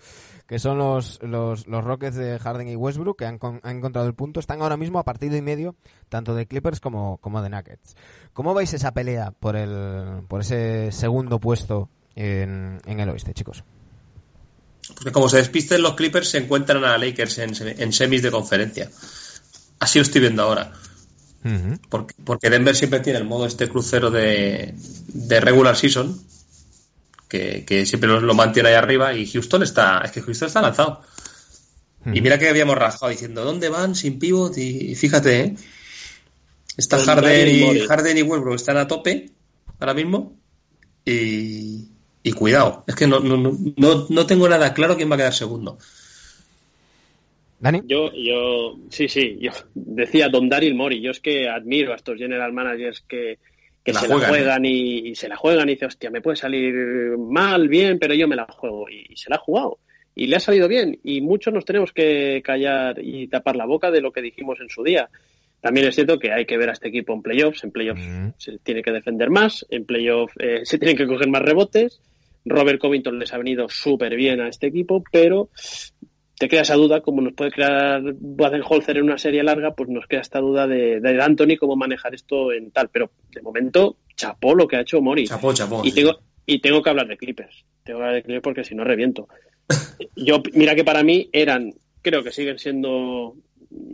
[0.47, 4.13] que son los, los, los Rockets de Harden y Westbrook, que han, han encontrado el
[4.13, 4.39] punto.
[4.39, 5.75] Están ahora mismo a partido y medio,
[6.09, 7.95] tanto de Clippers como, como de Nuggets.
[8.33, 13.63] ¿Cómo veis esa pelea por, el, por ese segundo puesto en, en el oeste, chicos?
[14.95, 18.89] Porque como se despisten los Clippers, se encuentran a Lakers en, en semis de conferencia.
[19.79, 20.73] Así lo estoy viendo ahora.
[21.89, 24.73] Porque, porque Denver siempre tiene el modo este crucero de,
[25.07, 26.19] de regular season,
[27.29, 30.61] que, que siempre lo, lo mantiene ahí arriba, y Houston está, es que Houston está
[30.61, 31.01] lanzado.
[32.05, 34.57] Y mira que habíamos rajado diciendo, ¿dónde van sin pivot?
[34.57, 35.55] Y fíjate, ¿eh?
[36.77, 37.79] Está Harden y.
[37.81, 39.31] Harden y Westbrook están a tope
[39.79, 40.37] ahora mismo.
[41.03, 41.89] Y,
[42.23, 45.17] y cuidado, es que no, no, no, no, no tengo nada claro quién va a
[45.17, 45.77] quedar segundo.
[47.59, 47.81] Dani.
[47.85, 51.01] Yo, yo, sí, sí, yo decía Don Daryl Mori.
[51.01, 53.39] Yo es que admiro a estos general managers que,
[53.83, 56.21] que La se juegan, la juegan y, y se la juegan y dice, hostia, me
[56.21, 56.73] puede salir
[57.17, 58.87] mal, bien, pero yo me la juego.
[58.89, 59.79] Y, se la ha jugado.
[60.13, 60.99] Y le ha salido bien.
[61.03, 64.69] Y muchos nos tenemos que callar y tapar la boca de lo que dijimos en
[64.69, 65.09] su día.
[65.61, 67.63] También es cierto que hay que ver a este equipo en playoffs.
[67.63, 68.29] En playoffs Mm.
[68.37, 69.65] se tiene que defender más.
[69.69, 72.01] En playoffs eh, se tienen que coger más rebotes.
[72.45, 75.49] Robert Covington les ha venido súper bien a este equipo, pero
[76.37, 80.05] te queda esa duda, como nos puede crear Baden-Holzer en una serie larga, pues nos
[80.07, 82.89] queda esta duda de, de Anthony cómo manejar esto en tal.
[82.89, 85.25] Pero de momento, chapó lo que ha hecho Mori.
[85.27, 85.81] Chapó, chapó.
[85.83, 85.95] Y sí.
[85.95, 87.65] tengo, y tengo que hablar de Clippers.
[87.83, 89.27] Tengo que hablar de Clippers porque si no reviento.
[90.15, 93.35] Yo, mira que para mí eran, creo que siguen siendo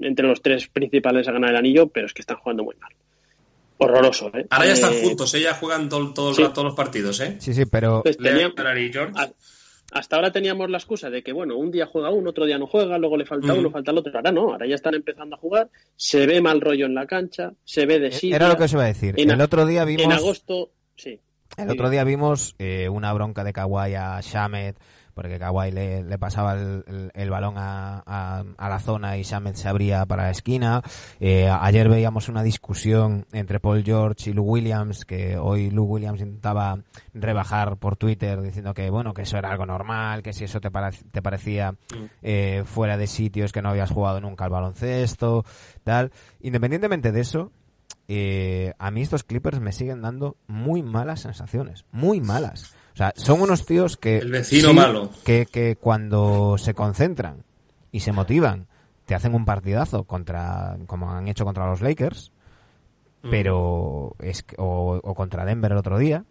[0.01, 2.91] entre los tres principales a ganar el anillo, pero es que están jugando muy mal.
[3.77, 4.45] Horroroso, ¿eh?
[4.49, 5.41] Ahora ya están Eh, juntos, ¿eh?
[5.41, 6.43] ya juegan todo, todo sí.
[6.53, 7.35] todos los partidos, ¿eh?
[7.39, 9.13] Sí, sí, pero pues tenían- Leonard y George.
[9.17, 9.31] a-
[9.93, 12.65] hasta ahora teníamos la excusa de que, bueno, un día juega uno, otro día no
[12.65, 14.11] juega, luego le falta uno, falta el otro.
[14.15, 17.53] Ahora no, ahora ya están empezando a jugar, se ve mal rollo en la cancha,
[17.63, 18.33] se ve de sí.
[18.33, 19.13] era lo que os iba a decir.
[19.17, 20.05] En El otro día vimos...
[20.05, 21.19] En agosto, sí.
[21.57, 24.75] El otro día vimos eh, una bronca de Kawhi a Shamet
[25.13, 29.23] porque Kawhi le, le pasaba el, el- el balón a, a- a la zona y
[29.23, 30.81] Shamet se abría para la esquina.
[31.19, 36.21] Eh, ayer veíamos una discusión entre Paul George y Lou Williams, que hoy Lou Williams
[36.21, 36.79] intentaba
[37.13, 40.69] rebajar por Twitter diciendo que, bueno, que eso era algo normal, que si eso te,
[41.11, 41.75] te parecía
[42.21, 45.45] eh, fuera de sitios que no habías jugado nunca al baloncesto,
[45.83, 46.11] tal.
[46.41, 47.51] Independientemente de eso,
[48.07, 52.75] eh, a mí estos Clippers me siguen dando muy malas sensaciones, muy malas.
[52.93, 54.19] O sea, son unos tíos que...
[54.19, 55.09] El vecino malo.
[55.25, 57.43] Que, que cuando se concentran
[57.91, 58.67] y se motivan,
[59.05, 62.31] te hacen un partidazo contra, como han hecho contra los Lakers,
[63.23, 63.29] Mm.
[63.31, 66.25] pero es que- o, o contra Denver el otro día,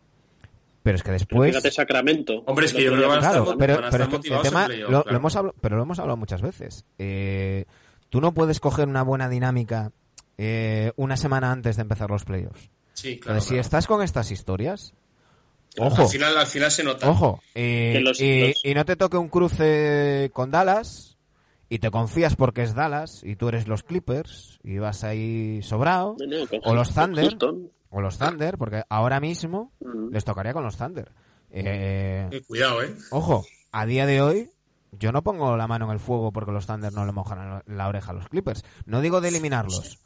[0.83, 1.51] pero es que Pero después...
[1.53, 2.43] fíjate Sacramento.
[2.47, 3.91] Hombre, es que yo creo que van a estar Claro, mo- pero, van a pero
[3.91, 5.17] estar es que el motivados en tema playoff, lo, lo claro.
[5.19, 6.85] hemos hablado, pero lo hemos hablado muchas veces.
[6.99, 7.65] Eh,
[8.11, 9.91] tú no puedes coger una buena dinámica
[10.37, 12.69] eh, una semana antes de empezar los playoffs.
[12.93, 13.37] Sí, claro.
[13.39, 14.93] Entonces, si estás con estas historias,
[15.79, 17.09] ojo, Al final, al final se nota.
[17.11, 21.17] ojo, eh, los- y, los- y no te toque un cruce con Dallas
[21.69, 26.17] y te confías porque es Dallas y tú eres los Clippers y vas ahí sobrado,
[26.19, 26.95] No, no, con o los.
[26.95, 27.71] Thunder, Houston.
[27.91, 29.73] o los Thunder, porque ahora mismo
[30.11, 31.11] les tocaría con los Thunder.
[31.51, 32.95] Eh, Eh, cuidado, ¿eh?
[33.11, 34.51] Ojo, a día de hoy
[34.99, 37.63] yo no pongo la mano en el fuego porque los Thunder no le mojan la-
[37.67, 38.65] la oreja a los Clippers.
[38.87, 39.99] No digo de eliminarlos,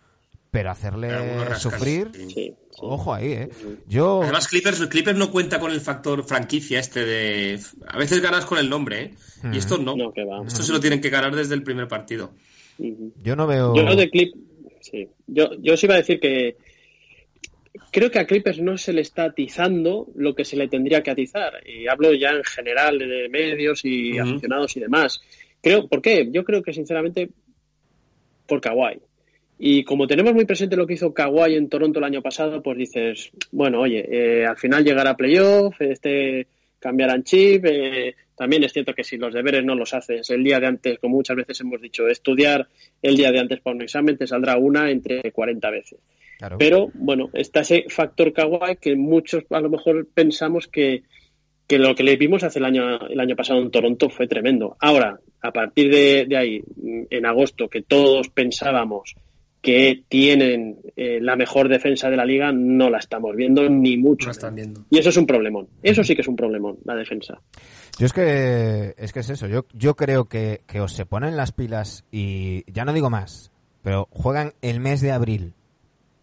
[0.57, 1.11] pero hacerle
[1.59, 2.11] sufrir.
[2.15, 2.29] sí.
[2.29, 2.55] Sí, sí.
[2.79, 3.49] Ojo ahí, ¿eh?
[3.87, 4.23] Yo...
[4.23, 7.61] Además, Clippers, Clippers no cuenta con el factor franquicia este de...
[7.87, 9.15] A veces ganas con el nombre, ¿eh?
[9.53, 9.97] Y estos no.
[9.97, 10.43] No, que va.
[10.47, 12.33] Estos se lo tienen que ganar desde el primer partido.
[12.79, 13.75] Yo no veo...
[13.75, 14.35] Yo de Clip,
[14.81, 15.09] sí.
[15.27, 16.57] Yo, yo os iba a decir que
[17.93, 21.11] creo que a Clippers no se le está atizando lo que se le tendría que
[21.11, 21.55] atizar.
[21.67, 25.21] Y hablo ya en general de medios y aficionados y demás.
[25.63, 26.29] Creo, ¿por qué?
[26.31, 27.31] Yo creo que sinceramente
[28.47, 29.01] por Kawhi.
[29.59, 32.77] Y como tenemos muy presente lo que hizo Kawhi en Toronto el año pasado, pues
[32.77, 36.47] dices, bueno, oye, eh, al final llegará a playoff, este
[36.79, 37.65] cambiarán chip.
[37.65, 40.99] eh, también es cierto que si los deberes no los haces el día de antes,
[40.99, 42.69] como muchas veces hemos dicho, estudiar
[43.01, 45.99] el día de antes para un examen te saldrá una entre 40 veces.
[46.39, 46.59] Claro.
[46.59, 51.05] Pero bueno, está ese factor Kawhi que muchos a lo mejor pensamos que,
[51.67, 54.77] que lo que le vimos hace el año, el año pasado en Toronto fue tremendo.
[54.81, 56.63] Ahora, a partir de, de ahí,
[57.09, 59.15] en agosto, que todos pensábamos
[59.67, 64.27] que tienen eh, la mejor defensa de la liga, no la estamos viendo ni mucho.
[64.27, 64.85] No están viendo.
[64.91, 65.67] Y eso es un problemón.
[65.83, 67.43] Eso sí que es un problemón, la defensa.
[67.99, 69.49] Yo es que es que es eso.
[69.49, 73.51] Yo, yo creo que, que os se ponen las pilas y ya no digo más,
[73.83, 75.55] pero juegan el mes de abril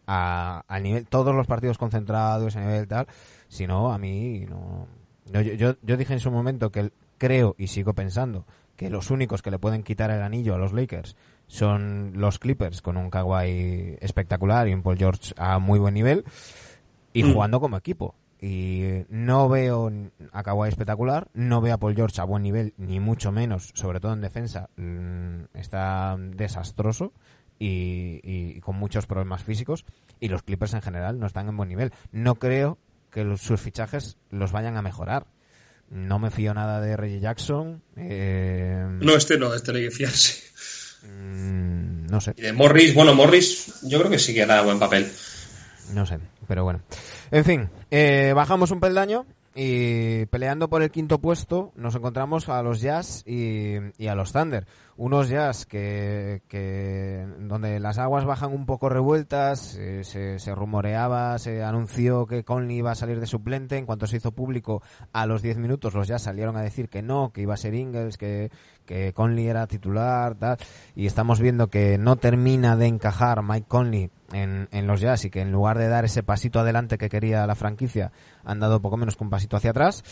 [0.07, 3.07] a, a nivel todos los partidos concentrados a nivel tal.
[3.49, 4.87] Si no, a mí no.
[5.33, 8.45] no, yo, yo, yo dije en su momento que creo y sigo pensando
[8.77, 11.17] que los únicos que le pueden quitar el anillo a los Lakers
[11.53, 16.23] son los Clippers con un Kawhi espectacular y un Paul George a muy buen nivel
[17.13, 17.33] y Mm.
[17.33, 18.15] jugando como equipo.
[18.41, 19.91] Y no veo
[20.31, 23.99] a Kawhi espectacular, no veo a Paul George a buen nivel, ni mucho menos, sobre
[23.99, 27.13] todo en defensa, mm, está desastroso
[27.59, 29.85] y, y con muchos problemas físicos.
[30.19, 31.93] Y los Clippers en general no están en buen nivel.
[32.11, 32.79] No creo
[33.11, 35.27] que los- sus fichajes los vayan a mejorar.
[35.89, 37.83] No me fío nada de Reggie Jackson.
[37.95, 40.41] eh, No, este no, este no hay que fiarse.
[41.03, 42.33] Mm, no sé.
[42.37, 45.11] Y de Morris, bueno, Morris yo creo que sí que da buen papel.
[45.93, 46.81] No sé, pero bueno.
[47.31, 49.25] En fin, eh, bajamos un peldaño
[49.55, 54.31] y peleando por el quinto puesto nos encontramos a los Jazz y, y a los
[54.31, 54.65] Thunder.
[54.95, 61.37] Unos Jazz que, que donde las aguas bajan un poco revueltas, eh, se, se rumoreaba,
[61.39, 63.77] se anunció que Conley iba a salir de suplente.
[63.77, 67.01] En cuanto se hizo público, a los 10 minutos los Jazz salieron a decir que
[67.01, 68.51] no, que iba a ser Ingles, que,
[68.85, 70.57] que Conley era titular, tal.
[70.95, 75.29] Y estamos viendo que no termina de encajar Mike Conley en, en los Jazz y
[75.29, 78.11] que en lugar de dar ese pasito adelante que quería la franquicia,
[78.43, 80.03] han dado poco menos que un pasito hacia atrás.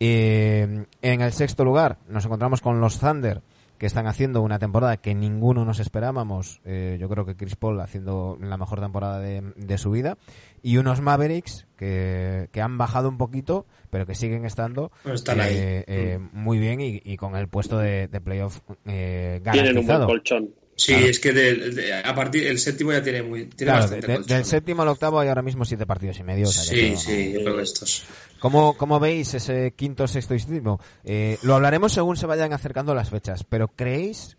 [0.00, 3.42] Eh, en el sexto lugar nos encontramos con los Thunder,
[3.78, 6.60] que están haciendo una temporada que ninguno nos esperábamos.
[6.64, 10.18] Eh, yo creo que Chris Paul haciendo la mejor temporada de, de su vida.
[10.62, 15.42] Y unos Mavericks que, que han bajado un poquito, pero que siguen estando están eh,
[15.42, 15.84] ahí.
[15.86, 20.00] eh, muy bien y, y con el puesto de, de playoff eh, Tienen un buen
[20.00, 20.06] garantizado.
[20.06, 20.50] colchón.
[20.78, 21.06] Sí, Claro.
[21.08, 24.14] es que de- de- a partir el séptimo ya tiene muy tiene Claro, bastante de-
[24.18, 24.36] colchón.
[24.36, 26.46] del séptimo al octavo hay ahora mismo siete partidos y medio.
[26.48, 28.04] o sea Sí, eso no- sí, yo creo que estos.
[28.38, 30.80] ¿Cómo, cómo veis ese quinto, sexto y séptimo?
[31.02, 34.36] Eh, lo hablaremos según se vayan acercando las fechas, pero ¿creéis?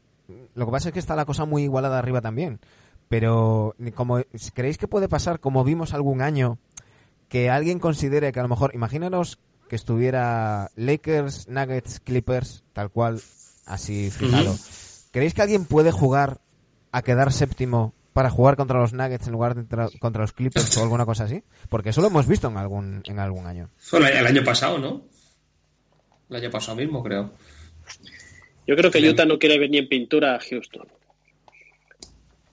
[0.56, 2.60] Lo que pasa es que está la cosa muy igualada arriba también,
[3.10, 4.22] pero como
[4.53, 6.57] ¿creéis que puede pasar como vimos algún año
[7.28, 13.22] que alguien considere que a lo mejor, imagínanos que estuviera Lakers, Nuggets, Clippers, tal cual,
[13.66, 14.56] así fijado.
[15.11, 16.40] ¿Creéis que alguien puede jugar
[16.91, 20.76] a quedar séptimo para jugar contra los Nuggets en lugar de tra- contra los Clippers
[20.77, 21.44] o alguna cosa así?
[21.69, 23.69] Porque eso lo hemos visto en algún en algún año.
[23.77, 25.03] Fue el año pasado, ¿no?
[26.30, 27.31] el año pasado mismo, creo.
[28.68, 29.10] Yo creo que.
[29.10, 30.88] Utah no quiere ver ni en pintura a Houston.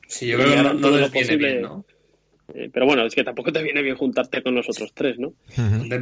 [0.09, 1.49] Sí, yo creo que no, no les lo viene posible.
[1.49, 1.85] bien, ¿no?
[2.55, 5.32] Eh, pero bueno, es que tampoco te viene bien juntarte con los otros tres, ¿no?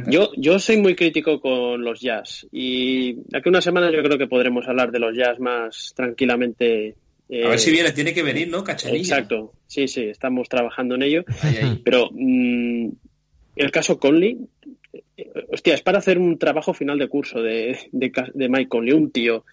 [0.07, 4.03] Yo, yo soy muy crítico con los jazz y de aquí a una semana yo
[4.03, 6.95] creo que podremos hablar de los jazz más tranquilamente.
[7.29, 8.63] eh, A ver si viene, tiene que venir, ¿no?
[8.63, 8.99] Cachanilla.
[8.99, 11.23] Exacto, sí, sí, estamos trabajando en ello.
[11.41, 11.81] Ahí, ahí.
[11.83, 12.89] Pero mm,
[13.55, 14.37] el caso Conley,
[15.17, 19.09] eh, hostia, es para hacer un trabajo final de curso de, de Mike Conley, un
[19.11, 19.45] tío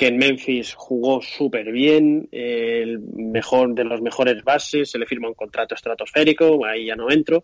[0.00, 5.28] que en Memphis jugó súper bien, el mejor de los mejores bases, se le firma
[5.28, 7.42] un contrato estratosférico, ahí ya no entro.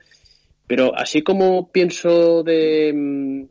[0.66, 2.92] Pero así como pienso de.
[2.94, 3.42] mm,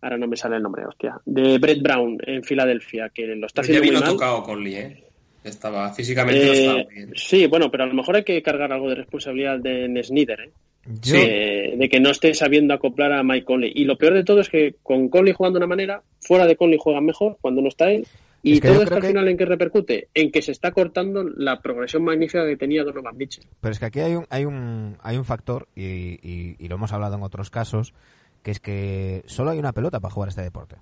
[0.00, 1.20] Ahora no me sale el nombre, hostia.
[1.26, 4.12] De Brett Brown en Filadelfia, que lo está Pues ya haciendo muy mal.
[4.14, 5.04] tocado con Lee, ¿eh?
[5.44, 7.12] Estaba, físicamente no Eh, estaba muy bien.
[7.14, 10.50] sí, bueno, pero a lo mejor hay que cargar algo de responsabilidad de Snyder, ¿eh?
[10.84, 13.72] Yo, Eh, de que no esté sabiendo acoplar a Mike Conley.
[13.74, 16.56] Y lo peor de todo es que con Conley jugando de una manera, fuera de
[16.56, 18.06] Conley juegan mejor cuando no está él.
[18.44, 20.08] Y Es que yo todo esto al que- final en qué repercute?
[20.14, 23.44] En que se está cortando la progresión magnífica que tenía Donovan Mitchell.
[23.60, 25.84] pero es que aquí hay un, hay un, hay un factor, y,
[26.28, 27.94] y- y lo hemos hablado en otros casos,
[28.42, 30.74] que es que solo hay una pelota para jugar este deporte.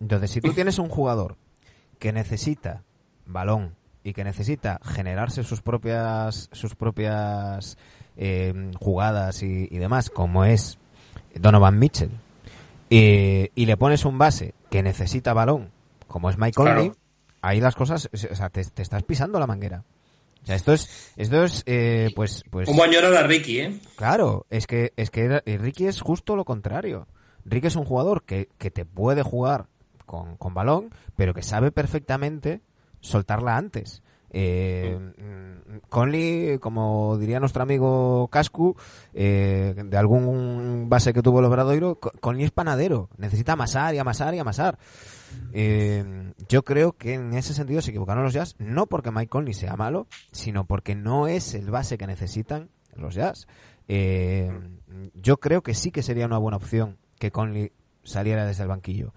[0.00, 1.34] Entonces, si tú tienes un jugador
[1.98, 2.84] que necesita
[3.26, 3.74] balón
[4.04, 7.76] y que necesita generarse sus propias, sus propias
[8.16, 10.78] eh, jugadas y, y demás, como es
[11.34, 12.10] Donovan Mitchell,
[12.90, 15.70] eh, y le pones un base que necesita balón,
[16.08, 16.76] como es Mike Claro.
[16.76, 16.92] Conley,
[17.40, 19.84] ahí las cosas, o sea, te, te estás pisando la manguera.
[20.42, 23.80] O sea, esto es, esto es, eh, pues, pues, ¿Cómo añorar a Ricky, eh?
[23.96, 27.06] claro, es que, es que eh, Ricky es justo lo contrario.
[27.44, 29.66] Ricky es un jugador que, que te puede jugar
[30.06, 32.62] con, con balón, pero que sabe perfectamente
[33.00, 34.02] soltarla antes.
[34.32, 38.76] Eh, mm, Conley, como diría nuestro amigo Cascu,
[39.12, 43.98] eh, de algún base que tuvo el Obradoiro, Co- Conley es panadero, necesita amasar y
[43.98, 44.78] amasar y amasar.
[45.52, 49.54] Eh, yo creo que en ese sentido se equivocaron los Jazz, no porque Mike Conley
[49.54, 53.46] sea malo, sino porque no es el base que necesitan los Jazz.
[53.88, 54.50] Eh,
[55.14, 57.72] yo creo que sí que sería una buena opción que Conley
[58.04, 59.12] saliera desde el banquillo.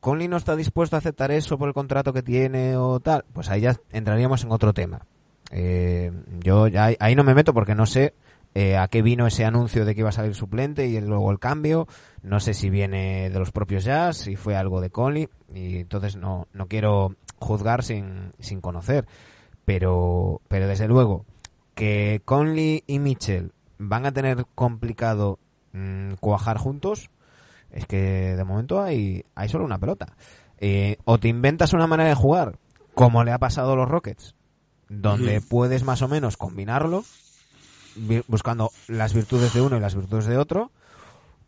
[0.00, 3.50] Conley no está dispuesto a aceptar eso por el contrato que tiene o tal, pues
[3.50, 5.06] ahí ya entraríamos en otro tema.
[5.50, 8.14] Eh, yo ya ahí, no me meto porque no sé
[8.54, 11.38] eh, a qué vino ese anuncio de que iba a salir suplente y luego el
[11.38, 11.86] cambio.
[12.22, 16.16] No sé si viene de los propios Jazz, si fue algo de Conley, y entonces
[16.16, 19.06] no, no quiero juzgar sin, sin conocer.
[19.64, 21.26] Pero, pero desde luego,
[21.74, 25.38] que Conley y Mitchell van a tener complicado
[25.72, 27.10] mm, cuajar juntos,
[27.72, 30.16] es que de momento hay, hay solo una pelota.
[30.58, 32.58] Eh, o te inventas una manera de jugar,
[32.94, 34.34] como le ha pasado a los Rockets,
[34.88, 37.04] donde puedes más o menos combinarlo,
[38.28, 40.70] buscando las virtudes de uno y las virtudes de otro,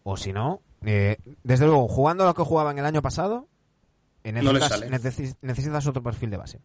[0.03, 3.49] o si no, eh, desde luego, jugando lo que jugaban el año pasado,
[4.25, 4.91] eh, No le necesitas, sale.
[4.91, 6.61] necesi- necesitas otro perfil de base.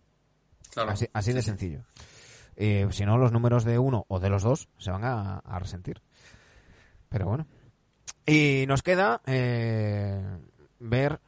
[0.72, 0.92] Claro.
[0.92, 1.82] Así, así de sencillo.
[2.56, 5.60] Eh, si no, los números de uno o de los dos se van a, a
[5.60, 6.02] resentir.
[7.10, 7.46] Pero bueno.
[8.26, 10.22] Y nos queda eh,
[10.80, 11.20] ver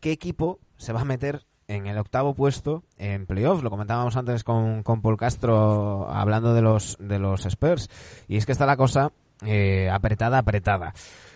[0.00, 3.62] qué equipo se va a meter en el octavo puesto en playoffs.
[3.62, 7.90] Lo comentábamos antes con, con Paul Castro hablando de los, de los Spurs.
[8.26, 9.12] Y es que está la cosa
[9.44, 10.94] eh, apretada, apretada.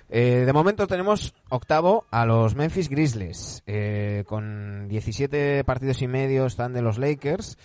[0.08, 3.62] Eh, de momento tenemos octavo a los Memphis Grizzlies.
[3.66, 7.56] eh, con 17 partidos y medio están de los Lakers.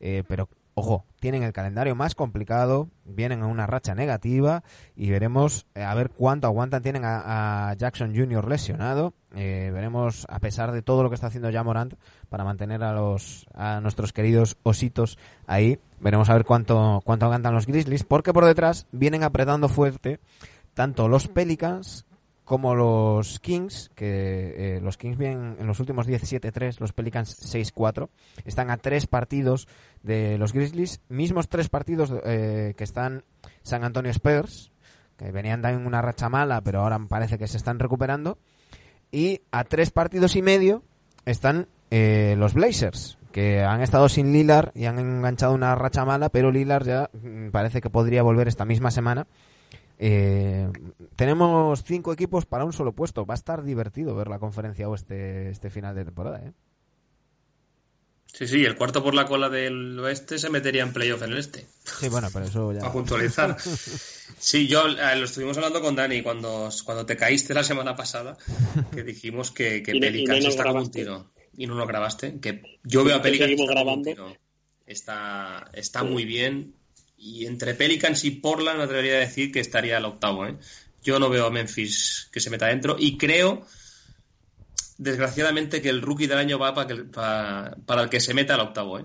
[0.00, 0.48] eh, pero,
[0.78, 2.88] ojo, tienen el calendario más complicado.
[3.04, 4.62] Vienen en una racha negativa.
[4.94, 6.82] Y veremos eh, a ver cuánto aguantan.
[6.82, 8.46] Tienen a, Jackson Jr.
[8.46, 9.14] lesionado.
[9.34, 11.94] eh, veremos, a pesar de todo lo que está haciendo ya Morant
[12.28, 15.78] para mantener a los a nuestros queridos ositos ahí.
[15.98, 18.04] Veremos a ver cuánto, cuánto aguantan los Grizzlies.
[18.04, 20.20] Porque por detrás vienen apretando fuerte
[20.74, 22.04] tanto los Pelicans
[22.46, 28.08] como los Kings, que eh, los Kings vienen en los últimos 17-3, los Pelicans 6-4,
[28.44, 29.66] están a tres partidos
[30.04, 33.24] de los Grizzlies, mismos tres partidos eh, que están
[33.64, 34.70] San Antonio Spurs,
[35.16, 38.38] que venían en una racha mala, pero ahora parece que se están recuperando,
[39.10, 40.84] y a tres partidos y medio
[41.24, 46.28] están eh, los Blazers, que han estado sin Lillard y han enganchado una racha mala,
[46.28, 49.26] pero Lillard ya mm, parece que podría volver esta misma semana.
[49.98, 50.68] Eh,
[51.16, 53.24] tenemos cinco equipos para un solo puesto.
[53.26, 56.40] Va a estar divertido ver la conferencia oeste este final de temporada.
[56.44, 56.52] ¿eh?
[58.32, 61.38] Sí, sí, el cuarto por la cola del oeste se metería en playoff en el
[61.38, 61.66] este.
[61.84, 62.80] Sí, bueno, pero eso ya.
[62.86, 63.56] A puntualizar.
[64.38, 68.36] Sí, yo eh, lo estuvimos hablando con Dani cuando, cuando te caíste la semana pasada,
[68.92, 70.98] que dijimos que, que no- Pelicans está como un grabaste.
[71.00, 71.30] tiro.
[71.56, 72.38] Y no lo grabaste.
[72.38, 74.26] Que yo veo a Que Pelicans seguimos está como un grabando.
[74.34, 74.40] tiro.
[74.84, 76.74] Está, está muy bien.
[77.18, 80.46] Y entre Pelicans y Portland me atrevería a decir que estaría al octavo.
[80.46, 80.56] ¿eh?
[81.02, 82.96] Yo no veo a Memphis que se meta dentro.
[82.98, 83.66] Y creo
[84.98, 88.54] desgraciadamente, que el rookie del año va para, que- pa- para el que se meta
[88.54, 89.04] al octavo, ¿eh?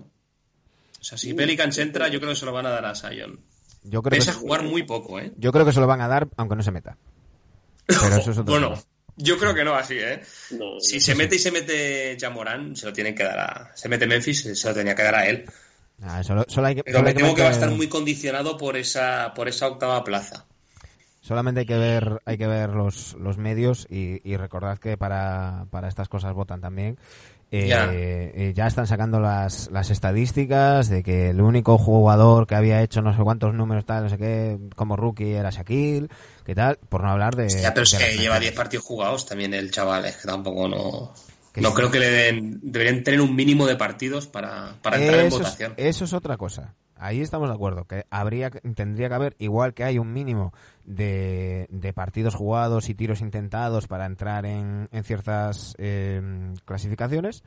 [1.00, 3.40] O sea, si Pelicans entra, yo creo que se lo van a dar a Sion.
[3.82, 5.32] Yo creo, Pese a que, jugar muy poco, ¿eh?
[5.36, 6.96] yo creo que se lo van a dar, aunque no se meta.
[7.86, 8.82] Pero eso es otro Bueno, tema.
[9.16, 10.22] yo creo que no así, ¿eh?
[10.52, 11.00] No, Si no.
[11.00, 13.72] se mete y se mete Jamorán, se lo tienen que dar a...
[13.76, 15.44] Se mete Memphis, se lo tenía que dar a él.
[16.02, 17.70] Ah, solo, solo hay que, Pero solo me hay que temo que va a estar
[17.70, 20.46] muy condicionado por esa, por esa octava plaza.
[21.20, 25.66] Solamente hay que ver, hay que ver los, los medios y, y recordad que para,
[25.70, 26.98] para estas cosas votan también.
[27.52, 27.90] Eh, Ya.
[27.92, 33.02] eh, ya están sacando las, las estadísticas de que el único jugador que había hecho
[33.02, 36.08] no sé cuántos números tal, no sé qué, como rookie era Shaquille,
[36.44, 37.48] que tal, por no hablar de...
[37.50, 38.52] Ya, pero es que lleva 10 menciones.
[38.52, 41.12] partidos jugados también el chaval, es que tampoco no...
[41.56, 41.74] No sí.
[41.74, 42.60] creo que le den...
[42.62, 45.74] Deberían tener un mínimo de partidos para, para entrar en es, votación.
[45.76, 46.74] eso es otra cosa.
[46.96, 50.52] Ahí estamos de acuerdo, que habría tendría que haber, igual que hay un mínimo
[50.84, 56.22] de, de partidos jugados y tiros intentados para entrar en, en ciertas eh,
[56.64, 57.42] clasificaciones,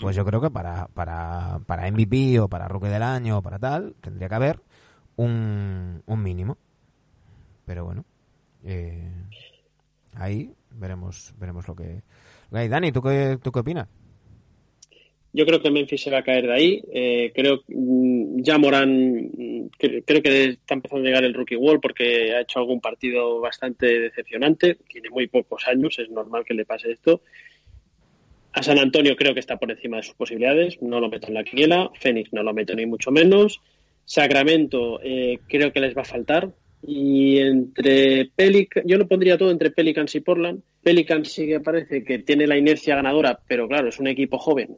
[0.00, 3.58] pues yo creo que para, para, para MVP o para Rookie del Año o para
[3.58, 4.62] tal, tendría que haber
[5.16, 6.56] un, un mínimo.
[7.66, 8.04] Pero bueno,
[8.62, 9.10] eh,
[10.14, 12.04] ahí veremos veremos lo que,
[12.52, 13.88] Dani, ¿tú qué, ¿tú qué opinas?
[15.34, 16.82] Yo creo que Memphis se va a caer de ahí.
[16.92, 21.56] Eh, creo mm, ya Morán mm, cre- creo que está empezando a llegar el rookie
[21.56, 24.76] wall porque ha hecho algún partido bastante decepcionante.
[24.88, 27.22] Tiene muy pocos años, es normal que le pase esto.
[28.52, 30.82] A San Antonio creo que está por encima de sus posibilidades.
[30.82, 31.90] No lo meto en la quiniela.
[31.98, 33.62] Phoenix no lo meto ni mucho menos.
[34.04, 36.52] Sacramento eh, creo que les va a faltar.
[36.84, 40.62] Y entre Pelicans, yo lo pondría todo entre Pelicans y Portland.
[40.82, 44.76] Pelicans sí que parece que tiene la inercia ganadora, pero claro, es un equipo joven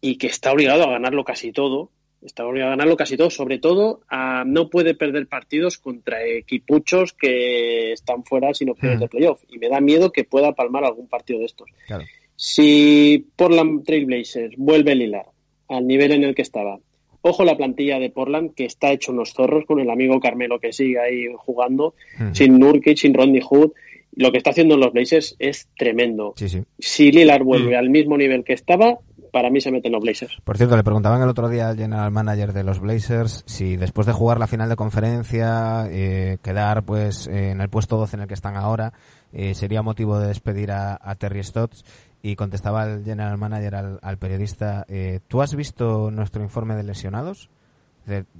[0.00, 1.90] y que está obligado a ganarlo casi todo.
[2.22, 7.14] Está obligado a ganarlo casi todo, sobre todo a, no puede perder partidos contra equipuchos
[7.14, 9.00] que están fuera sin opciones Mm.
[9.00, 9.42] de playoff.
[9.48, 11.68] Y me da miedo que pueda palmar algún partido de estos.
[11.86, 12.04] Claro.
[12.36, 15.26] Si Portland Trailblazers vuelve Lilar
[15.68, 16.78] al nivel en el que estaba,
[17.22, 20.72] ojo la plantilla de Portland que está hecho unos zorros con el amigo Carmelo que
[20.72, 21.94] sigue ahí jugando,
[22.32, 23.70] sin Nurkic, sin Rodney Hood.
[24.14, 26.34] Lo que está haciendo los Blazers es tremendo.
[26.36, 26.62] Sí, sí.
[26.78, 27.78] Si Lillard vuelve Mm.
[27.78, 28.98] al mismo nivel que estaba,
[29.30, 30.36] para mí se meten los Blazers.
[30.44, 34.06] Por cierto, le preguntaban el otro día al general manager de los Blazers si después
[34.06, 38.22] de jugar la final de conferencia, eh, quedar pues eh, en el puesto 12 en
[38.22, 38.92] el que están ahora,
[39.32, 41.84] eh, sería motivo de despedir a, a Terry Stotts.
[42.22, 47.50] Y contestaba el general manager al, periodista, eh, ¿tú has visto nuestro informe de lesionados?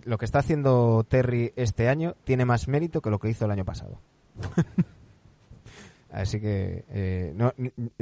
[0.04, 3.50] Lo que está haciendo Terry este año tiene más mérito que lo que hizo el
[3.50, 3.98] año pasado.
[6.12, 7.54] Así que eh, no-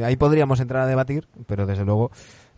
[0.04, 2.10] ahí podríamos entrar a debatir, pero desde luego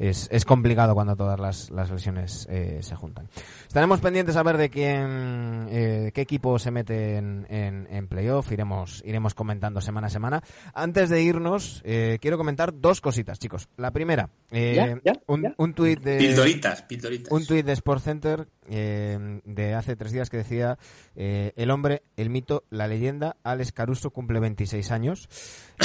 [0.03, 3.29] es, es complicado cuando todas las, las lesiones eh, se juntan.
[3.69, 8.51] Estaremos pendientes a ver de quién, eh, qué equipo se mete en, en, en playoff.
[8.51, 10.43] Iremos, iremos comentando semana a semana.
[10.74, 13.69] Antes de irnos, eh, quiero comentar dos cositas, chicos.
[13.77, 14.74] La primera, eh,
[15.05, 15.12] ¿Ya?
[15.12, 15.20] ¿Ya?
[15.27, 15.55] un, ¿Ya?
[15.57, 17.31] un tuit de Pildoritas, pildoritas.
[17.31, 20.79] un tuit de Sports Center eh, de hace tres días que decía
[21.15, 25.29] eh, el hombre, el mito, la leyenda, Alex Caruso cumple 26 años.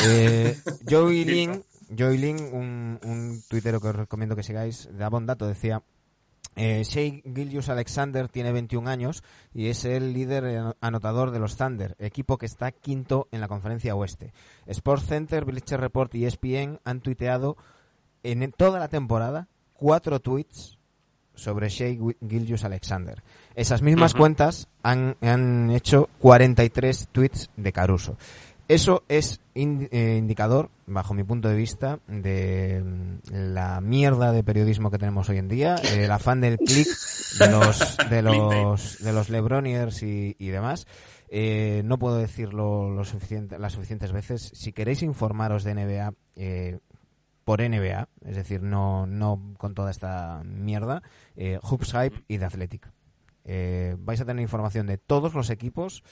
[0.06, 0.58] Eh,
[0.90, 1.64] Joey Lin,
[1.98, 5.84] Joey Lin, un, un tuitero que os recomiendo que sigáis, daba un dato, decía
[6.56, 9.24] eh, Shea Gilgius Alexander tiene 21 años
[9.54, 13.48] y es el líder ano- anotador de los Thunder, equipo que está quinto en la
[13.48, 14.34] conferencia oeste.
[14.66, 17.58] Sports Center, Bleacher Report y E ESPN han tuiteado
[18.24, 20.78] en toda la temporada cuatro tweets
[21.36, 21.96] sobre Shea
[22.28, 23.22] Gilgius Alexander.
[23.54, 28.18] Esas mismas cuentas han, han hecho 43 tweets de Caruso.
[28.68, 33.20] Eso es in- eh, indicador, bajo mi punto de vista, de mm,
[33.54, 36.88] la mierda de periodismo que tenemos hoy en día, el afán del click
[37.40, 40.86] de los de los de los Lebroniers y, y demás.
[41.30, 44.52] Eh, no puedo decirlo lo suficiente, las suficientes veces.
[44.54, 46.80] Si queréis informaros de NBA eh,
[47.46, 51.04] por NBA, es decir, no no con toda esta mierda,
[51.38, 52.90] eh, Hoops Hype y The Athletic.
[53.46, 56.04] Eh, vais a tener información de todos los equipos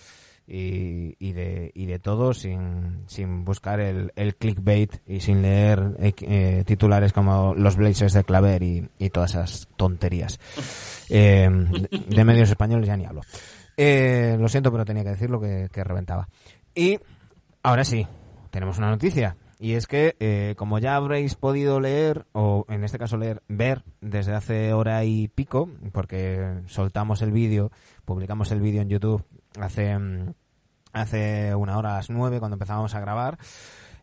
[0.47, 5.95] y, y de, y de todo sin, sin buscar el, el clickbait y sin leer
[5.99, 10.39] eh, eh, titulares como los Blazers de Claver y, y todas esas tonterías.
[11.07, 13.21] Eh, de, de medios españoles ya ni hablo.
[13.77, 16.27] Eh, lo siento, pero tenía que decirlo que, que reventaba.
[16.73, 16.99] Y
[17.61, 18.07] ahora sí,
[18.49, 19.37] tenemos una noticia.
[19.59, 23.83] Y es que, eh, como ya habréis podido leer, o en este caso leer, ver
[24.01, 27.71] desde hace hora y pico, porque soltamos el vídeo,
[28.03, 29.23] publicamos el vídeo en YouTube
[29.59, 29.97] hace,
[30.93, 33.37] hace una hora a las nueve cuando empezábamos a grabar,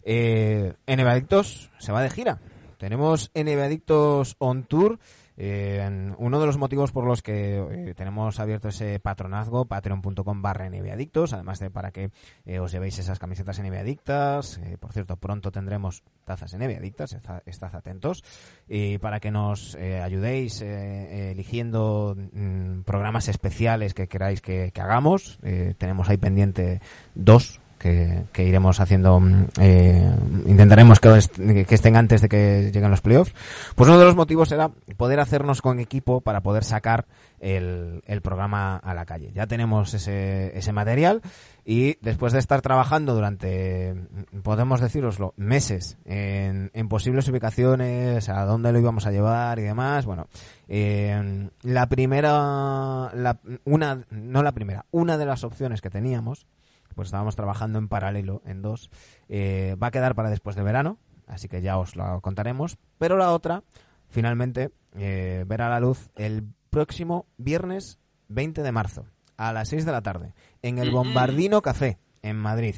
[0.03, 2.41] eh, NBA Adictos se va de gira.
[2.79, 4.99] Tenemos NBA Adictos on tour.
[5.45, 10.67] Eh, uno de los motivos por los que eh, tenemos abierto ese patronazgo, patreon.com barra
[10.67, 12.13] Adictos, además de para que
[12.47, 17.13] eh, os llevéis esas camisetas NBA Adictas, eh, por cierto, pronto tendremos tazas NBA Adictas,
[17.15, 18.23] está- estad atentos,
[18.69, 25.41] y para que nos ayudéis eligiendo mm, programas especiales que queráis que, hagamos.
[25.77, 26.81] Tenemos ahí pendiente
[27.17, 30.11] dos que, iremos haciendo, mm, eh,
[30.47, 33.35] intentaremos que, est- que estén antes de que lleguen los playoffs.
[33.75, 37.07] Pues uno de los motivos era poder hacernos con equipo para poder sacar
[37.41, 39.33] el, programa a la calle.
[39.35, 41.21] Ya tenemos ese, ese material
[41.65, 43.95] y después de estar trabajando durante,
[44.43, 50.07] podemos deciroslo, meses en, en posibles ubicaciones, a dónde lo íbamos a llevar y demás,
[50.07, 50.29] bueno,
[50.69, 56.47] eh, la primera, la, una, no la primera, una de las opciones que teníamos,
[56.93, 58.91] pues estábamos trabajando en paralelo en dos,
[59.29, 63.17] eh, va a quedar para después de verano, así que ya os lo contaremos, pero
[63.17, 63.63] la otra,
[64.09, 67.99] finalmente, eh, verá la luz el próximo viernes
[68.29, 69.07] 20 de marzo,
[69.37, 72.77] a las 6 de la tarde, en el Bombardino Café, en Madrid.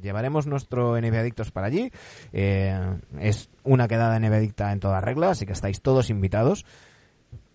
[0.00, 1.90] Llevaremos nuestro NBA Adictos para allí.
[2.32, 6.64] Eh, es una quedada NBA Adicta en toda regla, así que estáis todos invitados.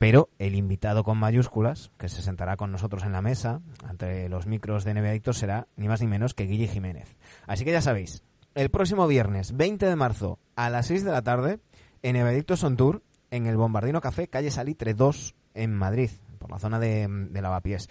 [0.03, 4.47] Pero el invitado con mayúsculas, que se sentará con nosotros en la mesa, entre los
[4.47, 7.15] micros de NBA Adictos, será ni más ni menos que Guille Jiménez.
[7.47, 8.21] Así que ya sabéis,
[8.53, 11.59] el próximo viernes 20 de marzo a las 6 de la tarde,
[12.01, 13.01] en NBA Adictos on Tour,
[13.31, 17.87] en el Bombardino Café, calle Salitre 2, en Madrid, por la zona de, Lavapiés.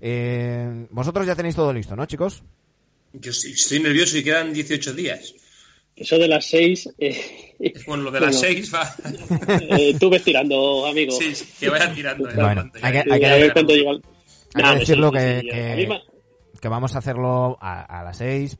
[0.00, 2.44] Eh, vosotros ya tenéis todo listo, ¿no, chicos?
[3.12, 5.34] Yo estoy nervioso y quedan 18 días.
[5.96, 7.54] Eso de las seis, eh,
[7.86, 8.54] Bueno, lo de las Bueno.
[8.54, 8.94] 6 va.
[9.78, 11.12] eh, tú ves tirando, amigo.
[11.12, 12.28] Sí, sí, que vaya tirando.
[12.30, 13.92] ya, Bueno, hay que- hay que- a ver cuánto llega
[14.54, 15.48] Nah, decirlo sí, que, sí,
[16.60, 18.58] que- vamos a hacerlo a, a las 6,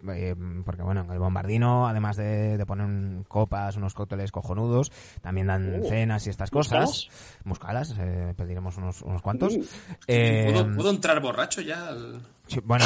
[0.65, 4.93] porque bueno, en el bombardino, además de, de poner un- copas, unos cócteles cojonudos,
[5.23, 7.09] también dan Uh, cenas y estas cosas.
[7.45, 9.59] Muscalas, eh, pediremos unos, unos cuantos.
[10.07, 11.89] Eh, ¿Puedo, puedo entrar borracho ya?
[11.89, 12.21] al-
[12.65, 12.85] bueno,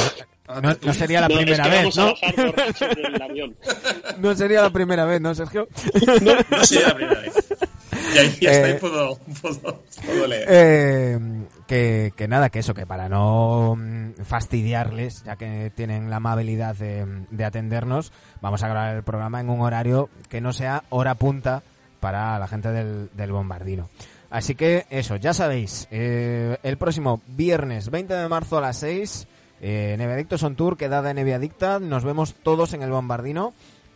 [0.53, 3.25] Ah, no, no sería la No, es primera que vez, vamos a ¿no?
[3.25, 3.57] avión.
[4.19, 5.69] No sería la primera vez, ¿no, Sergio?
[6.51, 7.35] No sería la primera vez.
[8.13, 10.47] Y ahí Eh, ahí puedo, puedo, puedo leer.
[10.51, 11.19] Eh,
[11.69, 16.75] que, que nada, que eso, que para no mm, fastidiarles, ya que tienen la amabilidad
[16.75, 18.11] de, de atendernos,
[18.41, 21.63] vamos a grabar el programa en un horario que no sea hora punta
[22.01, 23.89] para la gente del, del bombardino.
[24.31, 29.29] Así que eso, ya sabéis, eh, el próximo viernes 20 de marzo a las 6,
[29.61, 33.53] eh, Neviadictos on Tour, quedada Nevia Adicta, nos vemos todos en el bombardino.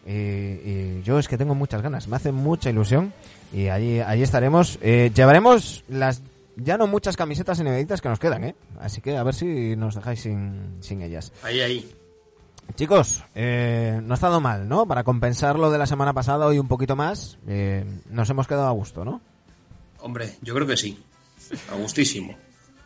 [0.07, 3.15] Y, y yo es que tengo muchas ganas, me hace mucha ilusión
[3.53, 4.78] y allí, allí estaremos.
[4.82, 6.20] Eh, llevaremos las
[6.57, 8.55] ya no muchas camisetas enemiditas que nos quedan, ¿eh?
[8.81, 11.32] Así que a ver si nos dejáis sin, sin ellas.
[11.43, 11.95] Ahí, ahí.
[12.77, 14.86] Chicos, eh, no ha estado mal, ¿no?
[14.86, 18.69] Para compensar lo de la semana pasada hoy un poquito más, eh, nos hemos quedado
[18.69, 19.20] a gusto, ¿no?
[20.01, 20.99] Hombre, yo creo que sí.
[21.70, 22.35] A gustísimo.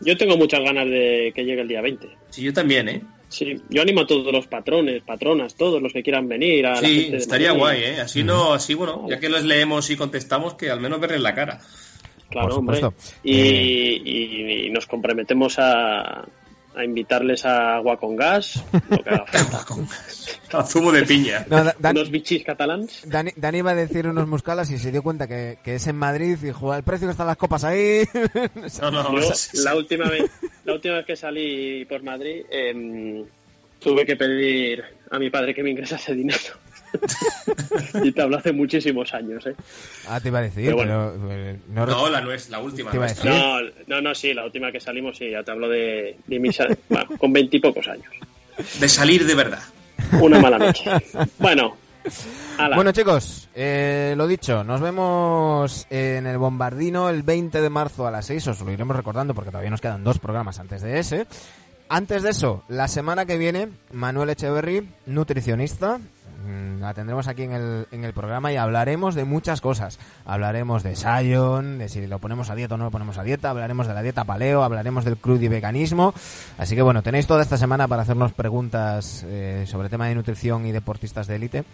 [0.01, 2.09] Yo tengo muchas ganas de que llegue el día 20.
[2.31, 3.03] Sí, yo también, ¿eh?
[3.29, 6.65] Sí, yo animo a todos los patrones, patronas, todos los que quieran venir.
[6.67, 8.01] A la Sí, gente de estaría guay, ¿eh?
[8.01, 11.35] Así no, así bueno, ya que los leemos y contestamos, que al menos verles la
[11.35, 11.61] cara.
[12.31, 12.81] Claro, Por hombre.
[13.23, 14.03] Y, Eh.
[14.05, 16.27] y- y nos comprometemos a,
[16.79, 19.65] a invitarles a agua con gas, lo que haga falta.
[20.59, 21.45] A zumo de piña.
[21.51, 23.03] No, Dan- unos bichis catalans.
[23.05, 25.97] Dani, Dani iba a decir unos muscalas y se dio cuenta que, que es en
[25.97, 28.05] Madrid y dijo, al precio que están las copas ahí.
[28.81, 29.65] No, no, Yo, sí, sí.
[29.65, 30.31] la última vez,
[30.65, 33.25] la última vez que salí por Madrid, em,
[33.81, 36.55] tuve que pedir a mi padre que me ingresase dinero.
[38.03, 39.55] y te hablo hace muchísimos años, ¿eh?
[40.09, 41.33] ah, te iba a decir, Pero pero, bueno.
[41.33, 42.91] eh, no, No, la, la última.
[42.91, 43.31] Te iba a nuestra.
[43.33, 43.75] decir.
[43.87, 46.59] No, no, no, sí, la última que salimos, sí, ya te hablo de, de mis,
[46.89, 48.13] bueno, con veintipocos años.
[48.81, 49.63] De salir de verdad.
[50.21, 50.91] Una mala noche.
[51.39, 51.77] Bueno,
[52.57, 52.77] ala.
[52.77, 58.11] Bueno chicos, eh, lo dicho, nos vemos en el Bombardino el 20 de marzo a
[58.11, 61.27] las 6, os lo iremos recordando porque todavía nos quedan dos programas antes de ese.
[61.91, 65.99] Antes de eso, la semana que viene, Manuel Echeverry, nutricionista,
[66.81, 69.99] la tendremos aquí en el, en el programa y hablaremos de muchas cosas.
[70.25, 73.51] Hablaremos de Sion, de si lo ponemos a dieta o no lo ponemos a dieta,
[73.51, 76.15] hablaremos de la dieta paleo, hablaremos del crudo y veganismo.
[76.57, 80.65] Así que bueno, tenéis toda esta semana para hacernos preguntas eh, sobre tema de nutrición
[80.67, 81.65] y deportistas de élite.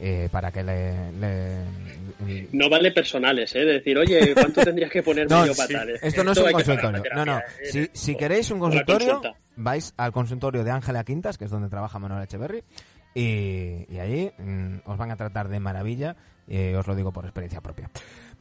[0.00, 3.60] eh, para que le, le- No vale personales, ¿eh?
[3.60, 5.90] De decir, oye, ¿cuánto tendrías que ponerme No, yo sí, tal?
[6.00, 7.02] Esto no es un consultorio.
[7.14, 7.38] No, no.
[7.38, 7.42] ¿eh?
[7.70, 9.20] Si, si O- queréis un consultorio,
[9.56, 12.64] vais al consultorio de Ángela Quintas, que es donde trabaja Manuel Echeverry,
[13.14, 16.16] y, y allí mm, os van a tratar de maravilla,
[16.48, 17.90] y os lo digo por experiencia propia.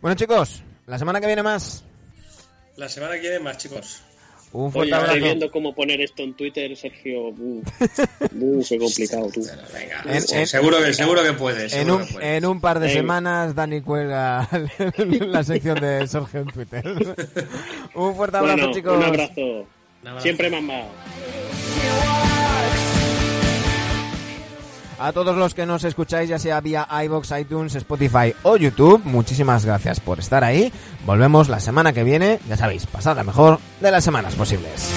[0.02, 1.84] Bueno, chicos, la semana que viene más.
[2.77, 4.02] La semana que viene más, chicos.
[4.53, 5.23] Un Oye, fuerte estoy abrazo.
[5.26, 7.30] viendo cómo poner esto en Twitter, Sergio.
[7.30, 7.61] Uh,
[8.41, 9.41] uh, complicado, tú.
[9.73, 11.72] Venga, En- en- seguro, que, seguro que puedes.
[11.73, 12.27] En un, que puedes.
[12.38, 12.99] en un par de Venga.
[12.99, 14.49] semanas Dani cuelga
[14.98, 16.84] la sección de Sergio en Twitter.
[17.95, 18.98] un fuerte abrazo, Bueno, chicos.
[18.98, 19.41] un abrazo.
[20.02, 20.22] Un abrazo.
[20.23, 20.81] Siempre mamá.
[25.03, 29.65] A todos los que nos escucháis, ya sea vía iBox, iTunes, Spotify o YouTube, muchísimas
[29.65, 30.72] gracias por estar ahí.
[31.07, 34.91] Volvemos la semana que viene, ya sabéis, pasad la mejor de las semanas posibles.